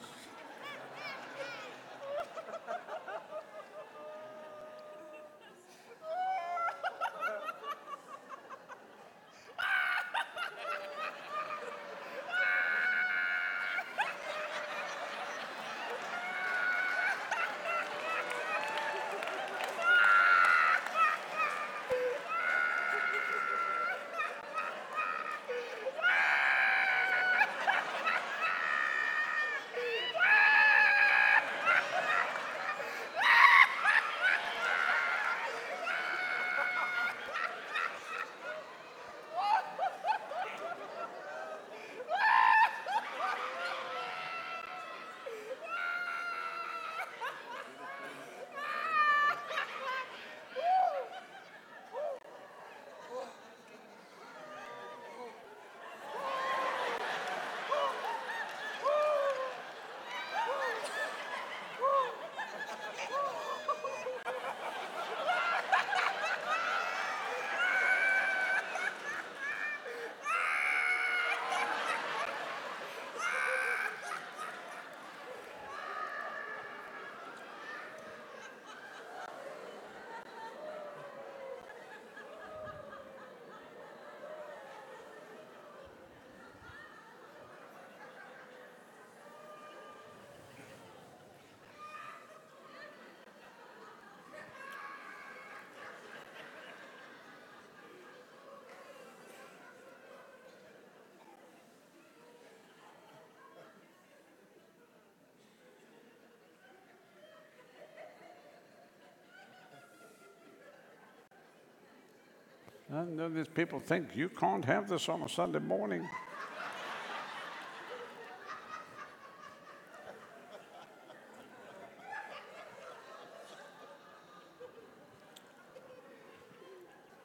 Know 112.92 113.30
these 113.30 113.48
people 113.48 113.80
think 113.80 114.14
you 114.14 114.28
can't 114.28 114.66
have 114.66 114.86
this 114.86 115.08
on 115.08 115.22
a 115.22 115.28
Sunday 115.28 115.60
morning. 115.60 116.06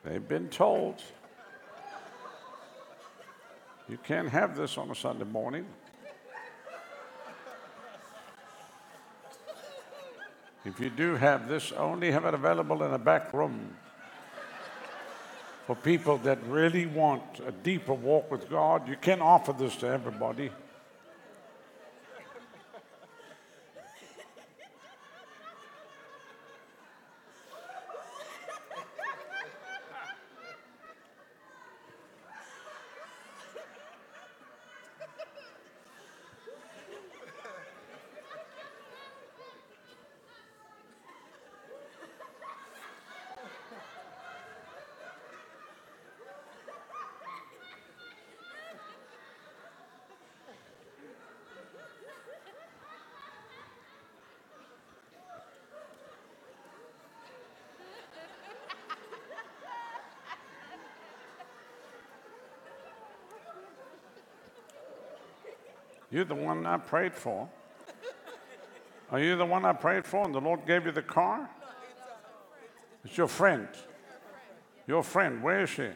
They've 0.05 0.25
been 0.25 0.47
told 0.47 1.03
you 3.89 3.97
can't 3.97 4.29
have 4.29 4.55
this 4.55 4.77
on 4.77 4.89
a 4.89 4.95
Sunday 4.95 5.25
morning. 5.25 5.65
If 10.63 10.79
you 10.79 10.89
do 10.89 11.15
have 11.15 11.49
this, 11.49 11.73
only 11.73 12.09
have 12.11 12.23
it 12.23 12.33
available 12.33 12.83
in 12.83 12.93
a 12.93 12.99
back 12.99 13.33
room 13.33 13.75
for 15.67 15.75
people 15.75 16.17
that 16.19 16.41
really 16.47 16.85
want 16.85 17.21
a 17.45 17.51
deeper 17.51 17.93
walk 17.93 18.31
with 18.31 18.49
God. 18.49 18.87
You 18.87 18.95
can't 18.95 19.21
offer 19.21 19.51
this 19.51 19.75
to 19.77 19.87
everybody. 19.87 20.49
You're 66.09 66.25
the 66.25 66.35
one 66.35 66.65
I 66.65 66.77
prayed 66.77 67.13
for. 67.13 67.49
Are 69.11 69.19
you 69.19 69.35
the 69.35 69.45
one 69.45 69.65
I 69.65 69.73
prayed 69.73 70.05
for 70.05 70.25
and 70.25 70.33
the 70.33 70.41
Lord 70.41 70.65
gave 70.65 70.85
you 70.85 70.91
the 70.91 71.01
car? 71.01 71.49
It's 73.05 73.17
your 73.17 73.27
friend. 73.27 73.67
Your 74.85 75.03
friend. 75.03 75.41
Where 75.41 75.61
is 75.61 75.69
she? 75.69 75.89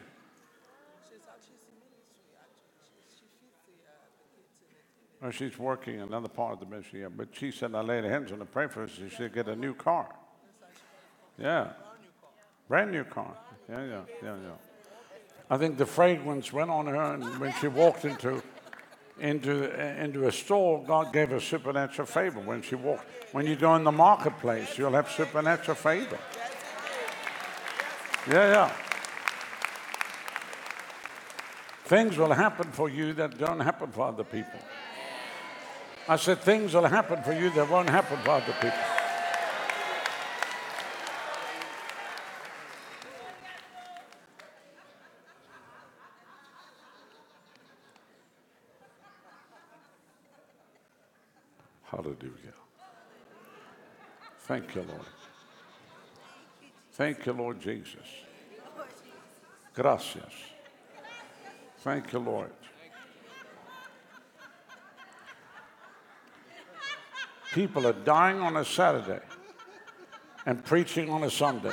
Oh, 5.24 5.30
she's 5.30 5.56
working 5.56 6.00
another 6.00 6.28
part 6.28 6.54
of 6.54 6.60
the 6.60 6.66
ministry, 6.66 7.02
yeah. 7.02 7.08
But 7.08 7.28
she 7.32 7.52
said 7.52 7.74
I 7.74 7.80
laid 7.80 8.02
hands 8.04 8.32
on 8.32 8.40
her, 8.40 8.44
pray 8.44 8.66
for 8.66 8.80
her, 8.80 8.88
she 8.88 9.08
should 9.08 9.32
get 9.32 9.46
a 9.46 9.54
new 9.54 9.72
car. 9.72 10.08
Yeah. 11.38 11.68
Brand 12.66 12.90
new 12.90 13.04
car. 13.04 13.36
Yeah, 13.68 13.84
yeah, 13.84 14.00
yeah, 14.22 14.36
yeah. 14.42 14.50
I 15.48 15.58
think 15.58 15.78
the 15.78 15.86
fragrance 15.86 16.52
went 16.52 16.70
on 16.70 16.86
her, 16.86 17.14
and 17.14 17.38
when 17.38 17.52
she 17.60 17.68
walked 17.68 18.04
into 18.04 18.42
into 19.22 20.02
into 20.02 20.26
a 20.26 20.32
store, 20.32 20.82
God 20.84 21.12
gave 21.12 21.28
her 21.28 21.40
supernatural 21.40 22.06
favor. 22.06 22.40
When 22.40 22.60
she 22.60 22.74
walked, 22.74 23.06
when 23.30 23.46
you 23.46 23.54
go 23.54 23.74
in 23.76 23.84
the 23.84 23.92
marketplace, 23.92 24.76
you'll 24.76 24.92
have 24.92 25.10
supernatural 25.10 25.76
favor. 25.76 26.18
Yeah, 28.28 28.50
yeah. 28.50 28.72
Things 31.84 32.16
will 32.18 32.32
happen 32.32 32.72
for 32.72 32.88
you 32.88 33.12
that 33.14 33.38
don't 33.38 33.60
happen 33.60 33.92
for 33.92 34.08
other 34.08 34.24
people. 34.24 34.60
I 36.08 36.16
said 36.16 36.40
things 36.40 36.74
will 36.74 36.86
happen 36.86 37.22
for 37.22 37.32
you 37.32 37.50
that 37.50 37.70
won't 37.70 37.90
happen 37.90 38.18
for 38.24 38.30
other 38.30 38.54
people. 38.60 38.78
Hallelujah. 51.92 52.54
Thank 54.52 54.74
you, 54.74 54.82
Lord. 54.82 55.06
Thank 56.92 57.24
you, 57.24 57.32
Lord 57.32 57.58
Jesus. 57.58 58.06
Gracias. 59.72 60.30
Thank 61.78 62.12
you, 62.12 62.18
Lord. 62.18 62.50
People 67.54 67.86
are 67.86 67.94
dying 67.94 68.40
on 68.40 68.58
a 68.58 68.64
Saturday 68.66 69.22
and 70.44 70.62
preaching 70.62 71.08
on 71.08 71.24
a 71.24 71.30
Sunday. 71.30 71.72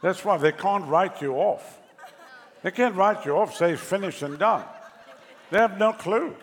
That's 0.00 0.24
why 0.24 0.38
they 0.38 0.50
can't 0.50 0.88
write 0.88 1.22
you 1.22 1.34
off. 1.34 1.78
They 2.62 2.70
can't 2.70 2.94
write 2.94 3.24
you 3.24 3.36
off, 3.36 3.56
say 3.56 3.74
finished 3.74 4.22
and 4.22 4.38
done. 4.38 4.64
They 5.50 5.58
have 5.58 5.78
no 5.78 5.92
clue. 5.92 6.36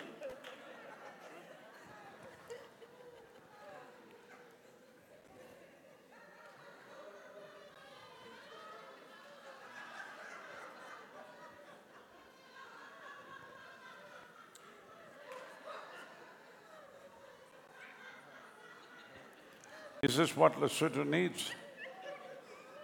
Is 20.01 20.15
this 20.15 20.35
what 20.35 20.59
Lesotho 20.59 21.05
needs? 21.05 21.51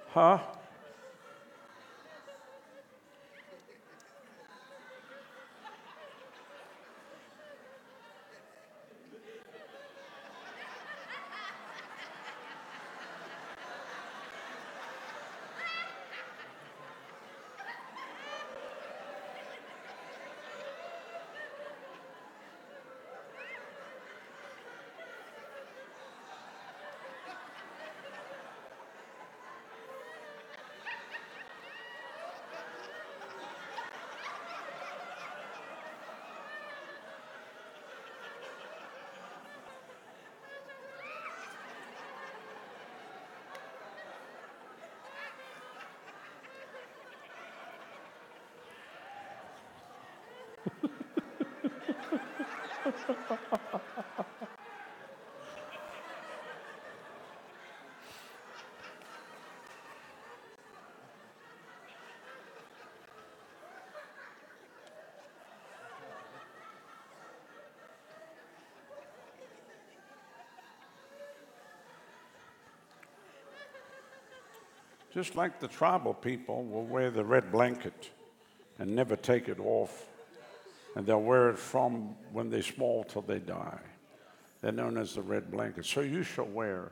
Huh? 0.09 0.39
Just 75.15 75.37
like 75.37 75.61
the 75.61 75.69
tribal 75.69 76.13
people 76.13 76.65
will 76.65 76.83
wear 76.83 77.09
the 77.09 77.23
red 77.23 77.49
blanket 77.49 78.11
and 78.79 78.93
never 78.93 79.15
take 79.15 79.47
it 79.47 79.61
off. 79.61 80.14
And 80.95 81.05
they'll 81.05 81.21
wear 81.21 81.49
it 81.49 81.59
from 81.59 82.15
when 82.31 82.49
they're 82.49 82.61
small 82.61 83.03
till 83.03 83.21
they 83.21 83.39
die. 83.39 83.79
They're 84.61 84.71
known 84.71 84.97
as 84.97 85.13
the 85.13 85.21
red 85.21 85.51
blanket. 85.51 85.85
So 85.85 86.01
you 86.01 86.23
shall 86.23 86.45
wear 86.45 86.91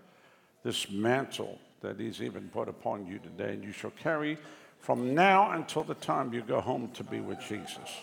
this 0.64 0.90
mantle 0.90 1.58
that 1.82 2.00
He's 2.00 2.22
even 2.22 2.50
put 2.50 2.68
upon 2.68 3.08
you 3.08 3.20
today, 3.20 3.54
and 3.54 3.64
you 3.64 3.72
shall 3.72 3.92
carry 3.92 4.38
from 4.80 5.16
now 5.16 5.52
until 5.52 5.84
the 5.84 5.96
time 5.96 6.34
you 6.34 6.42
go 6.42 6.60
home 6.60 6.90
to 6.94 7.04
be 7.04 7.22
with 7.22 7.40
Jesus. 7.40 8.02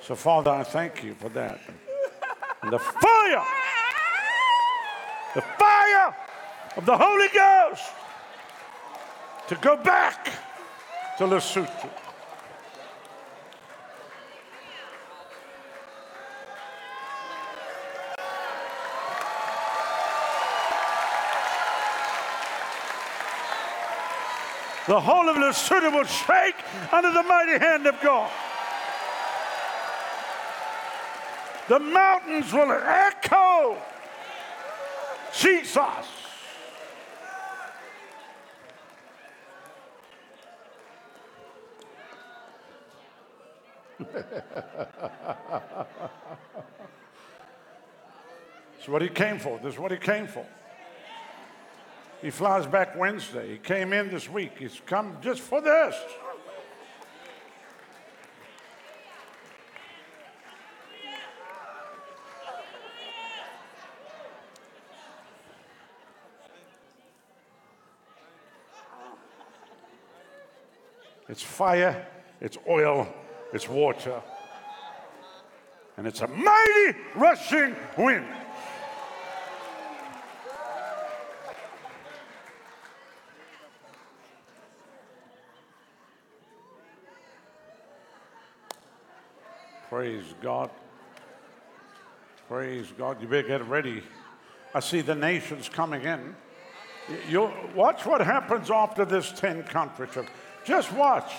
So, 0.00 0.16
Father, 0.16 0.50
I 0.50 0.64
thank 0.64 1.04
you 1.04 1.14
for 1.14 1.28
that. 1.30 1.60
And 2.62 2.72
the 2.72 2.78
fire, 2.78 3.44
the 5.34 5.40
fire 5.40 6.16
of 6.76 6.86
the 6.86 6.96
Holy 6.96 7.28
Ghost 7.28 7.84
to 9.48 9.54
go 9.56 9.76
back 9.76 10.26
to 11.18 11.24
Lesotho. 11.24 12.01
The 24.86 24.98
whole 24.98 25.28
of 25.28 25.36
Lesotho 25.36 25.92
will 25.92 26.04
shake 26.04 26.56
under 26.92 27.12
the 27.12 27.22
mighty 27.22 27.58
hand 27.58 27.86
of 27.86 28.00
God. 28.00 28.30
The 31.68 31.78
mountains 31.78 32.52
will 32.52 32.72
echo. 32.72 33.76
Jesus. 35.32 35.86
That's 48.82 48.88
what 48.88 49.02
he 49.02 49.08
came 49.08 49.38
for. 49.38 49.60
This 49.62 49.74
is 49.74 49.78
what 49.78 49.92
he 49.92 49.98
came 49.98 50.26
for. 50.26 50.44
He 52.22 52.30
flies 52.30 52.66
back 52.66 52.96
Wednesday. 52.96 53.50
He 53.50 53.58
came 53.58 53.92
in 53.92 54.08
this 54.08 54.28
week. 54.28 54.52
He's 54.56 54.80
come 54.86 55.16
just 55.20 55.40
for 55.40 55.60
this. 55.60 55.96
It's 71.28 71.42
fire, 71.42 72.06
it's 72.42 72.58
oil, 72.68 73.08
it's 73.54 73.66
water, 73.66 74.20
and 75.96 76.06
it's 76.06 76.20
a 76.20 76.28
mighty 76.28 76.98
rushing 77.14 77.74
wind. 77.96 78.26
Praise 90.02 90.34
God. 90.42 90.68
Praise 92.48 92.86
God. 92.98 93.22
You 93.22 93.28
better 93.28 93.46
get 93.46 93.68
ready. 93.68 94.02
I 94.74 94.80
see 94.80 95.00
the 95.00 95.14
nations 95.14 95.68
coming 95.68 96.02
in. 96.02 96.34
You 97.28 97.52
watch 97.76 98.04
what 98.04 98.20
happens 98.20 98.68
after 98.68 99.04
this 99.04 99.30
10 99.30 99.62
country 99.62 100.08
trip. 100.08 100.26
Just 100.64 100.92
watch. 100.92 101.32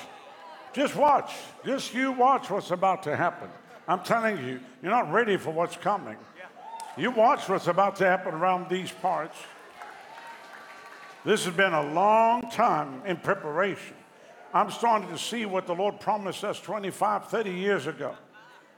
Just 0.71 0.95
watch. 0.95 1.33
Just 1.65 1.93
you 1.93 2.13
watch 2.13 2.49
what's 2.49 2.71
about 2.71 3.03
to 3.03 3.17
happen. 3.17 3.49
I'm 3.85 3.99
telling 3.99 4.37
you, 4.37 4.61
you're 4.81 4.91
not 4.91 5.11
ready 5.11 5.35
for 5.35 5.49
what's 5.49 5.75
coming. 5.75 6.15
You 6.95 7.11
watch 7.11 7.49
what's 7.49 7.67
about 7.67 7.97
to 7.97 8.05
happen 8.05 8.33
around 8.33 8.69
these 8.69 8.93
parts. 8.93 9.37
This 11.25 11.43
has 11.43 11.53
been 11.53 11.73
a 11.73 11.91
long 11.91 12.49
time 12.49 13.01
in 13.05 13.17
preparation. 13.17 13.97
I'm 14.53 14.71
starting 14.71 15.09
to 15.09 15.17
see 15.17 15.45
what 15.45 15.67
the 15.67 15.75
Lord 15.75 15.99
promised 15.99 16.45
us 16.45 16.61
25, 16.61 17.27
30 17.27 17.51
years 17.51 17.87
ago. 17.87 18.15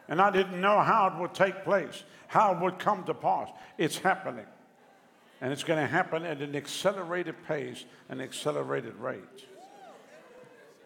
And 0.07 0.21
I 0.21 0.29
didn't 0.31 0.59
know 0.59 0.81
how 0.81 1.07
it 1.07 1.19
would 1.19 1.33
take 1.33 1.63
place, 1.63 2.03
how 2.27 2.53
it 2.53 2.61
would 2.61 2.79
come 2.79 3.03
to 3.05 3.13
pass. 3.13 3.49
It's 3.77 3.97
happening. 3.97 4.45
And 5.41 5.51
it's 5.51 5.63
going 5.63 5.79
to 5.79 5.87
happen 5.87 6.23
at 6.23 6.41
an 6.41 6.55
accelerated 6.55 7.35
pace, 7.47 7.85
an 8.09 8.21
accelerated 8.21 8.95
rate. 8.95 9.45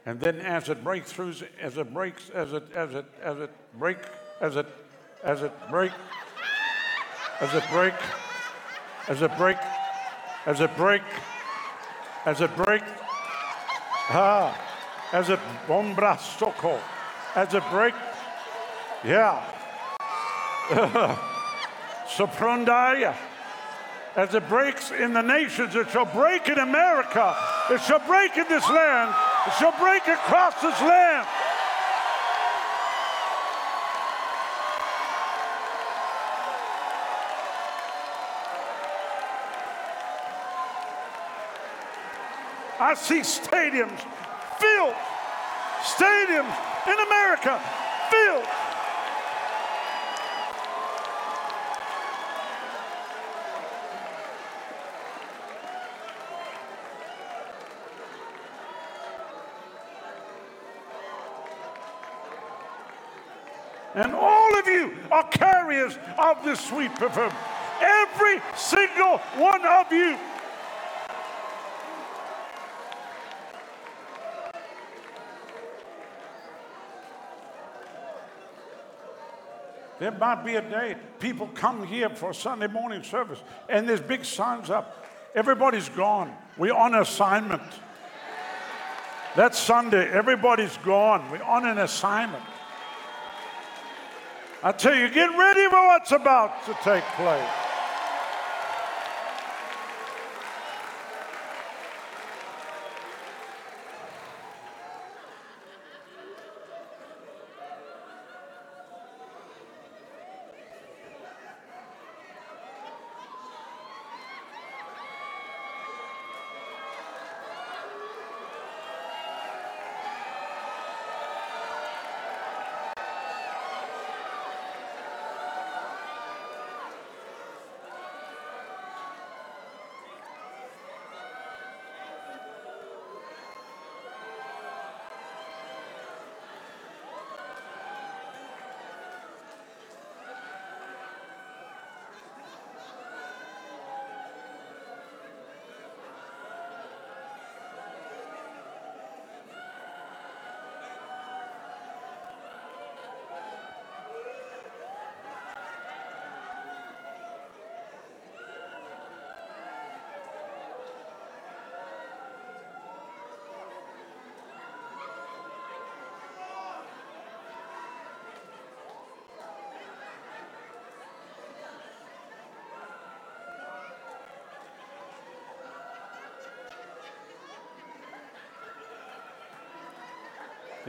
And 0.06 0.20
then 0.20 0.40
as 0.40 0.70
it 0.70 0.84
breaks 0.84 1.12
through, 1.12 1.36
as 1.62 1.78
it 1.78 1.94
breaks, 1.94 2.30
as 2.30 2.54
it, 2.54 2.64
as 2.74 2.94
it, 2.94 3.06
as 3.22 3.38
it 3.38 3.52
break, 3.78 3.98
as 4.42 4.56
it, 4.56 4.66
as 5.24 5.42
it 5.42 5.52
break, 5.70 5.92
as 7.42 7.54
it 7.54 7.64
break, 7.70 7.94
as 9.08 9.22
it 9.22 9.38
break, 9.38 9.58
as 10.46 10.62
it 10.62 10.76
break, 10.78 11.02
as 12.26 12.42
it 12.42 12.56
break, 12.56 12.82
ah, 14.10 14.58
as 15.14 15.30
it 15.30 15.40
bombra 15.68 16.18
stoko, 16.18 16.80
as 17.36 17.54
it 17.54 17.64
break, 17.70 17.94
yeah. 19.04 19.44
Soprondaya. 22.08 23.16
As 24.16 24.34
it 24.34 24.50
breaks 24.50 24.92
in 24.92 25.14
the 25.14 25.22
nations, 25.22 25.76
it 25.76 25.90
shall 25.92 26.06
break 26.06 26.50
in 26.50 26.60
America. 26.60 27.36
It 27.70 27.82
shall 27.82 28.00
break 28.00 28.36
in 28.38 28.48
this 28.50 28.68
land. 28.70 29.16
It 29.48 29.54
shall 29.60 29.72
break 29.80 30.08
across 30.08 30.56
this 30.62 30.82
land. 30.82 31.28
I 42.82 42.94
see 42.94 43.20
stadiums 43.20 44.00
filled. 44.58 44.96
Stadiums 45.84 46.56
in 46.88 47.00
America 47.08 47.62
filled. 48.10 48.48
And 63.96 64.14
all 64.14 64.58
of 64.58 64.68
you 64.68 64.96
are 65.12 65.28
carriers 65.28 65.98
of 66.18 66.44
this 66.44 66.60
sweet 66.60 66.94
perfume. 66.96 67.32
Every 67.82 68.42
single 68.56 69.18
one 69.38 69.66
of 69.66 69.92
you. 69.92 70.18
There 80.00 80.12
might 80.12 80.46
be 80.46 80.56
a 80.56 80.62
day 80.62 80.96
people 81.20 81.48
come 81.48 81.86
here 81.86 82.10
for 82.10 82.34
Sunday 82.34 82.68
morning 82.68 83.04
service 83.04 83.40
and 83.68 83.88
there's 83.88 84.00
big 84.00 84.24
signs 84.24 84.70
up. 84.70 85.06
Everybody's 85.36 85.90
gone. 85.90 86.34
We're 86.58 86.74
on 86.74 86.96
assignment. 86.96 87.62
That's 89.36 89.60
Sunday. 89.60 90.10
Everybody's 90.10 90.76
gone. 90.78 91.30
We're 91.30 91.44
on 91.44 91.68
an 91.68 91.80
assignment. 91.80 92.44
Tell 94.78 94.94
you, 94.94 95.10
get 95.10 95.30
ready 95.38 95.70
for 95.70 95.82
what's 95.88 96.12
about 96.12 96.66
to 96.66 96.74
take 96.84 97.04
place. 97.16 97.69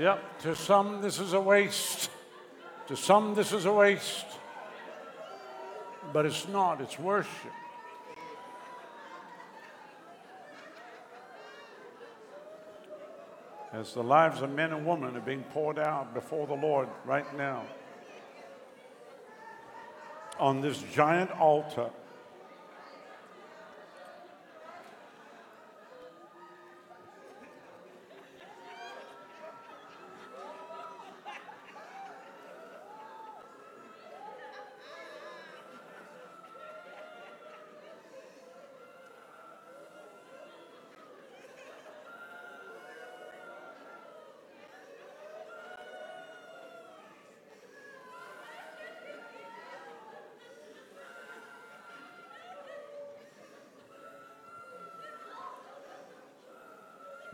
Yep, 0.01 0.41
to 0.41 0.57
some, 0.57 1.03
this 1.03 1.19
is 1.19 1.35
a 1.35 1.41
waste. 1.41 2.09
To 2.87 2.97
some, 2.97 3.35
this 3.35 3.53
is 3.53 3.67
a 3.67 3.73
waste. 3.73 4.25
But 6.11 6.25
it's 6.25 6.49
not, 6.49 6.81
it's 6.81 6.99
worship. 6.99 7.53
As 13.75 13.93
the 13.93 14.03
lives 14.03 14.41
of 14.41 14.49
men 14.49 14.73
and 14.73 14.87
women 14.87 15.19
are 15.19 15.21
being 15.21 15.43
poured 15.53 15.79
out 15.79 16.15
before 16.15 16.47
the 16.47 16.55
Lord 16.55 16.89
right 17.05 17.37
now 17.37 17.67
on 20.39 20.63
this 20.63 20.83
giant 20.95 21.31
altar. 21.33 21.91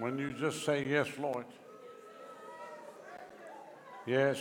When 0.06 0.18
you 0.18 0.32
just 0.32 0.64
say, 0.64 0.86
Yes, 0.88 1.08
Lord. 1.18 1.46
Yes. 4.06 4.38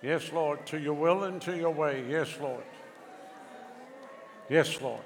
Yes, 0.00 0.32
Lord, 0.32 0.64
to 0.68 0.80
your 0.80 0.94
will 0.94 1.24
and 1.24 1.38
to 1.42 1.54
your 1.54 1.74
way. 1.74 2.02
Yes, 2.08 2.34
Lord. 2.40 2.64
Yes, 4.48 4.80
Lord. 4.80 5.02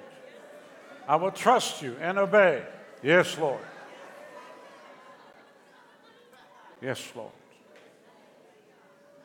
I 1.08 1.16
will 1.16 1.32
trust 1.32 1.82
you 1.82 1.96
and 2.00 2.20
obey. 2.20 2.62
Yes, 3.02 3.36
Lord. 3.36 3.58
Yes, 6.80 7.12
Lord. 7.16 7.32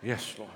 Yes, 0.01 0.33
Lord. 0.39 0.49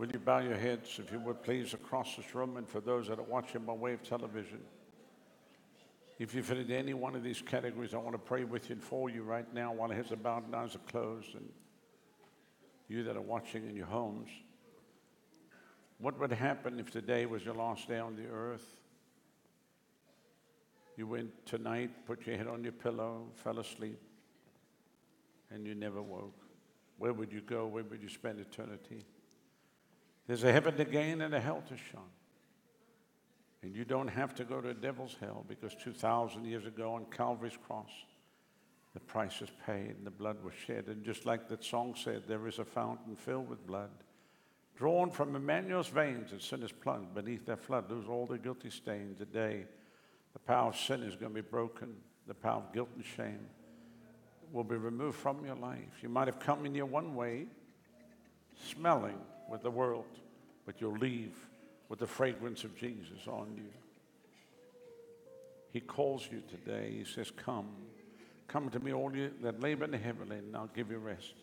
Will 0.00 0.10
you 0.10 0.18
bow 0.18 0.38
your 0.38 0.56
heads, 0.56 0.98
if 0.98 1.12
you 1.12 1.20
would 1.20 1.42
please, 1.42 1.74
across 1.74 2.16
this 2.16 2.34
room 2.34 2.56
and 2.56 2.66
for 2.66 2.80
those 2.80 3.08
that 3.08 3.18
are 3.18 3.22
watching 3.24 3.60
by 3.66 3.74
way 3.74 3.92
of 3.92 4.02
television? 4.02 4.60
If 6.18 6.34
you 6.34 6.42
fit 6.42 6.56
into 6.56 6.74
any 6.74 6.94
one 6.94 7.14
of 7.14 7.22
these 7.22 7.42
categories, 7.42 7.92
I 7.92 7.98
want 7.98 8.14
to 8.14 8.18
pray 8.18 8.44
with 8.44 8.70
you 8.70 8.76
and 8.76 8.82
for 8.82 9.10
you 9.10 9.22
right 9.22 9.44
now 9.52 9.74
while 9.74 9.90
heads 9.90 10.10
are 10.10 10.16
bowed 10.16 10.46
and 10.46 10.56
eyes 10.56 10.74
are 10.74 10.90
closed. 10.90 11.34
And 11.34 11.46
you 12.88 13.02
that 13.02 13.14
are 13.14 13.20
watching 13.20 13.68
in 13.68 13.76
your 13.76 13.88
homes, 13.88 14.30
what 15.98 16.18
would 16.18 16.32
happen 16.32 16.80
if 16.80 16.90
today 16.90 17.26
was 17.26 17.44
your 17.44 17.54
last 17.54 17.86
day 17.86 17.98
on 17.98 18.16
the 18.16 18.26
earth? 18.26 18.64
You 20.96 21.08
went 21.08 21.44
tonight, 21.44 21.90
put 22.06 22.26
your 22.26 22.38
head 22.38 22.46
on 22.46 22.62
your 22.62 22.72
pillow, 22.72 23.26
fell 23.34 23.58
asleep, 23.58 24.00
and 25.50 25.66
you 25.66 25.74
never 25.74 26.00
woke. 26.00 26.40
Where 26.96 27.12
would 27.12 27.30
you 27.30 27.42
go? 27.42 27.66
Where 27.66 27.84
would 27.84 28.02
you 28.02 28.08
spend 28.08 28.40
eternity? 28.40 29.04
There's 30.30 30.44
a 30.44 30.52
heaven 30.52 30.76
to 30.76 30.84
gain 30.84 31.22
and 31.22 31.34
a 31.34 31.40
hell 31.40 31.60
to 31.66 31.76
shun. 31.76 32.06
And 33.64 33.74
you 33.74 33.84
don't 33.84 34.06
have 34.06 34.32
to 34.36 34.44
go 34.44 34.60
to 34.60 34.68
a 34.68 34.74
devil's 34.74 35.16
hell 35.18 35.44
because 35.48 35.74
2,000 35.82 36.44
years 36.44 36.66
ago 36.66 36.94
on 36.94 37.06
Calvary's 37.06 37.58
cross, 37.66 37.90
the 38.94 39.00
price 39.00 39.40
was 39.40 39.50
paid 39.66 39.96
and 39.98 40.06
the 40.06 40.10
blood 40.12 40.36
was 40.44 40.54
shed. 40.54 40.84
And 40.86 41.04
just 41.04 41.26
like 41.26 41.48
that 41.48 41.64
song 41.64 41.96
said, 41.96 42.28
there 42.28 42.46
is 42.46 42.60
a 42.60 42.64
fountain 42.64 43.16
filled 43.16 43.48
with 43.48 43.66
blood, 43.66 43.90
drawn 44.76 45.10
from 45.10 45.34
Emmanuel's 45.34 45.88
veins, 45.88 46.30
and 46.30 46.40
sinners 46.40 46.70
plunged 46.70 47.12
beneath 47.12 47.44
that 47.46 47.58
flood, 47.58 47.90
lose 47.90 48.06
all 48.08 48.26
their 48.26 48.38
guilty 48.38 48.70
stain. 48.70 49.16
Today, 49.18 49.64
the 50.32 50.38
power 50.38 50.68
of 50.68 50.76
sin 50.76 51.02
is 51.02 51.16
going 51.16 51.34
to 51.34 51.42
be 51.42 51.48
broken. 51.48 51.92
The 52.28 52.34
power 52.34 52.62
of 52.62 52.72
guilt 52.72 52.90
and 52.94 53.04
shame 53.04 53.48
will 54.52 54.62
be 54.62 54.76
removed 54.76 55.18
from 55.18 55.44
your 55.44 55.56
life. 55.56 56.02
You 56.02 56.08
might 56.08 56.28
have 56.28 56.38
come 56.38 56.66
in 56.66 56.74
here 56.76 56.86
one 56.86 57.16
way, 57.16 57.46
smelling 58.70 59.18
with 59.50 59.62
the 59.64 59.70
world, 59.70 60.19
but 60.70 60.80
you'll 60.80 60.98
leave 60.98 61.34
with 61.88 61.98
the 61.98 62.06
fragrance 62.06 62.62
of 62.62 62.76
Jesus 62.76 63.26
on 63.26 63.52
you. 63.56 63.72
He 65.72 65.80
calls 65.80 66.28
you 66.30 66.44
today. 66.48 66.94
He 66.96 67.04
says, 67.04 67.32
Come. 67.32 67.66
Come 68.46 68.70
to 68.70 68.78
me, 68.78 68.92
all 68.92 69.12
you 69.12 69.32
that 69.42 69.60
labor 69.60 69.82
and 69.86 69.94
heavy 69.96 70.20
laden, 70.20 70.44
and 70.44 70.56
I'll 70.56 70.70
give 70.72 70.92
you 70.92 70.98
rest. 70.98 71.34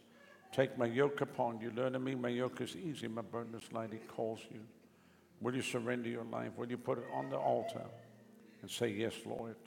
Take 0.54 0.78
my 0.78 0.86
yoke 0.86 1.20
upon 1.20 1.60
you. 1.60 1.74
Learn 1.76 1.96
of 1.96 2.02
me. 2.04 2.16
My 2.16 2.30
yoke 2.30 2.62
is 2.62 2.78
easy, 2.78 3.10
my 3.10 3.22
burden 3.22 3.54
is 3.54 3.70
light. 3.74 3.90
He 3.92 3.98
calls 3.98 4.40
you. 4.50 4.62
Will 5.42 5.56
you 5.56 5.62
surrender 5.62 6.08
your 6.08 6.24
life? 6.24 6.52
Will 6.56 6.70
you 6.70 6.78
put 6.78 6.98
it 6.98 7.06
on 7.14 7.30
the 7.30 7.38
altar 7.38 7.84
and 8.62 8.72
say, 8.72 8.88
Yes, 8.88 9.14
Lord? 9.26 9.58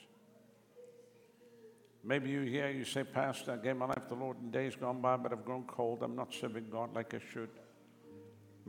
Maybe 2.02 2.30
you 2.30 2.40
hear, 2.40 2.70
you 2.70 2.86
say, 2.86 3.04
Pastor, 3.04 3.52
I 3.52 3.56
gave 3.58 3.76
my 3.76 3.84
life 3.84 4.04
to 4.04 4.14
the 4.14 4.14
Lord 4.14 4.38
in 4.42 4.50
days 4.50 4.74
gone 4.74 5.02
by, 5.02 5.18
but 5.18 5.32
I've 5.32 5.44
grown 5.44 5.64
cold. 5.64 6.02
I'm 6.02 6.16
not 6.16 6.32
serving 6.32 6.68
God 6.70 6.94
like 6.94 7.12
I 7.12 7.20
should. 7.30 7.50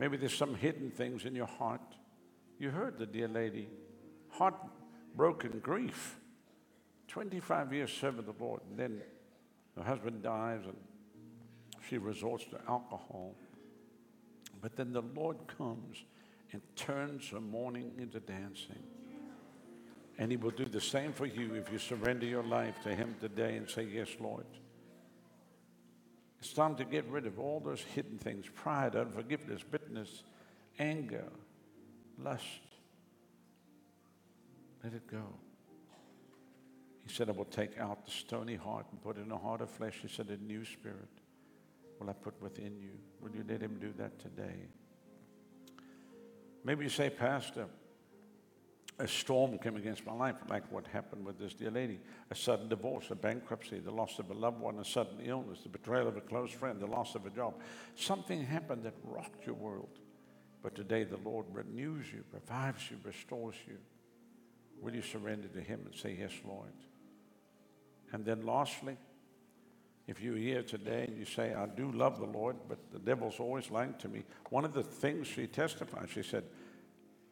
Maybe 0.02 0.16
there's 0.16 0.34
some 0.34 0.56
hidden 0.56 0.90
things 0.90 1.26
in 1.26 1.36
your 1.36 1.46
heart. 1.46 1.94
You 2.58 2.70
heard 2.70 2.98
the 2.98 3.06
dear 3.06 3.28
lady, 3.28 3.68
heartbroken 4.30 5.60
grief. 5.60 6.18
25 7.06 7.72
years 7.72 7.92
serving 7.92 8.24
the 8.24 8.34
Lord, 8.36 8.62
and 8.68 8.76
then 8.76 9.00
her 9.76 9.84
husband 9.84 10.24
dies 10.24 10.62
and 10.64 10.76
she 11.88 11.98
resorts 11.98 12.44
to 12.46 12.58
alcohol. 12.66 13.36
But 14.60 14.74
then 14.74 14.92
the 14.92 15.02
Lord 15.02 15.36
comes 15.46 16.04
and 16.50 16.60
turns 16.74 17.28
her 17.28 17.40
mourning 17.40 17.92
into 17.96 18.18
dancing. 18.18 18.82
And 20.18 20.32
He 20.32 20.36
will 20.36 20.50
do 20.50 20.64
the 20.64 20.80
same 20.80 21.12
for 21.12 21.26
you 21.26 21.54
if 21.54 21.70
you 21.70 21.78
surrender 21.78 22.26
your 22.26 22.42
life 22.42 22.74
to 22.82 22.92
Him 22.92 23.14
today 23.20 23.56
and 23.56 23.70
say, 23.70 23.84
Yes, 23.84 24.08
Lord. 24.18 24.46
It's 26.42 26.52
time 26.52 26.74
to 26.74 26.84
get 26.84 27.06
rid 27.06 27.24
of 27.26 27.38
all 27.38 27.60
those 27.60 27.82
hidden 27.94 28.18
things 28.18 28.46
pride, 28.52 28.96
unforgiveness, 28.96 29.62
bitterness, 29.62 30.24
anger, 30.76 31.28
lust. 32.18 32.42
Let 34.82 34.92
it 34.92 35.06
go. 35.06 35.22
He 37.06 37.12
said, 37.14 37.28
I 37.28 37.32
will 37.32 37.44
take 37.44 37.78
out 37.78 38.06
the 38.06 38.10
stony 38.10 38.56
heart 38.56 38.86
and 38.90 39.00
put 39.00 39.18
in 39.18 39.30
a 39.30 39.38
heart 39.38 39.60
of 39.60 39.70
flesh. 39.70 40.00
He 40.02 40.08
said, 40.08 40.30
a 40.30 40.36
new 40.36 40.64
spirit 40.64 41.20
will 42.00 42.10
I 42.10 42.12
put 42.12 42.34
within 42.42 42.76
you. 42.76 42.98
Will 43.20 43.30
you 43.30 43.44
let 43.48 43.60
him 43.60 43.78
do 43.80 43.92
that 43.98 44.18
today? 44.18 44.66
Maybe 46.64 46.82
you 46.82 46.90
say, 46.90 47.08
Pastor, 47.08 47.66
a 48.98 49.08
storm 49.08 49.58
came 49.58 49.76
against 49.76 50.06
my 50.06 50.12
life, 50.12 50.36
like 50.48 50.70
what 50.70 50.86
happened 50.86 51.24
with 51.24 51.38
this 51.38 51.54
dear 51.54 51.70
lady 51.70 51.98
a 52.30 52.34
sudden 52.34 52.68
divorce, 52.68 53.06
a 53.10 53.14
bankruptcy, 53.14 53.78
the 53.78 53.90
loss 53.90 54.18
of 54.18 54.30
a 54.30 54.34
loved 54.34 54.60
one, 54.60 54.78
a 54.78 54.84
sudden 54.84 55.18
illness, 55.24 55.60
the 55.62 55.68
betrayal 55.68 56.08
of 56.08 56.16
a 56.16 56.20
close 56.20 56.50
friend, 56.50 56.78
the 56.78 56.86
loss 56.86 57.14
of 57.14 57.26
a 57.26 57.30
job. 57.30 57.54
Something 57.96 58.44
happened 58.44 58.84
that 58.84 58.94
rocked 59.04 59.46
your 59.46 59.54
world. 59.54 59.98
But 60.62 60.76
today 60.76 61.04
the 61.04 61.18
Lord 61.18 61.46
renews 61.52 62.12
you, 62.12 62.22
revives 62.32 62.90
you, 62.90 62.98
restores 63.02 63.56
you. 63.66 63.78
Will 64.80 64.94
you 64.94 65.02
surrender 65.02 65.48
to 65.48 65.60
Him 65.60 65.80
and 65.84 65.94
say, 65.94 66.16
Yes, 66.18 66.32
Lord? 66.46 66.72
And 68.12 68.24
then, 68.24 68.44
lastly, 68.44 68.96
if 70.06 70.20
you're 70.20 70.36
here 70.36 70.62
today 70.62 71.06
and 71.08 71.16
you 71.16 71.24
say, 71.24 71.54
I 71.54 71.66
do 71.66 71.90
love 71.92 72.18
the 72.18 72.26
Lord, 72.26 72.56
but 72.68 72.78
the 72.92 72.98
devil's 72.98 73.40
always 73.40 73.70
lying 73.70 73.94
to 74.00 74.08
me, 74.08 74.24
one 74.50 74.64
of 74.64 74.74
the 74.74 74.82
things 74.82 75.26
she 75.26 75.46
testified, 75.46 76.08
she 76.12 76.22
said, 76.22 76.44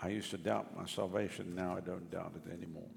I 0.03 0.09
used 0.09 0.31
to 0.31 0.39
doubt 0.39 0.77
my 0.77 0.87
salvation. 0.87 1.55
Now 1.55 1.77
I 1.77 1.81
don't 1.81 2.11
doubt 2.11 2.33
it 2.35 2.51
anymore. 2.51 2.89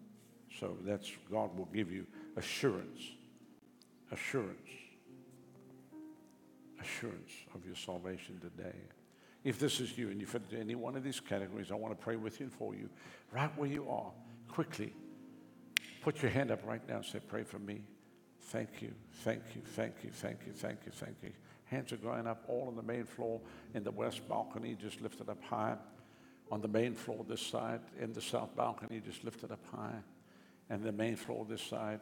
So 0.59 0.77
that's 0.85 1.11
God 1.29 1.57
will 1.57 1.67
give 1.73 1.91
you 1.91 2.05
assurance, 2.37 3.01
assurance, 4.11 4.69
assurance 6.79 7.31
of 7.53 7.65
your 7.65 7.75
salvation 7.75 8.39
today. 8.39 8.75
If 9.43 9.59
this 9.59 9.81
is 9.81 9.97
you 9.97 10.09
and 10.09 10.21
you 10.21 10.27
fit 10.27 10.43
into 10.49 10.61
any 10.61 10.75
one 10.75 10.95
of 10.95 11.03
these 11.03 11.19
categories, 11.19 11.71
I 11.71 11.75
want 11.75 11.97
to 11.97 12.01
pray 12.01 12.15
with 12.15 12.39
you 12.39 12.45
and 12.45 12.53
for 12.53 12.73
you. 12.73 12.89
Right 13.31 13.51
where 13.57 13.69
you 13.69 13.89
are, 13.89 14.11
quickly, 14.47 14.93
put 16.01 16.21
your 16.21 16.31
hand 16.31 16.51
up 16.51 16.65
right 16.65 16.87
now 16.87 16.97
and 16.97 17.05
say, 17.05 17.19
Pray 17.27 17.43
for 17.43 17.59
me. 17.59 17.81
Thank 18.39 18.81
you, 18.81 18.93
thank 19.23 19.41
you, 19.55 19.61
thank 19.65 19.95
you, 20.03 20.11
thank 20.11 20.37
you, 20.45 20.53
thank 20.53 20.79
you, 20.85 20.91
thank 20.93 21.15
you. 21.23 21.31
Hands 21.65 21.91
are 21.91 21.97
going 21.97 22.27
up 22.27 22.43
all 22.47 22.67
on 22.67 22.75
the 22.75 22.83
main 22.83 23.03
floor 23.03 23.41
in 23.73 23.83
the 23.83 23.91
west 23.91 24.27
balcony, 24.29 24.77
just 24.79 25.01
lifted 25.01 25.27
up 25.27 25.43
high 25.43 25.75
on 26.51 26.61
the 26.61 26.67
main 26.67 26.93
floor 26.93 27.25
this 27.27 27.41
side, 27.41 27.81
in 27.99 28.13
the 28.13 28.21
south 28.21 28.55
balcony, 28.55 29.01
just 29.03 29.23
lift 29.23 29.43
it 29.43 29.51
up 29.51 29.65
high, 29.71 30.01
and 30.69 30.83
the 30.83 30.91
main 30.91 31.15
floor 31.15 31.45
this 31.47 31.61
side, 31.61 32.01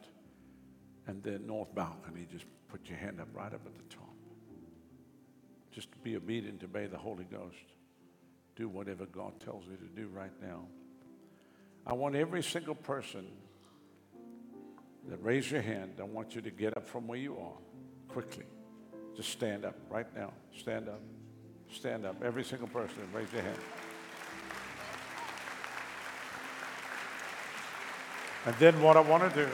and 1.07 1.23
the 1.23 1.39
north 1.39 1.73
balcony, 1.73 2.27
just 2.31 2.45
put 2.67 2.87
your 2.87 2.97
hand 2.97 3.19
up 3.19 3.27
right 3.33 3.53
up 3.53 3.61
at 3.65 3.75
the 3.75 3.95
top. 3.95 4.13
Just 5.71 5.87
be 6.03 6.15
obedient, 6.15 6.59
to 6.59 6.65
obey 6.65 6.87
the 6.87 6.97
Holy 6.97 7.23
Ghost. 7.23 7.55
Do 8.55 8.67
whatever 8.67 9.05
God 9.05 9.39
tells 9.39 9.65
you 9.65 9.77
to 9.77 10.01
do 10.01 10.07
right 10.13 10.33
now. 10.41 10.65
I 11.87 11.93
want 11.93 12.15
every 12.15 12.43
single 12.43 12.75
person 12.75 13.25
that 15.09 15.23
raise 15.23 15.49
your 15.49 15.61
hand, 15.61 15.93
I 15.99 16.03
want 16.03 16.35
you 16.35 16.41
to 16.41 16.51
get 16.51 16.77
up 16.77 16.87
from 16.87 17.07
where 17.07 17.17
you 17.17 17.37
are 17.37 17.57
quickly. 18.07 18.45
Just 19.15 19.29
stand 19.29 19.65
up 19.65 19.75
right 19.89 20.07
now. 20.15 20.31
Stand 20.57 20.89
up. 20.89 21.01
Stand 21.71 22.05
up. 22.05 22.21
Every 22.23 22.43
single 22.43 22.67
person, 22.67 23.03
raise 23.13 23.31
your 23.33 23.41
hand. 23.41 23.57
And 28.45 28.55
then 28.55 28.81
what 28.81 28.97
I 28.97 29.01
want 29.01 29.31
to 29.31 29.45
do, 29.45 29.51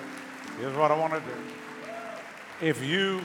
here's 0.59 0.75
what 0.75 0.91
I 0.91 0.97
want 0.97 1.13
to 1.13 1.19
do. 1.19 2.65
If 2.65 2.83
you 2.83 3.21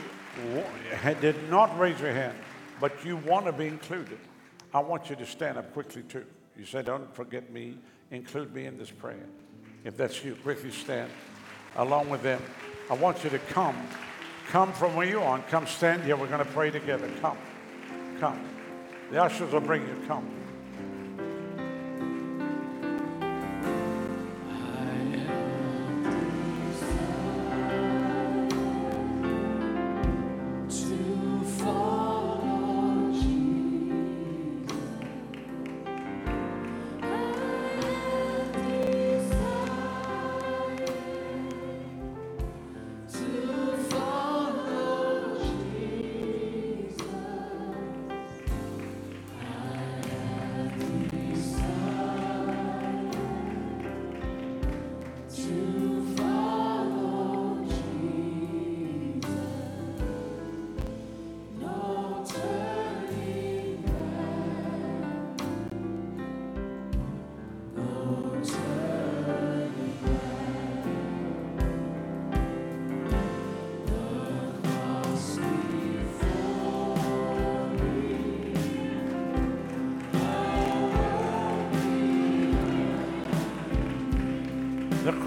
did 1.21 1.49
not 1.49 1.77
raise 1.79 1.99
your 1.99 2.11
hand, 2.11 2.37
but 2.79 3.05
you 3.05 3.17
want 3.17 3.45
to 3.45 3.53
be 3.53 3.67
included, 3.67 4.17
I 4.73 4.79
want 4.79 5.09
you 5.09 5.15
to 5.15 5.25
stand 5.25 5.57
up 5.57 5.71
quickly 5.73 6.03
too. 6.03 6.25
You 6.57 6.65
say, 6.65 6.81
don't 6.81 7.13
forget 7.15 7.51
me, 7.51 7.77
include 8.11 8.53
me 8.53 8.65
in 8.65 8.77
this 8.77 8.91
prayer. 8.91 9.25
If 9.83 9.97
that's 9.97 10.23
you, 10.23 10.35
quickly 10.35 10.71
stand 10.71 11.09
along 11.77 12.09
with 12.09 12.23
them. 12.23 12.41
I 12.89 12.93
want 12.95 13.23
you 13.23 13.29
to 13.29 13.39
come. 13.39 13.75
Come 14.49 14.73
from 14.73 14.95
where 14.95 15.07
you 15.07 15.21
are 15.21 15.35
and 15.35 15.47
come 15.47 15.65
stand 15.65 16.03
here. 16.03 16.15
We're 16.15 16.27
going 16.27 16.45
to 16.45 16.51
pray 16.51 16.69
together. 16.69 17.09
Come. 17.21 17.37
Come. 18.19 18.39
The 19.11 19.23
ushers 19.23 19.51
will 19.51 19.61
bring 19.61 19.81
you. 19.83 19.95
Come. 20.07 20.29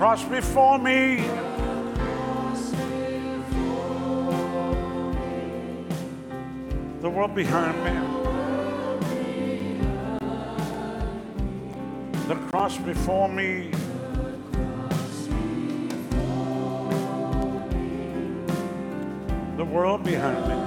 Cross 0.06 0.24
before 0.26 0.78
me. 0.78 1.16
The 7.00 7.10
world 7.10 7.34
behind 7.34 7.76
me. 7.82 7.90
The 12.28 12.36
cross 12.50 12.78
before 12.78 13.28
me. 13.28 13.72
The 19.56 19.64
world 19.64 20.04
behind 20.04 20.48
me. 20.48 20.65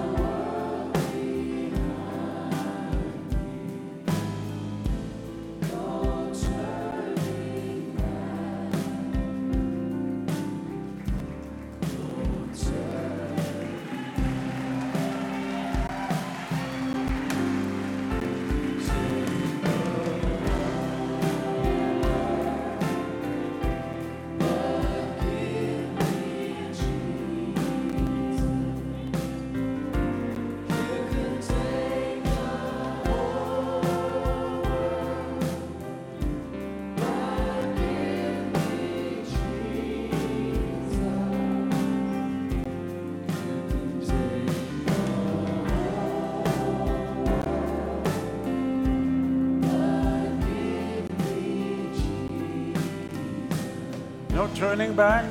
No 54.69 54.75
turning 54.75 54.95
back. 54.95 55.25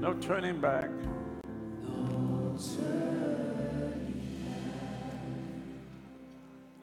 No 0.00 0.14
turning 0.20 0.60
back. 0.60 0.90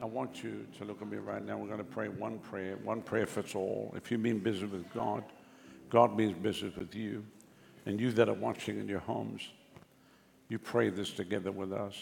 I 0.00 0.06
want 0.06 0.42
you 0.42 0.66
to 0.78 0.84
look 0.86 1.02
at 1.02 1.08
me 1.10 1.18
right 1.18 1.44
now. 1.44 1.58
We're 1.58 1.66
going 1.66 1.76
to 1.76 1.84
pray 1.84 2.08
one 2.08 2.38
prayer. 2.38 2.78
One 2.82 3.02
prayer 3.02 3.26
fits 3.26 3.54
all. 3.54 3.92
If 3.94 4.10
you 4.10 4.16
mean 4.16 4.38
business 4.38 4.72
with 4.72 4.90
God, 4.94 5.22
God 5.90 6.16
means 6.16 6.32
business 6.32 6.74
with 6.76 6.94
you. 6.94 7.22
And 7.84 8.00
you 8.00 8.10
that 8.12 8.30
are 8.30 8.34
watching 8.34 8.80
in 8.80 8.88
your 8.88 9.00
homes, 9.00 9.46
you 10.48 10.58
pray 10.58 10.88
this 10.88 11.10
together 11.10 11.52
with 11.52 11.74
us. 11.74 11.94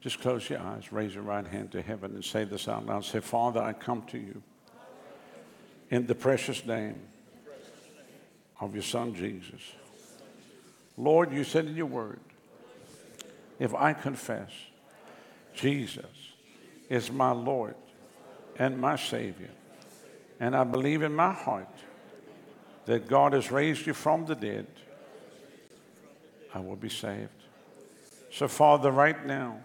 Just 0.00 0.20
close 0.20 0.48
your 0.48 0.60
eyes, 0.60 0.92
raise 0.92 1.12
your 1.12 1.24
right 1.24 1.44
hand 1.44 1.72
to 1.72 1.82
heaven, 1.82 2.12
and 2.14 2.24
say 2.24 2.44
this 2.44 2.68
out 2.68 2.86
loud. 2.86 3.04
Say, 3.04 3.18
Father, 3.18 3.60
I 3.60 3.72
come 3.72 4.02
to 4.02 4.18
you 4.18 4.44
in 5.90 6.06
the 6.06 6.14
precious 6.14 6.64
name 6.64 7.00
of 8.60 8.74
your 8.74 8.82
Son, 8.82 9.14
Jesus. 9.14 9.60
Lord, 10.96 11.32
you 11.32 11.44
said 11.44 11.66
in 11.66 11.76
your 11.76 11.86
word, 11.86 12.20
if 13.58 13.74
I 13.74 13.92
confess 13.92 14.50
Jesus 15.54 16.04
is 16.88 17.10
my 17.10 17.32
Lord 17.32 17.74
and 18.56 18.78
my 18.78 18.96
Savior, 18.96 19.50
and 20.38 20.56
I 20.56 20.64
believe 20.64 21.02
in 21.02 21.14
my 21.14 21.32
heart 21.32 21.68
that 22.86 23.08
God 23.08 23.32
has 23.32 23.50
raised 23.50 23.86
you 23.86 23.92
from 23.92 24.26
the 24.26 24.34
dead, 24.34 24.66
I 26.54 26.60
will 26.60 26.76
be 26.76 26.88
saved. 26.88 27.28
So, 28.30 28.46
Father, 28.48 28.90
right 28.90 29.26
now, 29.26 29.60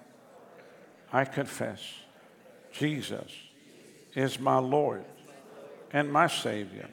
I 1.13 1.25
confess 1.25 1.81
Jesus 2.71 3.31
is 4.15 4.39
my 4.39 4.57
Lord 4.57 5.05
and 5.95 6.11
my 6.11 6.27
Savior. 6.27 6.89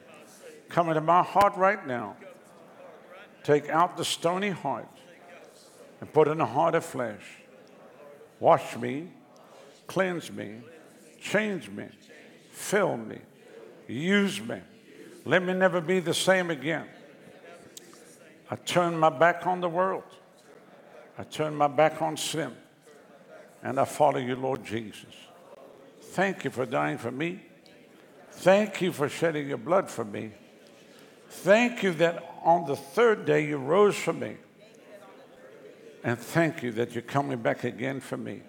Come 0.69 0.87
into 0.87 1.01
my 1.01 1.21
heart 1.21 1.57
right 1.57 1.85
now. 1.85 2.15
Take 3.43 3.67
out 3.67 3.97
the 3.97 4.05
stony 4.05 4.49
heart 4.49 4.87
and 5.99 6.11
put 6.13 6.29
in 6.29 6.39
a 6.39 6.45
heart 6.45 6.73
of 6.73 6.85
flesh. 6.85 7.21
Wash 8.39 8.77
me, 8.77 9.09
cleanse 9.87 10.31
me, 10.31 10.61
change 11.21 11.69
me, 11.69 11.89
fill 12.51 12.95
me, 12.95 13.19
use 13.89 14.39
me. 14.39 14.61
Let 15.25 15.43
me 15.43 15.53
never 15.53 15.81
be 15.81 15.99
the 15.99 16.13
same 16.13 16.49
again. 16.49 16.87
I 18.49 18.55
turn 18.55 18.97
my 18.97 19.09
back 19.09 19.45
on 19.45 19.59
the 19.59 19.69
world. 19.69 20.03
I 21.17 21.23
turn 21.23 21.55
my 21.55 21.67
back 21.67 22.01
on 22.01 22.15
sin. 22.15 22.53
And 23.61 23.81
I 23.81 23.83
follow 23.83 24.19
you, 24.19 24.37
Lord 24.37 24.63
Jesus. 24.63 25.13
Thank 25.99 26.45
you 26.45 26.51
for 26.51 26.65
dying 26.65 26.97
for 26.97 27.11
me. 27.11 27.41
Thank 28.37 28.81
you 28.81 28.91
for 28.91 29.07
shedding 29.07 29.47
your 29.47 29.57
blood 29.57 29.89
for 29.89 30.03
me. 30.03 30.31
Thank 31.29 31.83
you 31.83 31.93
that 31.93 32.23
on 32.43 32.65
the 32.65 32.75
third 32.75 33.25
day 33.25 33.45
you 33.47 33.57
rose 33.57 33.95
for 33.95 34.13
me. 34.13 34.35
And 36.03 36.19
thank 36.19 36.61
you 36.61 36.71
that 36.73 36.93
you're 36.93 37.01
coming 37.01 37.37
back 37.37 37.63
again 37.63 38.01
for 38.01 38.17
me. 38.17 38.41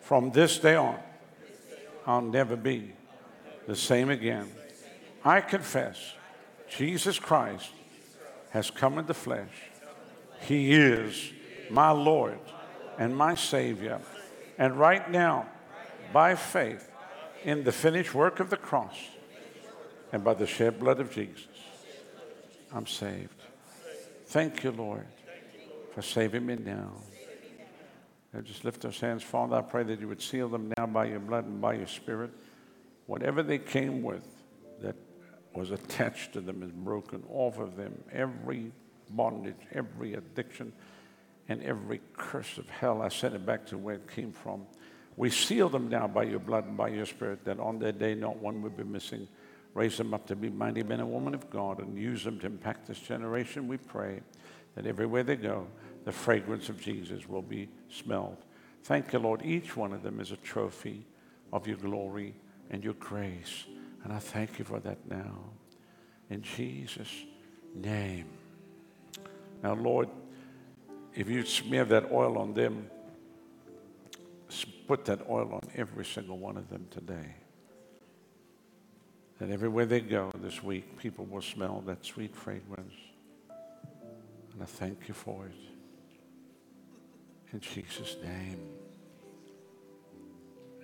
From 0.00 0.30
this 0.30 0.58
day 0.58 0.74
on, 0.74 0.98
I'll 2.06 2.22
never 2.22 2.56
be 2.56 2.92
the 3.66 3.76
same 3.76 4.10
again. 4.10 4.50
I 5.24 5.40
confess 5.40 6.14
Jesus 6.68 7.18
Christ 7.18 7.70
has 8.50 8.70
come 8.70 8.98
in 8.98 9.06
the 9.06 9.14
flesh. 9.14 9.50
He 10.40 10.72
is 10.72 11.32
my 11.70 11.90
Lord 11.90 12.38
and 12.98 13.16
my 13.16 13.34
Savior. 13.34 14.00
And 14.58 14.78
right 14.78 15.10
now, 15.10 15.46
by 16.12 16.34
faith 16.34 16.90
in 17.44 17.62
the 17.62 17.72
finished 17.72 18.14
work 18.14 18.40
of 18.40 18.50
the 18.50 18.56
cross 18.56 18.96
and 20.12 20.24
by 20.24 20.34
the 20.34 20.46
shed 20.46 20.80
blood 20.80 20.98
of 20.98 21.12
Jesus, 21.12 21.46
I'm 22.72 22.86
saved. 22.86 23.40
Thank 24.26 24.64
you, 24.64 24.72
Lord, 24.72 25.06
for 25.94 26.02
saving 26.02 26.46
me 26.46 26.56
now. 26.56 26.90
Now 28.32 28.40
just 28.40 28.64
lift 28.64 28.80
those 28.80 28.98
hands. 28.98 29.22
Father, 29.22 29.56
I 29.56 29.60
pray 29.60 29.84
that 29.84 30.00
you 30.00 30.08
would 30.08 30.22
seal 30.22 30.48
them 30.48 30.72
now 30.76 30.86
by 30.86 31.04
your 31.04 31.20
blood 31.20 31.44
and 31.44 31.60
by 31.60 31.74
your 31.74 31.86
spirit. 31.86 32.30
Whatever 33.06 33.42
they 33.42 33.58
came 33.58 34.02
with 34.02 34.26
that 34.80 34.96
was 35.54 35.70
attached 35.70 36.32
to 36.32 36.40
them 36.40 36.62
is 36.62 36.72
broken 36.72 37.22
off 37.30 37.58
of 37.58 37.76
them. 37.76 38.02
Every 38.10 38.72
bondage, 39.10 39.54
every 39.72 40.14
addiction, 40.14 40.72
and 41.48 41.62
every 41.62 42.00
curse 42.16 42.58
of 42.58 42.68
hell, 42.70 43.02
I 43.02 43.08
send 43.08 43.34
it 43.34 43.44
back 43.44 43.66
to 43.66 43.78
where 43.78 43.96
it 43.96 44.10
came 44.10 44.32
from. 44.32 44.66
We 45.16 45.30
seal 45.30 45.68
them 45.68 45.88
now 45.88 46.08
by 46.08 46.24
your 46.24 46.40
blood 46.40 46.66
and 46.66 46.76
by 46.76 46.88
your 46.88 47.06
spirit 47.06 47.44
that 47.44 47.60
on 47.60 47.78
that 47.80 47.98
day 47.98 48.14
not 48.14 48.36
one 48.36 48.62
would 48.62 48.76
be 48.76 48.84
missing. 48.84 49.28
Raise 49.74 49.96
them 49.96 50.14
up 50.14 50.26
to 50.26 50.36
be 50.36 50.50
mighty 50.50 50.82
men 50.82 51.00
and 51.00 51.12
women 51.12 51.34
of 51.34 51.50
God 51.50 51.80
and 51.80 51.98
use 51.98 52.24
them 52.24 52.38
to 52.40 52.46
impact 52.46 52.86
this 52.86 52.98
generation. 52.98 53.68
We 53.68 53.76
pray 53.76 54.20
that 54.74 54.86
everywhere 54.86 55.22
they 55.22 55.36
go, 55.36 55.66
the 56.04 56.12
fragrance 56.12 56.68
of 56.68 56.80
Jesus 56.80 57.28
will 57.28 57.42
be 57.42 57.68
smelled. 57.88 58.38
Thank 58.84 59.12
you, 59.12 59.18
Lord. 59.18 59.42
Each 59.44 59.76
one 59.76 59.92
of 59.92 60.02
them 60.02 60.20
is 60.20 60.30
a 60.30 60.36
trophy 60.36 61.06
of 61.52 61.66
your 61.66 61.76
glory 61.76 62.34
and 62.70 62.84
your 62.84 62.94
grace. 62.94 63.64
And 64.02 64.12
I 64.12 64.18
thank 64.18 64.58
you 64.58 64.64
for 64.64 64.80
that 64.80 64.98
now. 65.08 65.34
In 66.30 66.42
Jesus' 66.42 67.24
name. 67.74 68.26
Now, 69.62 69.74
Lord, 69.74 70.08
if 71.14 71.28
you 71.28 71.44
smear 71.44 71.84
that 71.86 72.12
oil 72.12 72.38
on 72.38 72.54
them, 72.54 72.90
put 74.86 75.04
that 75.06 75.28
oil 75.28 75.52
on 75.54 75.62
every 75.74 76.04
single 76.04 76.38
one 76.38 76.56
of 76.56 76.68
them 76.68 76.86
today. 76.90 77.34
That 79.38 79.50
everywhere 79.50 79.86
they 79.86 80.00
go 80.00 80.30
this 80.36 80.62
week, 80.62 80.98
people 80.98 81.24
will 81.24 81.42
smell 81.42 81.82
that 81.86 82.04
sweet 82.04 82.34
fragrance. 82.36 82.94
And 84.52 84.62
I 84.62 84.66
thank 84.66 85.08
you 85.08 85.14
for 85.14 85.46
it. 85.46 85.54
In 87.52 87.60
Jesus' 87.60 88.16
name. 88.22 88.60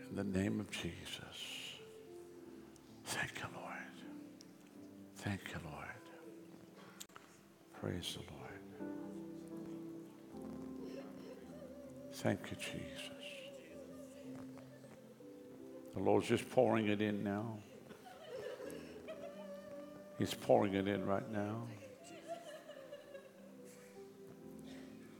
In 0.08 0.16
the 0.16 0.24
name 0.24 0.58
of 0.58 0.70
Jesus. 0.70 1.76
Thank 3.04 3.32
you, 3.36 3.48
Lord. 3.54 3.70
Thank 5.16 5.40
you, 5.48 5.60
Lord. 5.64 5.86
Praise 7.80 8.16
the 8.16 8.24
Lord. 8.34 8.90
Thank 12.12 12.40
you, 12.50 12.56
Jesus. 12.56 13.09
The 15.94 16.00
Lord's 16.00 16.28
just 16.28 16.48
pouring 16.50 16.88
it 16.88 17.00
in 17.00 17.24
now. 17.24 17.58
He's 20.18 20.34
pouring 20.34 20.74
it 20.74 20.86
in 20.86 21.06
right 21.06 21.30
now. 21.32 21.62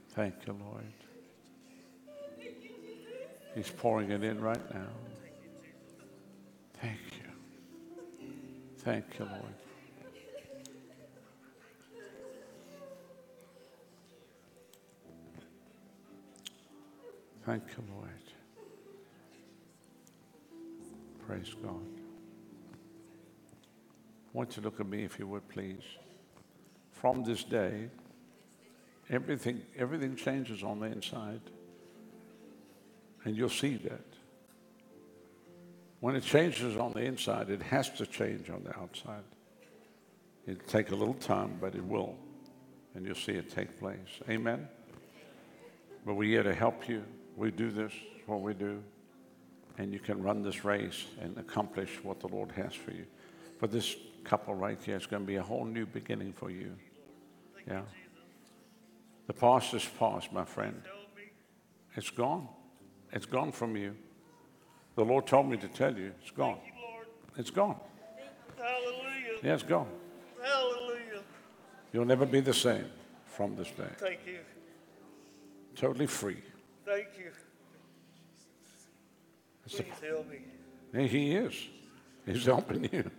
Thank 0.09 0.35
you, 0.45 0.57
Lord. 0.63 0.83
He's 3.55 3.69
pouring 3.69 4.11
it 4.11 4.23
in 4.23 4.39
right 4.39 4.73
now. 4.73 4.89
Thank 6.79 6.99
you. 7.17 8.27
Thank 8.77 9.05
you, 9.19 9.25
Lord. 9.25 9.55
Thank 17.45 17.63
you, 17.75 17.83
Lord. 17.95 18.20
Praise 21.31 21.55
God. 21.63 21.79
I 22.73 24.29
want 24.33 24.49
you 24.49 24.55
to 24.55 24.67
look 24.67 24.81
at 24.81 24.85
me 24.85 25.05
if 25.05 25.17
you 25.17 25.25
would, 25.27 25.47
please. 25.47 25.81
From 26.91 27.23
this 27.23 27.45
day, 27.45 27.87
everything, 29.09 29.61
everything 29.77 30.17
changes 30.17 30.61
on 30.61 30.81
the 30.81 30.87
inside. 30.87 31.39
And 33.23 33.37
you'll 33.37 33.47
see 33.47 33.77
that. 33.77 34.03
When 36.01 36.17
it 36.17 36.23
changes 36.23 36.75
on 36.75 36.91
the 36.91 36.99
inside, 36.99 37.49
it 37.49 37.61
has 37.61 37.89
to 37.91 38.05
change 38.05 38.49
on 38.49 38.65
the 38.65 38.77
outside. 38.77 39.23
It'll 40.45 40.67
take 40.67 40.91
a 40.91 40.95
little 40.95 41.13
time, 41.13 41.59
but 41.61 41.75
it 41.75 41.85
will. 41.85 42.17
And 42.93 43.05
you'll 43.05 43.15
see 43.15 43.31
it 43.31 43.49
take 43.49 43.79
place. 43.79 44.19
Amen? 44.29 44.67
But 46.05 46.15
we're 46.15 46.27
here 46.27 46.43
to 46.43 46.53
help 46.53 46.89
you. 46.89 47.05
We 47.37 47.51
do 47.51 47.71
this, 47.71 47.93
what 48.25 48.41
we 48.41 48.53
do. 48.53 48.83
And 49.77 49.93
you 49.93 49.99
can 49.99 50.21
run 50.21 50.43
this 50.43 50.63
race 50.65 51.05
and 51.21 51.37
accomplish 51.37 52.03
what 52.03 52.19
the 52.19 52.27
Lord 52.27 52.51
has 52.51 52.73
for 52.73 52.91
you. 52.91 53.05
For 53.59 53.67
this 53.67 53.95
couple 54.23 54.53
right 54.53 54.77
here, 54.83 54.95
it's 54.95 55.05
going 55.05 55.23
to 55.23 55.27
be 55.27 55.37
a 55.37 55.43
whole 55.43 55.65
new 55.65 55.85
beginning 55.85 56.33
for 56.33 56.49
you. 56.49 56.75
Yeah. 57.67 57.81
The 59.27 59.33
past 59.33 59.73
is 59.73 59.85
past, 59.99 60.33
my 60.33 60.45
friend. 60.45 60.81
It's 61.95 62.09
gone. 62.09 62.47
It's 63.11 63.25
gone 63.25 63.51
from 63.51 63.75
you. 63.75 63.95
The 64.95 65.05
Lord 65.05 65.25
told 65.27 65.49
me 65.49 65.57
to 65.57 65.67
tell 65.67 65.95
you, 65.97 66.13
it's 66.21 66.31
gone. 66.31 66.59
It's 67.37 67.49
gone. 67.49 67.77
Hallelujah. 68.57 69.39
Yeah, 69.43 69.53
it's 69.53 69.63
gone. 69.63 69.87
Hallelujah. 70.41 71.23
You'll 71.93 72.05
never 72.05 72.25
be 72.25 72.39
the 72.39 72.53
same 72.53 72.85
from 73.25 73.55
this 73.55 73.69
day. 73.71 73.87
Thank 73.97 74.19
you. 74.25 74.39
Totally 75.75 76.07
free. 76.07 76.37
Thank 76.85 77.07
you. 77.17 77.31
It's 79.71 79.77
the- 79.77 79.83
Please 79.83 80.09
help 80.09 80.29
me. 80.93 81.07
He 81.07 81.35
is. 81.35 81.53
He's 82.25 82.45
helping 82.45 82.89
you. 82.91 83.09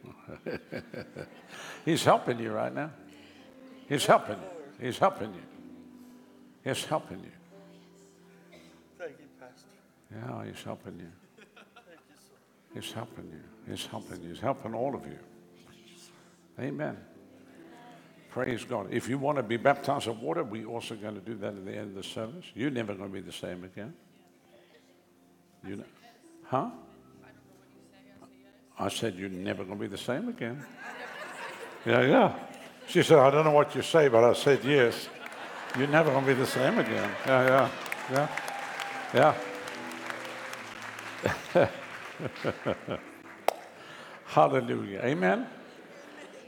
He's 1.84 2.04
helping 2.04 2.38
you 2.38 2.52
right 2.52 2.72
now. 2.72 2.90
He's 3.88 4.04
helping 4.06 4.36
you. 4.36 4.86
He's 4.86 4.98
helping 4.98 5.32
you. 5.32 5.40
He's 6.62 6.84
helping 6.84 7.20
you. 7.20 7.32
Thank 8.98 9.12
you, 9.18 9.26
Pastor. 9.40 9.66
Yeah, 10.14 10.44
he's 10.44 10.62
helping 10.62 10.98
you. 11.00 11.08
Thank 11.36 11.48
you, 12.08 12.16
sir. 12.16 12.80
He's 12.80 12.92
helping 12.92 13.30
you. 13.32 13.40
He's 13.72 13.86
helping 13.86 14.22
you. 14.22 14.28
He's 14.28 14.40
helping 14.40 14.74
all 14.74 14.94
of 14.94 15.06
you. 15.06 15.18
Amen. 16.60 16.96
Praise 18.30 18.64
God. 18.64 18.88
If 18.90 19.08
you 19.08 19.18
want 19.18 19.36
to 19.38 19.42
be 19.42 19.56
baptized 19.56 20.06
in 20.06 20.20
water, 20.20 20.44
we're 20.44 20.66
also 20.66 20.94
going 20.94 21.14
to 21.14 21.20
do 21.20 21.34
that 21.36 21.54
at 21.54 21.64
the 21.64 21.72
end 21.72 21.88
of 21.88 21.94
the 21.94 22.02
service. 22.02 22.44
You're 22.54 22.70
never 22.70 22.94
going 22.94 23.08
to 23.08 23.14
be 23.14 23.20
the 23.20 23.32
same 23.32 23.64
again. 23.64 23.94
You 25.66 25.76
know, 25.76 25.84
huh? 26.52 26.68
I 28.78 28.88
said 28.88 29.14
you're 29.14 29.30
never 29.30 29.64
going 29.64 29.78
to 29.78 29.82
be 29.82 29.88
the 29.88 29.96
same 29.96 30.28
again. 30.28 30.62
Yeah, 31.86 32.02
yeah. 32.02 32.34
She 32.86 33.02
said, 33.02 33.18
I 33.18 33.30
don't 33.30 33.44
know 33.44 33.52
what 33.52 33.74
you 33.74 33.80
say, 33.80 34.08
but 34.08 34.22
I 34.22 34.34
said 34.34 34.62
yes. 34.62 35.08
You're 35.78 35.88
never 35.88 36.10
going 36.10 36.26
to 36.26 36.34
be 36.34 36.38
the 36.38 36.46
same 36.46 36.78
again. 36.78 37.10
Yeah, 37.26 37.68
yeah, 38.12 38.28
yeah, 39.14 39.34
yeah. 41.54 41.68
Hallelujah. 44.26 45.00
Amen. 45.04 45.46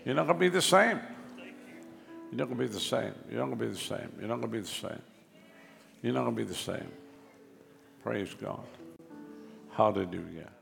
You're 0.05 0.17
not 0.17 0.27
going 0.27 0.39
to 0.39 0.41
be 0.41 0.49
the 0.51 0.61
same. 0.61 1.01
You're 2.31 2.41
not 2.41 2.49
going 2.49 2.59
to 2.59 2.67
be 2.67 2.69
the 2.69 2.81
same. 2.81 3.15
You're 3.31 3.41
not 3.41 3.47
going 3.47 3.59
to 3.59 3.65
be 3.65 3.73
the 3.73 3.79
same. 3.79 4.13
You're 4.19 4.29
not 4.29 4.41
going 4.41 4.53
to 4.53 4.59
be 4.59 4.61
the 4.61 4.67
same. 4.67 5.03
You're 6.03 6.13
not 6.13 6.25
going 6.25 6.37
to 6.37 6.43
be 6.43 6.49
the 6.49 6.55
same. 6.55 6.89
Praise 8.03 8.35
God. 8.35 8.67
Hallelujah. 9.77 10.54